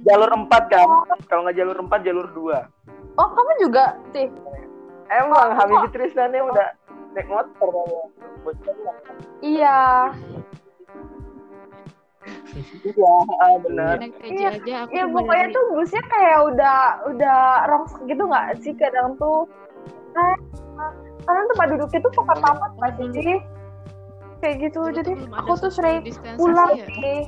jalur 0.03 0.31
empat 0.35 0.63
kan. 0.69 0.89
Kalau 1.31 1.47
nggak 1.47 1.57
jalur 1.57 1.79
empat 1.79 2.01
jalur 2.03 2.27
dua. 2.35 2.67
Oh, 3.15 3.31
kamu 3.31 3.53
juga, 3.63 3.95
Ti? 4.11 4.27
emang 5.13 5.55
Oh, 5.55 5.57
Habibie 5.57 5.91
Tristan 5.93 6.35
udah 6.35 6.69
naik 7.15 7.29
motor 7.31 7.73
bocor 8.43 8.77
lah. 8.83 8.97
Iya. 9.41 9.81
iya 12.85 13.13
ah, 13.43 13.57
benar 13.61 13.99
Iya, 14.25 14.49
aja 14.57 14.75
aku 14.87 14.91
Ya 14.95 15.05
pokoknya 15.11 15.47
tuh 15.53 15.65
busnya 15.75 16.03
kayak 16.07 16.41
udah 16.55 16.79
udah 17.13 17.41
rongsok 17.69 18.01
gitu 18.09 18.23
nggak 18.25 18.47
sih 18.65 18.73
kadang 18.77 19.17
tuh. 19.21 19.49
Nah, 20.15 20.35
karena 21.21 21.43
tempat 21.49 21.67
duduknya 21.71 21.99
tuh 22.01 22.13
pakai 22.15 22.37
papat 22.39 22.71
nggak 22.77 22.93
sih? 23.13 23.37
Kayak 24.39 24.57
gitu. 24.63 24.81
Jadi 24.93 25.13
aku 25.33 25.53
tuh 25.57 25.71
sering 25.71 26.01
pulang 26.37 26.71
ya. 26.73 26.87
sih. 26.87 27.21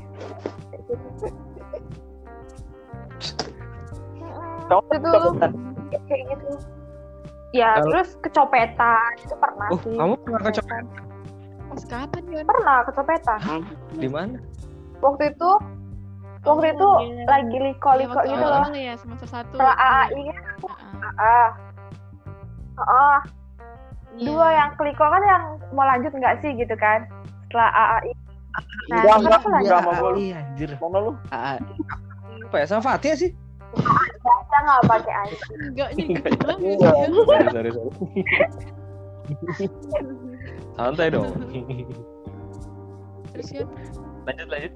Gitu. 0.87 1.27
Itu 4.67 5.09
kecopetan 5.09 5.51
kayak 6.05 6.23
gitu. 6.29 6.49
Ya, 7.55 7.79
Kalau- 7.79 7.89
terus 7.89 8.11
kecopetan 8.21 9.11
itu 9.17 9.35
pernah 9.35 9.67
oh 9.71 9.79
sih. 9.81 9.97
kamu 9.97 10.15
pernah 10.21 10.41
kecopetan 10.45 10.85
pas 11.67 11.83
kapan 11.85 12.23
Yon? 12.29 12.45
Pernah 12.45 12.79
kecopetan. 12.85 13.39
di 13.95 14.09
mana 14.09 14.39
Waktu 14.99 15.23
itu 15.31 15.51
waktu 16.43 16.67
Oh, 16.67 16.73
itu 16.73 16.89
iya. 17.03 17.25
lagi 17.27 17.49
Iya, 17.51 17.65
liko-liko 17.71 18.13
waktu 18.15 18.29
gitu 18.29 18.45
loh. 18.45 18.65
ya 18.73 18.95
semester 18.95 19.29
satu 19.29 19.55
Setelah 19.57 19.77
AAI 19.77 20.23
kan 20.29 20.55
Ah, 20.97 21.13
ah. 21.17 21.49
Oh, 22.77 23.19
iya. 24.17 24.29
dua 24.29 24.49
yang 24.53 24.71
kliko 24.77 25.05
kan 25.05 25.23
yang 25.25 25.43
mau 25.73 25.85
lanjut 25.85 26.13
nggak 26.13 26.41
sih 26.41 26.53
gitu 26.55 26.77
kan? 26.77 27.09
Setelah 27.49 27.71
AAI 27.73 28.13
nah 28.89 29.05
Enggak, 29.05 29.13
kan 29.13 29.21
enggak, 29.21 29.37
aku 29.37 29.49
lanjut. 29.53 29.81
mau 29.85 29.93
gue 29.93 30.13
iya 30.17 30.37
anjir. 30.41 30.71
Mana 30.81 30.99
lu? 30.99 31.13
Apa 32.47 32.57
ya 32.57 32.65
sama 32.65 32.81
Fatia 32.81 33.13
sih? 33.13 33.31
Kita 33.77 34.59
nggak 34.65 34.81
pakai 34.89 35.13
AI 35.13 35.35
enggak 35.69 35.89
nih 35.93 36.07
Enggak. 36.09 36.33
Iya. 36.57 36.91
sorry 37.53 37.71
sorry 37.71 37.71
santai 40.77 41.09
dong. 41.11 41.29
Terus 43.33 43.49
Yon 43.53 43.69
lanjut 44.25 44.49
lanjut. 44.49 44.73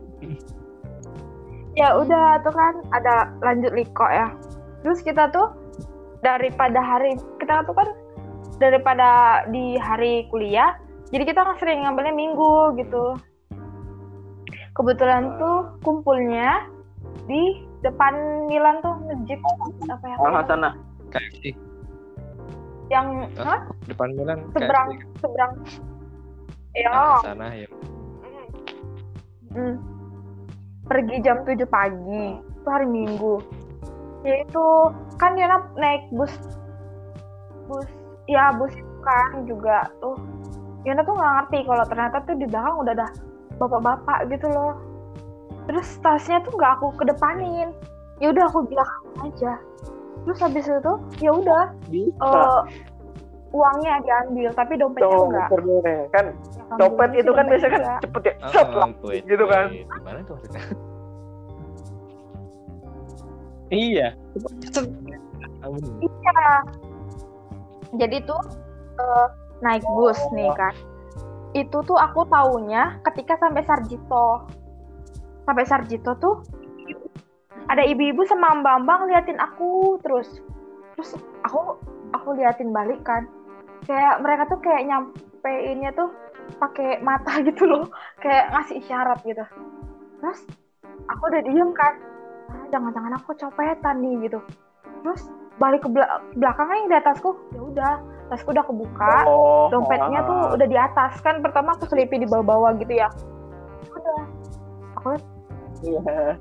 Ya 1.78 1.88
udah 1.96 2.42
tuh 2.42 2.52
kan 2.52 2.74
ada 2.92 3.30
lanjut 3.40 3.72
liko 3.72 4.04
ya. 4.04 4.28
Terus 4.82 5.00
kita 5.00 5.30
tuh 5.30 5.48
daripada 6.20 6.80
hari 6.80 7.16
kita 7.40 7.64
tuh 7.64 7.74
kan 7.76 7.88
daripada 8.60 9.42
di 9.48 9.80
hari 9.80 10.28
kuliah 10.28 10.76
jadi 11.10 11.24
kita 11.24 11.40
kan 11.42 11.56
sering 11.56 11.82
ngambilnya 11.84 12.12
minggu 12.12 12.76
gitu 12.76 13.16
kebetulan 14.76 15.36
tuh 15.40 15.74
kumpulnya 15.80 16.68
di 17.24 17.64
depan 17.80 18.46
Milan 18.46 18.84
tuh 18.84 18.94
ngejip 19.08 19.40
apa 19.88 20.06
ya 20.06 20.16
ah 20.20 20.44
sana 20.44 20.70
KFC 21.08 21.56
yang 22.90 23.30
Hah? 23.38 23.56
Hah? 23.56 23.60
depan 23.86 24.08
Milan 24.18 24.38
seberang 24.52 24.88
KFC. 24.92 25.20
seberang 25.22 25.52
Iya. 26.74 26.90
Nah, 26.94 27.18
sana 27.22 27.46
ya. 27.54 27.68
Hmm. 29.50 29.74
Pergi 30.86 31.16
jam 31.22 31.42
7 31.42 31.66
pagi. 31.66 32.26
Itu 32.38 32.68
hari 32.70 32.86
Minggu. 32.86 33.42
Ya 34.20 34.34
itu 34.44 34.64
kan 35.16 35.32
Yona 35.36 35.64
naik 35.80 36.04
bus 36.12 36.32
bus 37.68 37.88
ya 38.28 38.52
bus 38.56 38.72
itu 38.76 38.94
kan 39.00 39.48
juga 39.48 39.88
tuh 40.02 40.16
Yona 40.84 41.04
tuh 41.04 41.14
nggak 41.16 41.32
ngerti 41.36 41.58
kalau 41.68 41.84
ternyata 41.88 42.16
tuh 42.24 42.36
di 42.36 42.46
belakang 42.48 42.76
udah 42.80 42.92
ada 42.96 43.08
bapak-bapak 43.60 44.18
gitu 44.32 44.48
loh. 44.48 44.80
Terus 45.68 45.88
tasnya 46.00 46.40
tuh 46.40 46.56
nggak 46.56 46.72
aku 46.80 46.96
kedepanin. 46.96 47.76
Ya 48.20 48.32
udah 48.32 48.48
aku 48.48 48.64
belakang 48.64 49.04
aja. 49.28 49.60
Terus 50.24 50.38
habis 50.40 50.64
itu 50.68 50.92
ya 51.20 51.30
udah 51.32 51.64
eh, 51.92 52.60
uangnya 53.50 53.98
diambil 54.04 54.48
tapi 54.54 54.78
dompetnya 54.78 55.10
tuh 55.10 55.26
enggak. 55.26 55.48
sebenarnya 55.50 56.00
kan 56.14 56.24
copet 56.78 57.08
ambilnya 57.10 57.20
itu 57.20 57.32
kan 57.34 57.44
biasanya 57.50 57.72
kan 57.72 57.82
cepet 58.04 58.22
ya 58.22 58.34
Ah, 58.40 58.86
gitu 59.26 59.44
kan. 59.48 59.64
Gimana 59.74 60.20
tuh? 60.24 60.36
Iya. 63.70 64.08
Iya. 66.02 66.44
Jadi 67.98 68.16
tuh 68.22 68.42
eh, 68.98 69.26
naik 69.64 69.84
bus 69.94 70.18
nih 70.34 70.50
kan. 70.54 70.74
Itu 71.54 71.82
tuh 71.82 71.98
aku 71.98 72.26
taunya 72.30 72.98
ketika 73.10 73.38
sampai 73.38 73.62
Sarjito. 73.66 74.46
Sampai 75.46 75.64
Sarjito 75.66 76.12
tuh 76.22 76.42
ada 77.70 77.86
ibu-ibu 77.86 78.26
sama 78.26 78.58
mbak-mbak 78.62 79.10
liatin 79.10 79.38
aku 79.38 79.98
terus. 80.02 80.42
Terus 80.98 81.10
aku 81.46 81.78
aku 82.14 82.28
liatin 82.38 82.74
balik 82.74 83.02
kan. 83.06 83.26
Kayak 83.86 84.22
mereka 84.22 84.42
tuh 84.50 84.58
kayak 84.62 84.86
nyampeinnya 84.86 85.90
tuh 85.94 86.10
pakai 86.58 87.02
mata 87.02 87.38
gitu 87.48 87.66
loh. 87.66 87.90
Kayak 88.22 88.50
ngasih 88.54 88.82
isyarat 88.82 89.18
gitu. 89.26 89.44
Terus 90.22 90.40
aku 91.10 91.22
udah 91.30 91.42
diem 91.42 91.70
kan. 91.74 91.94
"Ah, 92.50 92.66
Jangan-jangan 92.68 93.12
aku 93.16 93.30
copetan 93.34 93.96
nih 94.02 94.28
gitu. 94.28 94.38
Terus 95.02 95.22
balik 95.56 95.84
ke 95.84 95.88
bela- 95.92 96.24
belakangnya 96.34 96.76
yang 96.76 96.88
di 96.88 96.96
atasku 96.96 97.28
ya 97.52 97.60
udah 97.60 97.92
tasku 98.32 98.48
udah 98.48 98.64
kebuka 98.64 99.14
oh 99.28 99.68
dompetnya 99.68 100.24
tuh 100.24 100.38
ah. 100.48 100.54
udah 100.56 100.64
di 100.64 100.78
atas 100.78 101.20
kan 101.20 101.44
pertama 101.44 101.76
aku 101.76 101.84
selipin 101.84 102.24
di 102.24 102.28
bawah-bawah 102.30 102.80
gitu 102.80 102.96
ya 102.96 103.12
udah 103.92 104.20
aku 104.96 105.20
Iya. 105.80 106.40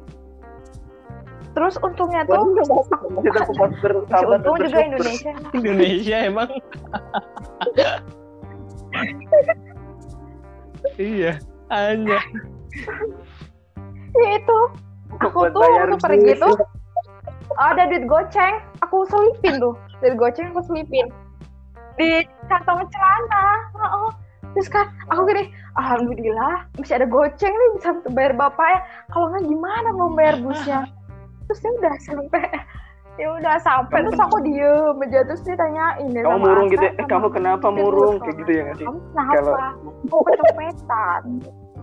terus 1.51 1.75
untungnya 1.83 2.23
tuh 2.23 2.47
bersahabat 2.55 4.39
untung 4.39 4.55
juga. 4.63 4.79
Indonesia 4.87 5.31
Indonesia 5.59 6.17
emang. 6.23 6.47
iya. 10.95 11.33
Hanya. 11.67 12.19
ya 14.15 14.29
itu 14.35 14.59
aku 15.23 15.39
tuh 15.51 15.61
waktu 15.63 15.97
pergi 15.99 16.31
tuh 16.39 16.55
ada 17.59 17.89
duit 17.89 18.05
goceng 18.07 18.63
aku 18.79 19.03
selipin 19.09 19.59
tuh. 19.59 19.75
Duit 19.99 20.15
goceng 20.15 20.55
aku 20.55 20.61
selipin. 20.69 21.11
Di 21.99 22.23
kantong 22.47 22.87
celana. 22.87 23.45
Oh. 23.75 24.13
terus 24.57 24.65
kan 24.65 24.89
aku 25.13 25.29
gini 25.29 25.53
alhamdulillah 25.77 26.65
masih 26.81 26.97
ada 26.97 27.05
goceng 27.05 27.53
nih 27.53 27.69
bisa 27.77 27.93
bayar 28.17 28.33
bapaknya 28.33 28.81
kalau 29.13 29.29
nggak 29.29 29.45
gimana 29.45 29.87
mau 29.93 30.09
bayar 30.09 30.41
busnya? 30.41 30.89
Terus 31.45 31.59
ya 31.61 31.69
udah 31.77 31.95
sampai 32.01 32.45
ya 33.21 33.27
udah 33.35 33.55
sampai. 33.61 33.97
Terus 34.09 34.17
aku 34.17 34.37
diem 34.41 34.97
aja. 35.05 35.19
Terus 35.27 35.41
dia 35.45 35.53
tanyain 35.53 36.09
ya 36.09 36.21
kamu 36.25 36.39
murung 36.41 36.67
gitu 36.73 36.81
ya? 36.81 36.93
kamu 37.05 37.27
kenapa 37.29 37.67
murung? 37.69 38.15
kayak 38.23 38.35
gitu 38.41 38.51
ya 38.57 38.61
nggak 38.65 38.77
sih? 38.81 38.85
Kamu 38.89 38.99
kenapa? 39.13 39.37
Kalau- 39.37 39.57
aku 40.09 40.17
kecopetan 40.25 41.23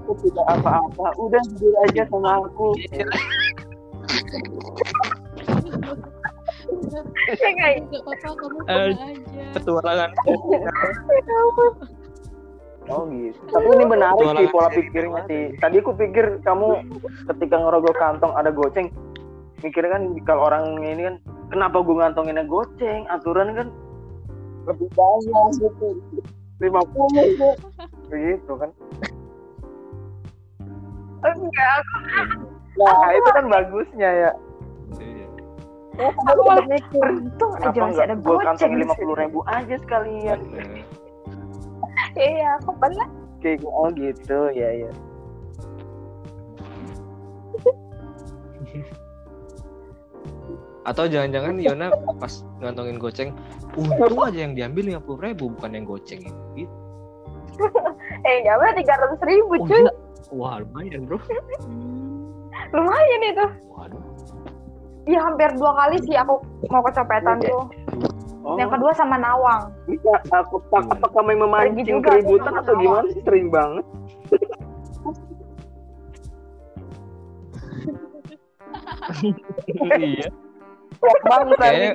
aku 0.07 0.15
tidak 0.23 0.47
apa-apa 0.55 1.07
udah 1.19 1.43
jujur 1.51 1.75
aja 1.91 2.03
sama 2.07 2.39
aku 2.47 2.79
ya 2.95 3.03
apa-apa 7.91 8.07
kamu 8.23 8.47
Eh, 8.71 8.95
aja. 8.95 9.43
Petualangan. 9.55 10.11
Oh 12.87 13.03
gitu. 13.11 13.41
Tapi 13.51 13.67
ini 13.75 13.85
menarik 13.85 14.27
sih 14.39 14.47
pola 14.55 14.71
pikirnya 14.71 15.27
sih. 15.27 15.45
Tadi 15.59 15.83
aku 15.83 15.93
pikir 15.99 16.39
kamu 16.47 16.87
ketika 17.35 17.57
ngerogoh 17.59 17.95
kantong 17.99 18.31
ada 18.39 18.55
goceng, 18.55 18.95
mikirnya 19.67 19.99
kan 19.99 20.03
kalau 20.23 20.47
orang 20.47 20.79
ini 20.87 21.03
kan 21.11 21.17
kenapa 21.51 21.83
gue 21.83 21.99
ngantonginnya 21.99 22.47
goceng? 22.47 23.03
Aturan 23.11 23.59
kan 23.59 23.69
lebih 24.71 24.87
banyak 24.95 25.47
gitu. 25.59 25.99
lima 26.57 26.81
puluh 26.89 27.53
begitu 28.09 28.53
enggak 31.25 31.81
Nah 32.77 33.09
itu 33.17 33.29
kan 33.33 33.49
bagusnya 33.49 34.11
ya. 34.13 34.31
Iya. 35.01 35.27
aku 35.97 36.41
malah 36.45 36.69
mikir 36.69 37.09
untung 37.09 37.57
aja 37.57 37.73
masih 37.73 38.05
ada 38.05 38.21
gue 38.21 38.37
di 38.37 38.77
lima 38.85 38.93
puluh 39.01 39.17
ribu 39.17 39.41
aja 39.49 39.81
sekalian? 39.81 40.37
iya 42.21 42.61
aku 42.61 42.77
pernah 42.77 43.09
Kayak 43.41 43.65
oh 43.65 43.89
gitu 43.97 44.53
ya 44.53 44.69
ya. 44.85 44.93
Atau 50.89 51.09
jangan-jangan 51.11 51.59
Yona 51.59 51.91
pas 52.21 52.45
ngantongin 52.61 53.01
goceng, 53.01 53.35
untung 53.75 54.21
aja 54.23 54.39
yang 54.47 54.55
diambil 54.55 54.95
lima 54.95 55.01
puluh 55.01 55.33
ribu 55.33 55.49
bukan 55.57 55.75
yang 55.81 55.89
goceng 55.89 56.23
gitu. 56.55 56.77
eh 58.29 58.37
nggak 58.45 58.57
berapa 58.61 58.77
tiga 58.79 58.95
ratus 59.01 59.21
ribu 59.25 59.55
Oh, 59.57 59.67
cuy. 59.67 59.83
Wah 60.35 60.59
lumayan 60.63 61.07
bro. 61.07 61.19
Hmm. 61.19 62.43
lumayan 62.77 63.23
itu 63.31 63.47
Waduh. 63.71 64.03
Iya 65.07 65.23
hampir 65.23 65.55
dua 65.55 65.71
kali 65.79 66.03
sih 66.03 66.19
aku 66.19 66.43
mau 66.67 66.83
kecopetan 66.83 67.39
tuh. 67.47 67.71
Oh, 68.47 68.55
Yang 68.59 68.79
kedua 68.79 68.93
sama 68.95 69.19
Nawang. 69.19 69.75
bisa 69.91 70.23
aku 70.31 70.63
Gimana? 70.71 70.95
apa 70.95 71.07
kamu 71.11 71.31
yang 71.35 71.41
memancing 71.47 71.99
keributan 72.03 72.55
atau 72.59 72.75
Nawang. 72.79 72.83
gimana 72.83 73.07
sih 73.15 73.23
sering 73.27 73.47
banget? 73.51 73.85
iya. 80.01 80.29
Bangsa 81.27 81.55
Kayaknya 81.61 81.91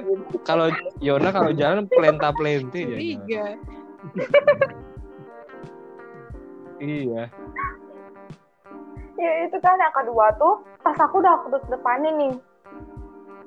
kalau 0.45 0.67
Yona 1.01 1.29
kalau 1.33 1.51
jalan 1.51 1.83
pelenta 1.89 2.29
pelente 2.35 2.79
ya. 2.79 2.97
Tiga. 2.99 3.45
Iya. 6.81 7.23
Ya 9.19 9.31
itu 9.47 9.57
kan 9.59 9.75
yang 9.75 9.93
kedua 9.95 10.31
tuh 10.39 10.63
tas 10.83 10.97
aku 10.99 11.19
udah 11.19 11.41
aku 11.41 11.55
tutup 11.55 11.79
depanin 11.79 12.15
nih. 12.15 12.33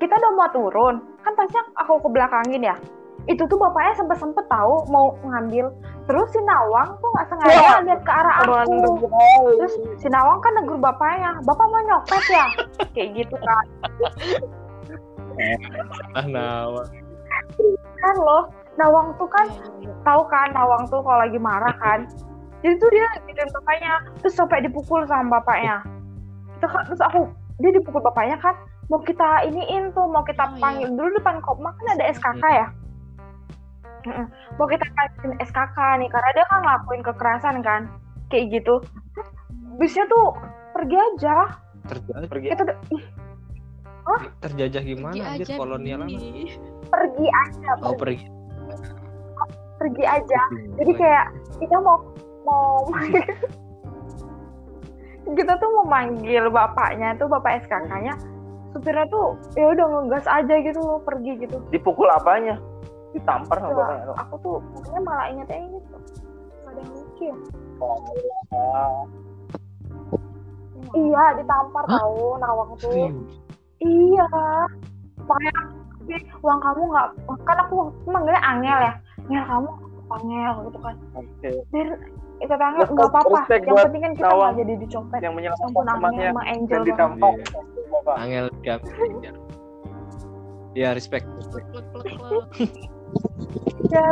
Kita 0.03 0.13
udah 0.21 0.33
mau 0.37 0.51
turun, 0.53 1.01
kan 1.23 1.33
tasnya 1.39 1.63
aku 1.81 2.03
ke 2.05 2.09
belakangin 2.13 2.67
ya. 2.67 2.77
Itu 3.25 3.49
tuh 3.49 3.57
bapaknya 3.57 3.97
sempet-sempet 3.97 4.45
tahu 4.53 4.85
mau 4.93 5.17
ngambil. 5.25 5.73
Terus 6.05 6.29
si 6.37 6.41
Nawang 6.45 7.01
tuh 7.01 7.09
nggak 7.17 7.27
sengaja 7.33 7.57
Wah, 7.57 7.81
lihat 7.81 8.03
ke 8.05 8.13
arah 8.13 8.37
aku. 8.45 9.09
Terus 9.57 9.75
si 9.97 10.09
Nawang 10.13 10.45
kan 10.45 10.53
negur 10.61 10.77
bapaknya, 10.77 11.41
bapak 11.49 11.67
mau 11.73 11.81
nyopet 11.89 12.25
ya? 12.29 12.47
Kayak 12.95 13.09
gitu 13.25 13.37
kan. 13.41 13.65
Ah 16.15 16.23
nawa. 16.31 16.87
Kan 17.99 18.17
loh, 18.23 18.47
Nawang 18.79 19.19
tuh 19.19 19.27
kan 19.27 19.51
tahu 20.07 20.23
kan 20.31 20.55
Nawang 20.55 20.87
tuh 20.87 21.03
kalau 21.03 21.19
lagi 21.27 21.39
marah 21.43 21.75
kan 21.83 22.07
jadi 22.65 22.75
tuh 22.75 22.89
dia 22.89 23.07
gituin 23.23 23.51
bapaknya 23.53 23.93
terus 24.19 24.35
sampai 24.35 24.65
dipukul 24.65 25.05
sama 25.05 25.37
bapaknya. 25.37 25.85
Itu 26.57 26.67
kan 26.67 26.83
terus 26.89 26.99
aku 26.99 27.29
dia 27.61 27.71
dipukul 27.71 28.01
bapaknya 28.01 28.41
kan 28.41 28.57
mau 28.89 28.99
kita 28.99 29.45
iniin 29.45 29.93
tuh 29.93 30.09
mau 30.09 30.25
kita 30.25 30.43
Oh, 30.43 30.51
iya. 30.51 30.61
panggil 30.61 30.89
dulu 30.91 31.09
depan 31.15 31.39
kopma 31.41 31.71
kan 31.73 31.87
ada 31.95 32.05
SKK 32.11 32.45
ya? 32.49 32.67
Mm-mm. 34.05 34.27
mau 34.57 34.69
kita 34.69 34.85
panggilin 34.91 35.41
SKK 35.41 35.77
nih 35.97 36.09
karena 36.09 36.31
dia 36.33 36.45
kan 36.45 36.61
ngelakuin 36.61 37.03
kekerasan 37.03 37.57
kan 37.61 37.89
kayak 38.29 38.49
gitu. 38.51 38.81
Bisnya 39.77 40.05
tuh 40.07 40.33
pergi 40.73 40.97
aja. 40.97 41.37
Terjajah, 41.85 42.29
Pergi. 42.29 42.49
udah- 42.51 42.81
ih, 42.91 43.05
terjajah 44.39 44.81
Pergi 44.81 44.93
gimana 44.95 45.21
anjir 45.27 45.45
aja, 45.45 45.57
kolonial 45.57 46.01
pergi 46.89 47.27
aja 47.29 47.71
Oh 47.81 47.93
pergi, 47.93 48.25
pergi. 48.25 48.89
pergi 49.77 50.05
aja. 50.05 50.43
Jadi 50.81 50.93
kayak 50.95 51.25
kita 51.61 51.77
mau 51.81 52.01
mau 52.45 52.85
kita 55.39 55.53
tuh 55.57 55.69
mau 55.73 55.87
manggil 55.89 56.53
bapaknya 56.53 57.17
tuh 57.17 57.27
bapak 57.27 57.65
SKK-nya 57.65 58.15
supirnya 58.71 59.07
tuh 59.09 59.39
ya 59.57 59.73
udah 59.73 59.87
ngegas 59.89 60.27
aja 60.27 60.55
gitu 60.61 60.79
loh 60.79 60.99
pergi 61.01 61.39
gitu 61.41 61.57
Dipukul 61.71 62.11
apanya? 62.11 62.59
Ditampar 63.15 63.63
sama 63.63 63.73
bapaknya. 63.73 64.05
lo. 64.05 64.15
aku 64.19 64.35
tuh 64.43 64.57
pokoknya 64.75 65.01
malah 65.01 65.27
ingetnya 65.31 65.59
ini 65.63 65.79
tuh 65.89 66.01
Gak 66.65 66.71
ada 66.71 66.81
yang 66.81 66.93
lucu 66.93 67.25
ya 67.25 67.37
iya 70.95 71.25
ditampar 71.39 71.85
Hah? 71.89 71.97
tahu 71.99 72.23
nawang 72.39 72.71
tuh 72.77 72.91
Serius? 72.91 73.15
iya 73.81 74.29
makanya 75.25 75.55
"Ih, 76.05 76.21
uang 76.45 76.61
kamu 76.61 76.83
nggak 76.93 77.07
kan 77.49 77.57
aku 77.65 77.89
manggilnya 78.05 78.43
Angel 78.45 78.79
ya 78.79 78.93
Angel 79.25 79.45
kamu 79.49 79.71
angel 80.13 80.53
gitu 80.69 80.79
kan 80.79 80.95
Oke. 81.17 81.49
biar 81.73 81.89
ikut 82.37 82.51
angel 82.53 82.81
Respect- 82.81 82.95
nggak 82.95 83.09
apa-apa 83.09 83.39
respect 83.39 83.63
yang 83.65 83.77
penting 83.79 84.03
kan 84.03 84.13
kita 84.13 84.29
nggak 84.29 84.53
jadi 84.55 84.75
dicopet 84.77 85.19
Yang 85.21 85.35
menyelamatkan 85.35 85.71
temannya 85.87 86.27
sama 86.27 86.43
angel 86.45 86.67
dan 86.67 86.75
banget 86.75 86.89
ditampak. 86.91 87.33
Iya. 87.33 87.47
Bapak. 87.95 88.15
Angel 88.19 88.45
dia 88.59 88.77
ya 90.75 90.89
respect 90.91 91.25
ya 93.87 94.05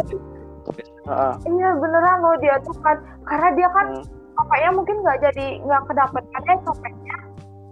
Heeh. 1.02 1.34
iya 1.50 1.68
beneran 1.74 2.18
loh 2.22 2.36
dia 2.38 2.54
tuh 2.62 2.76
kan 2.78 2.94
karena 3.24 3.48
dia 3.52 3.68
kan 3.68 3.86
Hmm. 3.92 4.04
bapaknya 4.38 4.70
mungkin 4.72 4.96
nggak 5.02 5.18
jadi 5.20 5.46
nggak 5.60 5.82
kedapetannya 5.84 6.54
copetnya 6.62 7.16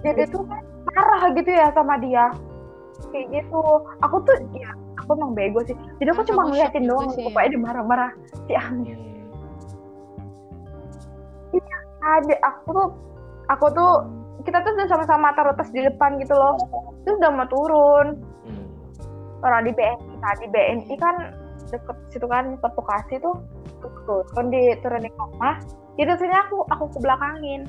jadi 0.03 0.23
tuh 0.27 0.43
kan 0.45 0.61
marah 0.89 1.23
gitu 1.31 1.47
ya 1.49 1.71
sama 1.71 1.95
dia 1.97 2.35
kayak 3.09 3.27
gitu 3.31 3.63
aku 4.01 4.17
tuh 4.21 4.37
ya 4.53 4.71
aku 4.99 5.11
emang 5.15 5.33
bego 5.33 5.63
sih 5.63 5.77
jadi 5.97 6.11
aku 6.11 6.21
Kan 6.21 6.29
cuma 6.29 6.43
ngeliatin 6.45 6.83
shock 6.83 6.91
doang 6.91 7.09
sih 7.09 7.23
ya. 7.23 7.27
bapaknya 7.31 7.51
dimarah-marah 7.55 8.11
si 8.45 8.53
Angel 8.53 8.99
Hmm. 8.99 9.10
Ada 12.01 12.35
aku 12.45 12.69
tuh 12.73 12.89
aku 13.53 13.67
tuh 13.77 13.93
kita 14.45 14.65
tuh 14.65 14.73
udah 14.73 14.89
sama-sama 14.89 15.37
taruh 15.37 15.53
tas 15.53 15.69
di 15.69 15.85
depan 15.85 16.17
gitu 16.21 16.33
loh. 16.33 16.57
Terus 17.05 17.17
udah 17.21 17.31
mau 17.33 17.49
turun. 17.49 18.07
Hmm. 18.45 18.67
orang 19.41 19.69
di 19.69 19.73
BNI 19.73 20.17
tadi 20.21 20.45
BNI 20.53 20.95
kan 21.01 21.17
deket 21.73 21.97
situ 22.13 22.27
kan 22.29 22.57
deket 22.57 22.73
Bekasi 22.77 23.15
tuh. 23.21 23.37
Turun 24.09 24.47
di 24.49 24.77
turun 24.81 25.05
di 25.05 25.11
rumah. 25.17 25.61
Jadi 25.97 26.17
terusnya 26.17 26.41
aku 26.49 26.65
aku 26.73 26.85
ke 26.97 26.99
belakangin 27.05 27.69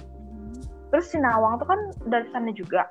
terus 0.91 1.07
si 1.07 1.17
Nawang 1.23 1.55
tuh 1.55 1.67
kan 1.67 1.79
dari 2.07 2.27
sana 2.35 2.51
juga. 2.51 2.83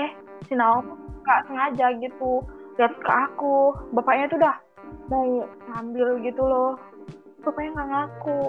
Eh 0.00 0.12
si 0.48 0.56
Nawang 0.56 0.88
tuh 0.88 0.96
nggak 1.24 1.40
sengaja 1.48 1.86
gitu. 2.00 2.40
Lihat 2.80 2.92
ke 3.00 3.12
aku. 3.12 3.76
Bapaknya 3.92 4.28
tuh 4.32 4.38
udah 4.40 4.56
mau 5.12 5.44
ngambil 5.72 6.08
gitu 6.24 6.42
loh. 6.44 6.80
Bapaknya 7.44 7.70
nggak 7.76 7.88
ngaku 7.92 8.40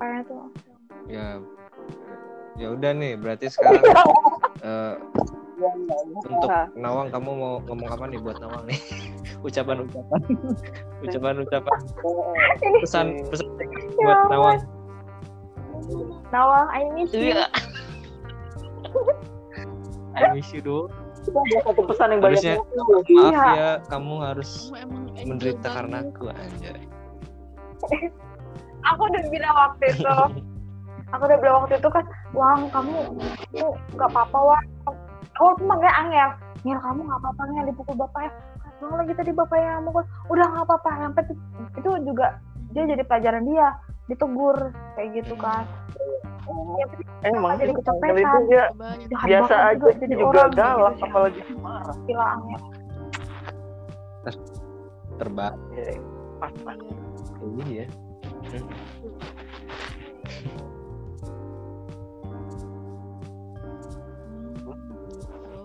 bapaknya 0.00 0.20
tuh. 0.24 0.44
Ya. 1.06 1.26
Ya 2.56 2.66
udah 2.72 2.90
nih 2.92 3.12
berarti 3.16 3.46
sekarang 3.48 3.84
eh, 4.66 4.94
untuk 6.24 6.48
Nawang 6.72 7.12
kamu 7.12 7.30
mau 7.30 7.54
ngomong 7.68 7.88
apa 7.88 8.04
nih 8.08 8.18
buat 8.18 8.40
Nawang 8.40 8.64
nih? 8.64 8.80
Ucapan 9.46 9.84
ucapan. 9.84 10.20
Ucapan 11.04 11.34
ucapan. 11.44 11.78
Pesan 12.80 13.06
pesan 13.28 13.48
buat 13.96 14.18
Nawang. 14.28 14.58
Nawang 16.32 16.66
I 16.70 16.82
miss 16.92 17.12
you. 17.12 17.36
Iya. 17.36 17.44
I 20.16 20.32
miss 20.32 20.48
you 20.50 20.60
do 20.60 20.88
Ada 21.20 21.60
satu 21.62 21.84
pesan 21.84 22.16
yang 22.16 22.20
banyak 22.24 22.40
Harusnya- 22.40 22.56
banget. 22.56 22.80
maaf 22.80 23.04
Iya. 23.12 23.44
ya 23.52 23.70
kamu 23.86 24.14
harus 24.24 24.50
kamu 24.72 24.96
menderita 25.28 25.68
karena 25.68 25.96
aku 26.00 26.24
anjay 26.32 26.80
aku 28.84 29.02
udah 29.06 29.22
bilang 29.28 29.54
waktu 29.54 29.84
itu. 29.90 30.06
Aku 31.10 31.26
udah 31.26 31.42
bilang 31.42 31.66
waktu 31.66 31.74
itu 31.74 31.90
kan 31.90 32.04
Wang 32.30 32.70
kamu 32.70 32.94
kamu 33.50 33.66
nggak 33.98 34.10
apa-apa 34.14 34.38
Wang. 34.46 34.64
Aku 35.34 35.58
tuh 35.58 35.66
manggil 35.66 35.90
Angel 35.90 36.30
Angel 36.62 36.78
kamu 36.78 37.00
nggak 37.02 37.18
apa-apa 37.18 37.40
Angel 37.50 37.64
dipukul 37.66 37.98
bapaknya. 37.98 38.30
Bang 38.78 38.94
lagi 38.94 39.12
tadi 39.18 39.30
bapaknya 39.34 39.82
mukul? 39.82 40.06
Udah 40.30 40.46
nggak 40.46 40.64
apa-apa. 40.70 40.90
Yang 41.02 41.12
penting 41.18 41.38
itu 41.74 41.90
juga 42.06 42.26
dia 42.70 42.82
jadi 42.86 43.02
pelajaran 43.02 43.42
dia 43.42 43.66
ditegur 44.06 44.56
kayak 44.94 45.08
gitu 45.18 45.34
kan. 45.34 45.66
Yang 46.78 46.88
penting 46.94 47.08
Emang 47.26 47.58
jadi 47.58 47.72
kecopetan. 47.74 48.14
Angel 48.14 48.22
itu 48.22 48.38
dia 48.46 48.64
biasa 49.20 49.54
aja 49.66 49.74
juga 49.74 49.90
jadi 49.98 50.14
juga 50.14 50.30
orang 50.30 50.52
galak 50.54 50.94
gitu, 50.94 51.04
apalagi 51.04 51.40
marah. 51.58 51.96
gila 52.06 52.26
Angel. 52.38 52.60
Terbang 55.18 55.54
Ya, 55.74 55.98
pas 56.38 56.54
pas. 56.62 56.78
iya 57.66 57.84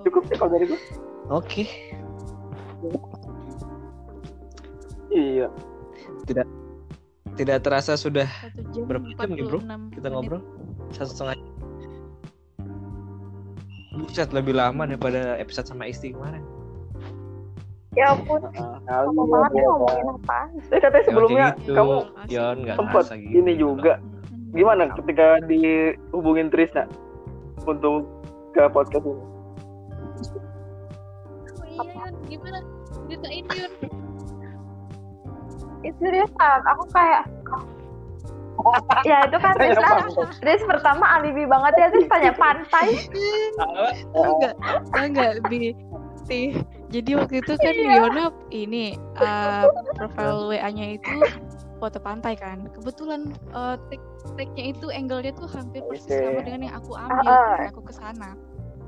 Cukup 0.06 0.22
sih 0.30 0.36
kalau 0.38 0.52
dari 0.54 0.66
gue. 0.70 0.80
oke 1.32 1.64
Iya. 5.16 5.48
tidak 7.36 7.64
terasa 7.64 7.96
sudah 7.96 8.28
jam 8.76 8.88
Berapa 8.88 9.08
jam 9.16 9.32
nih, 9.32 9.44
bro? 9.48 9.60
46 9.64 9.96
kita 9.96 10.08
menit. 10.08 10.12
ngobrol 10.12 10.42
satu 10.92 11.12
setengah 11.12 11.36
jam. 11.40 11.54
Buset 13.96 14.30
lebih 14.36 14.54
lama 14.60 14.84
daripada 14.84 15.40
episode 15.40 15.72
sama 15.72 15.88
istri 15.88 16.12
kemarin. 16.12 16.44
Ya 17.96 18.06
ampun. 18.12 18.42
Heeh, 18.52 19.00
lama 19.08 19.22
kali 19.24 19.32
banget 19.32 19.52
ya, 19.52 19.56
nih 19.56 19.64
ngomongin 19.66 20.08
apaan 20.20 20.50
Saya 20.68 20.80
katanya 20.84 21.06
sebelumnya 21.08 21.46
gitu. 21.56 21.72
kamu 21.74 21.96
Yon 22.28 22.58
sempat 22.76 23.04
ngerasa 23.08 23.16
gitu. 23.18 23.36
ini 23.40 23.54
juga. 23.56 23.94
Gimana 24.56 24.84
ketika 24.96 25.28
dihubungin 25.48 26.48
Trisna 26.52 26.88
untuk 27.68 28.08
ke 28.56 28.64
podcast 28.72 29.04
ini? 29.04 29.16
Oh 31.56 31.66
iya 31.68 32.08
gimana? 32.28 32.60
Ceritain 33.08 33.46
Yun. 33.52 33.72
Itu 35.86 35.98
serius 36.02 36.32
kan 36.40 36.60
aku 36.66 36.84
kayak 36.92 37.24
ya 39.10 39.28
itu 39.28 39.38
kan 39.38 39.54
pantai. 39.60 40.08
Tris 40.42 40.62
pertama 40.64 41.06
alibi 41.20 41.44
banget 41.46 41.74
ya. 41.76 41.88
Tris 41.92 42.08
tanya 42.08 42.32
pantai? 42.36 42.88
Tahu 44.16 44.32
nggak 44.40 44.56
tahu 44.90 45.06
nggak 45.12 45.32
bi. 45.52 45.76
Ti. 46.26 46.42
Jadi 46.94 47.12
waktu 47.18 47.42
itu 47.42 47.54
kan 47.58 47.74
Iya. 47.74 47.94
Yona 48.06 48.26
ini 48.54 48.94
uh, 49.18 49.66
profil 49.98 50.54
WA-nya 50.54 51.02
itu 51.02 51.14
foto 51.82 51.98
pantai 52.00 52.38
kan 52.40 52.70
kebetulan 52.72 53.34
uh, 53.52 53.76
tag 53.92 54.02
tagnya 54.40 54.72
itu 54.72 54.88
angle-nya 54.90 55.36
tuh 55.36 55.50
hampir 55.50 55.84
persis 55.86 56.08
Oke. 56.10 56.24
sama 56.24 56.40
dengan 56.46 56.62
yang 56.70 56.76
aku 56.80 56.92
ambil 56.96 57.30
ah. 57.30 57.58
pas 57.60 57.68
aku 57.74 57.82
ke 57.84 57.94
sana 57.94 58.30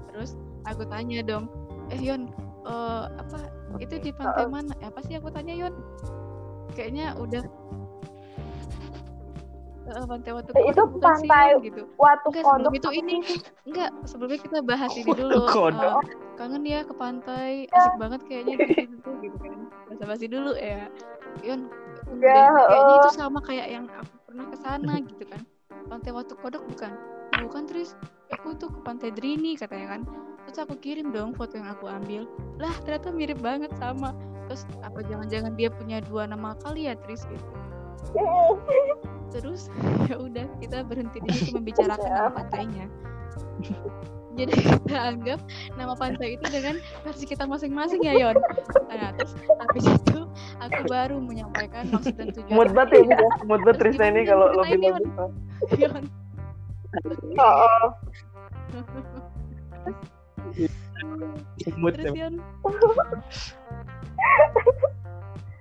terus 0.10 0.40
aku 0.66 0.84
tanya 0.88 1.20
dong 1.22 1.52
eh 1.92 2.00
Yon 2.00 2.32
uh, 2.64 3.12
apa 3.18 3.38
itu 3.78 4.00
di 4.00 4.12
pantai 4.16 4.48
mana 4.48 4.74
Eh, 4.80 4.88
apa 4.88 5.00
sih 5.06 5.20
aku 5.20 5.30
tanya 5.30 5.54
Yon 5.54 5.74
kayaknya 6.74 7.14
udah 7.18 7.44
Eh, 9.88 10.04
pantai 10.04 10.32
Watu 10.36 10.52
itu 10.52 10.60
Kodok 10.68 10.88
bukan 10.92 11.14
sih, 11.16 11.30
pantai 11.32 11.48
Yon? 11.56 11.60
gitu. 11.64 11.82
Waktu 11.96 12.28
Enggak, 12.28 12.44
kodok 12.44 12.74
itu 12.76 12.90
ini 12.92 13.16
enggak 13.64 13.90
sebelumnya 14.04 14.40
kita 14.44 14.60
bahas 14.60 14.92
ini 15.00 15.12
dulu 15.16 15.48
Kodok. 15.48 16.04
eh, 16.04 16.16
kangen 16.36 16.64
ya 16.68 16.80
ke 16.84 16.94
pantai 16.94 17.52
asik 17.72 17.96
banget 17.96 18.22
kayaknya 18.28 18.56
gitu 18.68 18.84
gitu, 19.00 19.10
gitu 19.24 19.38
kan. 19.40 19.60
Bahasa 19.88 20.04
basi 20.04 20.26
dulu 20.28 20.52
ya. 20.60 20.92
Yon 21.40 21.72
dan 22.20 22.44
Ya, 22.44 22.52
kayaknya 22.68 22.94
itu 23.00 23.10
sama 23.16 23.40
kayak 23.44 23.68
yang 23.72 23.86
aku 23.88 24.16
pernah 24.28 24.46
ke 24.52 24.58
sana 24.60 24.94
gitu 25.08 25.24
kan. 25.24 25.42
Pantai 25.88 26.12
Watu 26.12 26.36
Kodok 26.36 26.64
bukan? 26.68 26.92
Bukan 27.48 27.64
Tris. 27.72 27.96
Aku 28.36 28.60
tuh 28.60 28.68
ke 28.68 28.80
pantai 28.84 29.16
Drini 29.16 29.56
katanya 29.56 29.96
kan. 29.96 30.02
Terus 30.48 30.68
aku 30.68 30.76
kirim 30.84 31.16
dong 31.16 31.32
foto 31.32 31.56
yang 31.56 31.72
aku 31.72 31.88
ambil. 31.88 32.28
Lah 32.60 32.76
ternyata 32.84 33.08
mirip 33.16 33.40
banget 33.40 33.72
sama. 33.80 34.12
Terus 34.52 34.68
apa 34.84 35.00
jangan-jangan 35.04 35.56
dia 35.56 35.72
punya 35.72 36.04
dua 36.04 36.28
nama 36.28 36.56
kali 36.60 36.92
ya 36.92 36.96
Tris 37.08 37.24
gitu 37.28 37.48
terus 39.32 39.70
ya 40.10 40.18
udah 40.18 40.46
kita 40.64 40.84
berhenti 40.88 41.20
di 41.24 41.30
situ 41.34 41.52
membicarakan 41.58 42.10
nama 42.10 42.32
pantainya. 42.32 42.86
Jadi 44.38 44.54
kita 44.54 44.94
anggap 44.94 45.42
nama 45.82 45.98
pantai 45.98 46.38
itu 46.38 46.46
dengan 46.46 46.78
versi 47.02 47.26
kita 47.26 47.50
masing-masing 47.50 48.06
ya 48.06 48.14
Yon. 48.22 48.38
Nah 48.86 49.10
terus 49.18 49.34
habis 49.50 49.86
itu 49.90 50.30
aku 50.62 50.82
baru 50.86 51.18
menyampaikan 51.18 51.90
maksud 51.90 52.14
dan 52.14 52.30
tujuan. 52.30 52.54
Mood 52.54 52.70
banget 52.78 53.02
ya, 53.02 53.18
ya. 53.18 53.30
mood 53.50 53.66
banget 53.66 53.78
Trisna 53.82 54.14
ini 54.14 54.30
kalau 54.30 54.54
bilang 54.54 55.02
Yon? 55.02 55.04
Yon. 55.74 56.04
Oh, 57.38 57.92
Mood 61.78 61.94
terus 61.98 62.14
Yon 62.14 62.34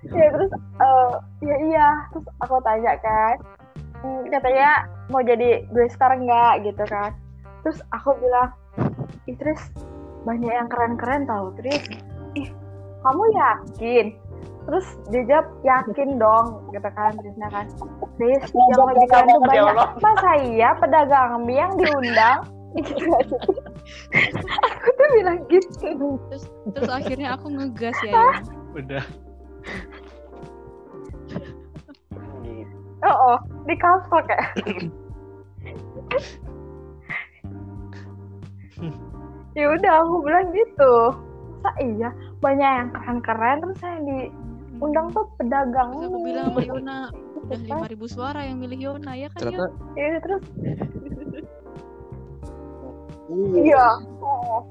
ya 0.05 0.27
terus 0.29 0.51
eh, 0.55 1.11
ya 1.41 1.55
iya. 1.67 1.87
Terus 2.13 2.25
aku 2.43 2.55
tanya 2.61 2.93
kan 3.01 3.35
"Hmm, 3.97 4.21
katanya 4.29 4.85
mau 5.09 5.25
jadi 5.25 5.65
gue 5.73 5.85
star 5.89 6.13
nggak? 6.13 6.69
Gitu 6.69 6.83
kan. 6.85 7.11
Terus 7.65 7.81
aku 7.91 8.13
bilang 8.21 8.53
ih 9.25 9.35
Tris 9.35 9.59
banyak 10.23 10.51
yang 10.53 10.69
keren-keren 10.69 11.25
tau 11.25 11.49
Tris. 11.57 11.81
Ih 12.37 12.49
kamu 13.01 13.23
yakin? 13.33 14.05
Terus 14.67 14.87
dia 15.09 15.23
jawab 15.23 15.47
yakin 15.63 16.19
dong 16.19 16.47
gitu 16.75 16.89
kan 16.93 17.11
Trisna 17.17 17.47
kan. 17.49 17.65
Tris 18.21 18.43
yang 18.53 18.69
keren 19.09 19.27
tuh 19.33 19.41
Ya 19.49 19.63
banyak. 19.73 19.89
Masa 20.03 20.31
iya 20.45 20.69
pedagang 20.77 21.41
mie 21.45 21.57
yang 21.57 21.73
diundang? 21.75 22.39
Gitu. 22.77 23.09
Aku 24.61 24.89
tuh 24.93 25.07
bilang 25.17 25.39
gitu. 25.49 26.19
Terus 26.29 26.43
terus 26.75 26.91
akhirnya 26.91 27.33
aku 27.33 27.49
ngegas 27.49 27.97
ya. 28.05 28.13
Yon 28.13 28.35
udah 28.77 29.03
oh, 33.07 33.35
oh 33.35 33.37
di 33.63 33.75
kaos 33.79 34.03
kayak 34.27 34.45
ya 39.57 39.65
udah 39.73 39.93
aku 40.05 40.15
bilang 40.21 40.47
gitu. 40.53 40.93
Masa 41.57 41.71
iya? 41.81 42.09
Banyak 42.39 42.69
yang 42.69 42.89
keren-keren 42.93 43.57
terus 43.65 43.77
saya 43.81 43.97
di 44.05 44.29
undang 44.77 45.09
tuh 45.09 45.25
pedagang 45.41 45.89
Terus 45.97 46.05
aku 46.05 46.19
bilang 46.21 46.45
sama 46.53 46.61
Yona 46.61 46.97
udah 47.49 47.57
5000 47.89 48.13
suara 48.13 48.39
yang 48.45 48.61
milih 48.61 48.77
Yona 48.77 49.17
ya 49.17 49.27
kan 49.33 49.39
ternyata? 49.41 49.73
Iya, 49.97 50.17
terus. 50.21 50.43
Iya. 53.57 53.85
Oh. 54.23 54.63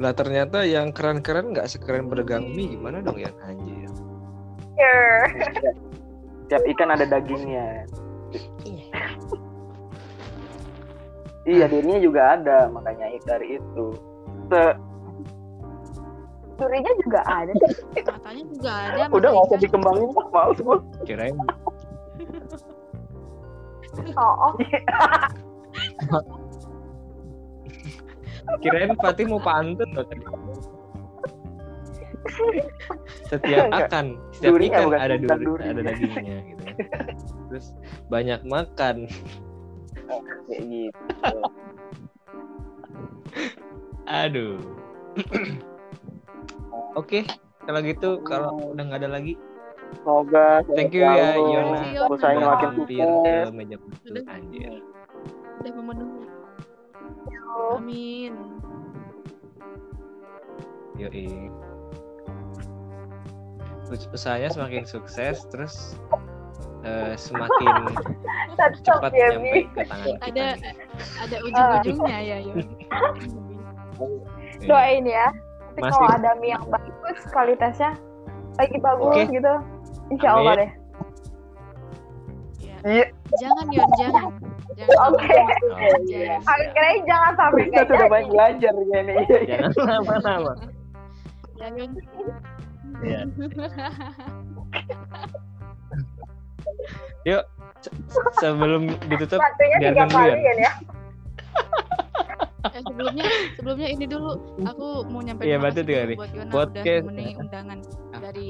lah 0.00 0.16
ternyata 0.16 0.64
yang 0.64 0.96
keren-keren 0.96 1.52
nggak 1.52 1.68
sekeren 1.68 2.08
bergang 2.08 2.48
mie 2.56 2.72
gimana 2.72 3.04
dong 3.04 3.20
ya 3.20 3.28
anjir. 3.44 3.92
Iya. 4.80 5.84
Tiap 6.50 6.62
ikan 6.76 6.90
ada 6.90 7.06
dagingnya. 7.06 7.86
iya, 11.46 11.64
dirinya 11.70 11.98
juga 12.02 12.34
ada, 12.34 12.66
makanya 12.68 13.06
dari 13.22 13.56
itu. 13.62 13.86
Se- 14.50 14.78
durinya 16.60 16.92
juga 17.00 17.20
ada 17.24 17.54
matanya 18.04 18.44
juga 18.52 18.68
ada 18.68 19.08
udah 19.08 19.28
nggak 19.32 19.46
usah 19.48 19.56
ikan. 19.56 19.64
dikembangin, 19.64 20.12
males 20.28 20.60
gue. 20.60 20.76
kirain 21.08 21.32
oh, 24.20 24.20
oh. 24.20 24.52
kirain 28.60 28.92
Fatih 29.00 29.24
mau 29.24 29.40
pantun 29.40 29.88
loh 29.96 30.04
tadi. 30.04 30.20
setiap 33.30 33.64
Enggak. 33.68 33.88
akan 33.88 34.06
setiap 34.32 34.52
Durinya 34.52 34.78
ikan 34.82 34.92
ada 34.94 35.16
duri, 35.16 35.44
duri. 35.44 35.62
ada 35.64 35.80
dagingnya 35.80 36.38
gitu 36.44 36.64
terus 37.48 37.66
banyak 38.08 38.40
makan 38.44 38.96
Kayak 40.50 40.62
gitu. 40.70 41.00
aduh 44.04 44.58
oke 46.94 47.20
kalau 47.64 47.80
gitu 47.80 48.08
kalau 48.26 48.74
udah 48.74 48.84
nggak 48.84 49.00
ada 49.06 49.10
lagi 49.12 49.34
Semoga 49.90 50.62
Thank 50.70 50.94
you 50.94 51.02
ya, 51.02 51.34
Yona. 51.34 52.06
Usahanya 52.06 52.46
udah 52.46 52.50
makin 52.54 52.70
sukses. 52.78 53.10
ke 53.10 53.50
meja 53.50 53.76
Udah. 54.06 54.22
anjir 54.30 54.72
udah 55.60 55.72
memenuhi 55.76 56.24
amin 57.74 58.32
yoi 60.96 61.26
usahanya 63.90 64.48
semakin 64.48 64.82
sukses 64.84 65.42
terus 65.48 65.98
eh, 66.82 67.12
semakin 67.14 67.90
cepat 68.82 69.10
ya 69.10 69.28
nyampe 69.32 69.60
ke 69.68 69.82
tangan 69.84 70.06
kita 70.06 70.26
ada 70.26 70.44
nih. 70.52 70.74
ada 71.18 71.36
ujung-ujungnya 71.40 72.18
ya 72.20 72.36
Iya. 72.40 72.54
doain 74.68 75.04
ya 75.04 75.28
Nanti 75.70 75.80
Masih- 75.82 75.96
kalau 75.96 76.10
ada 76.12 76.30
mie 76.36 76.50
yang 76.50 76.64
bagus 76.66 77.18
kualitasnya 77.30 77.90
lagi 78.56 78.76
bagus 78.76 79.06
Oke. 79.08 79.22
gitu 79.30 79.54
insya 80.10 80.30
Allah 80.34 80.52
Amin. 80.52 80.60
deh 80.60 80.70
Ya. 82.60 82.76
Iya. 82.82 83.04
jangan 83.36 83.64
Yon 83.68 83.90
jangan 83.94 84.24
jangan 84.72 85.02
Oke. 85.06 85.28
Oh, 85.36 86.00
Jangan. 86.08 86.40
aku 86.40 86.62
kirain 86.72 87.02
jangan 87.04 87.32
sampai 87.36 87.62
Kita 87.62 87.76
nggak 87.76 87.88
sudah 87.90 88.08
banyak 88.08 88.28
belajar 88.30 88.72
kayaknya. 88.72 89.14
jangan 89.44 89.70
lama-lama 90.00 90.52
Ya. 93.00 93.20
Iya. 93.20 93.20
yuk 97.22 97.42
se- 97.80 97.92
sebelum 98.38 98.82
ditutup 99.06 99.40
biar 99.40 99.92
tiga 99.92 100.04
dulu 100.06 100.08
kali 100.10 100.30
ya. 100.30 100.54
ya 100.58 100.72
Eh, 102.60 102.82
sebelumnya 102.84 103.24
sebelumnya 103.56 103.88
ini 103.88 104.04
dulu 104.04 104.36
aku 104.62 105.08
mau 105.08 105.24
nyampe 105.24 105.42
Iya, 105.42 105.56
kali. 105.56 106.12
buat 106.14 106.28
Yona 106.30 106.52
Podcast. 106.52 106.84
udah 106.84 107.08
memenuhi 107.08 107.32
undangan 107.34 107.78
Ah. 108.12 108.20
dari 108.20 108.48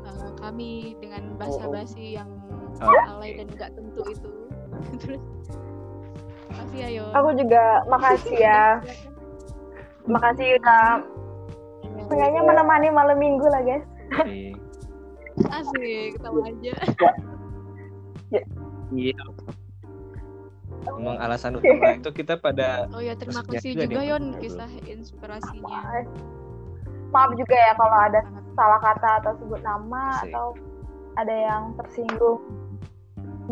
eh, 0.00 0.30
kami 0.38 0.70
dengan 0.96 1.22
basa-basi 1.34 2.14
yang 2.14 2.30
Oke. 2.78 2.98
alay 3.10 3.30
dan 3.36 3.46
nggak 3.50 3.70
tentu 3.74 4.02
itu 4.06 4.30
terus 5.02 5.22
makasih 6.48 6.78
ya 6.78 6.88
Yon 6.94 7.10
aku 7.10 7.28
juga 7.36 7.62
makasih 7.86 8.36
ya 8.38 8.62
makasih 10.14 10.48
udah 10.56 10.84
Seenggaknya 12.10 12.42
menemani 12.42 12.88
malam 12.90 13.16
minggu 13.22 13.46
lah 13.46 13.62
guys. 13.62 13.86
Asik. 15.46 16.18
Ketawa 16.18 16.42
aja. 16.50 16.74
Iya. 18.90 19.14
Emang 20.90 21.16
alasan 21.22 21.60
utama 21.60 21.94
itu 21.94 22.10
kita 22.10 22.40
pada 22.40 22.88
oh 22.90 23.04
ya 23.04 23.12
terima 23.14 23.44
kasih 23.46 23.76
juga 23.76 23.86
juga 23.86 24.02
Yon 24.02 24.24
kisah 24.42 24.70
inspirasinya. 24.88 26.02
Maaf 27.14 27.30
juga 27.38 27.54
ya 27.54 27.72
kalau 27.78 27.98
ada 28.10 28.20
salah 28.58 28.80
kata 28.82 29.10
atau 29.22 29.32
sebut 29.38 29.60
nama 29.62 30.18
Asik. 30.18 30.34
atau 30.34 30.46
ada 31.20 31.34
yang 31.34 31.62
tersinggung. 31.78 32.40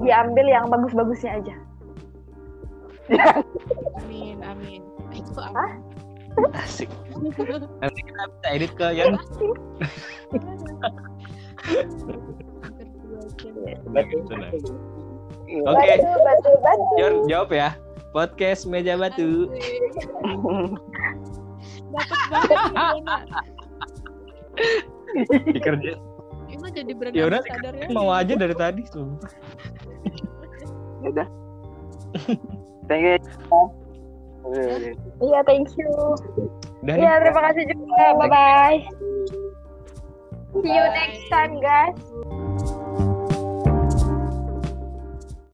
Diambil 0.02 0.46
yang 0.46 0.66
bagus-bagusnya 0.66 1.38
aja. 1.42 1.54
Amin 4.02 4.42
amin. 4.42 4.82
Eh, 5.14 5.22
kok 5.22 5.46
Hah? 5.52 5.70
Asik. 6.54 6.90
Nanti 7.82 8.00
kita 8.02 8.22
bisa 8.30 8.48
edit 8.54 8.72
ke 8.78 8.86
Yan. 8.94 9.14
Berdua 13.90 14.34
aja. 14.36 14.46
Gitu. 14.52 14.72
Oke, 15.64 15.84
batu 15.88 16.08
batu 16.22 16.50
batu 16.60 17.24
jawab 17.26 17.50
ya. 17.52 17.70
Podcast 18.12 18.68
meja 18.68 18.96
batu. 18.96 19.48
Dapat 21.88 22.20
banget. 22.76 23.26
Dikerja. 25.52 25.92
Yona 26.48 26.68
jadi 26.72 26.92
brand 26.96 27.12
Ya 27.12 27.28
udah, 27.28 27.40
ambassador 27.44 27.74
ya. 27.76 27.86
Mau 27.92 28.08
aja 28.08 28.32
dari 28.32 28.56
tadi 28.56 28.82
sumpah. 28.88 29.32
Udah. 31.04 31.28
Thank 32.88 33.20
you. 33.52 33.87
Iya 35.18 35.40
thank 35.44 35.72
you. 35.76 35.90
Iya 36.86 37.12
terima 37.20 37.40
kasih 37.50 37.64
juga. 37.68 38.04
Bye 38.16 38.28
bye 38.30 38.78
see 40.62 40.74
you 40.74 40.86
next 40.90 41.22
time 41.30 41.60
guys 41.60 41.94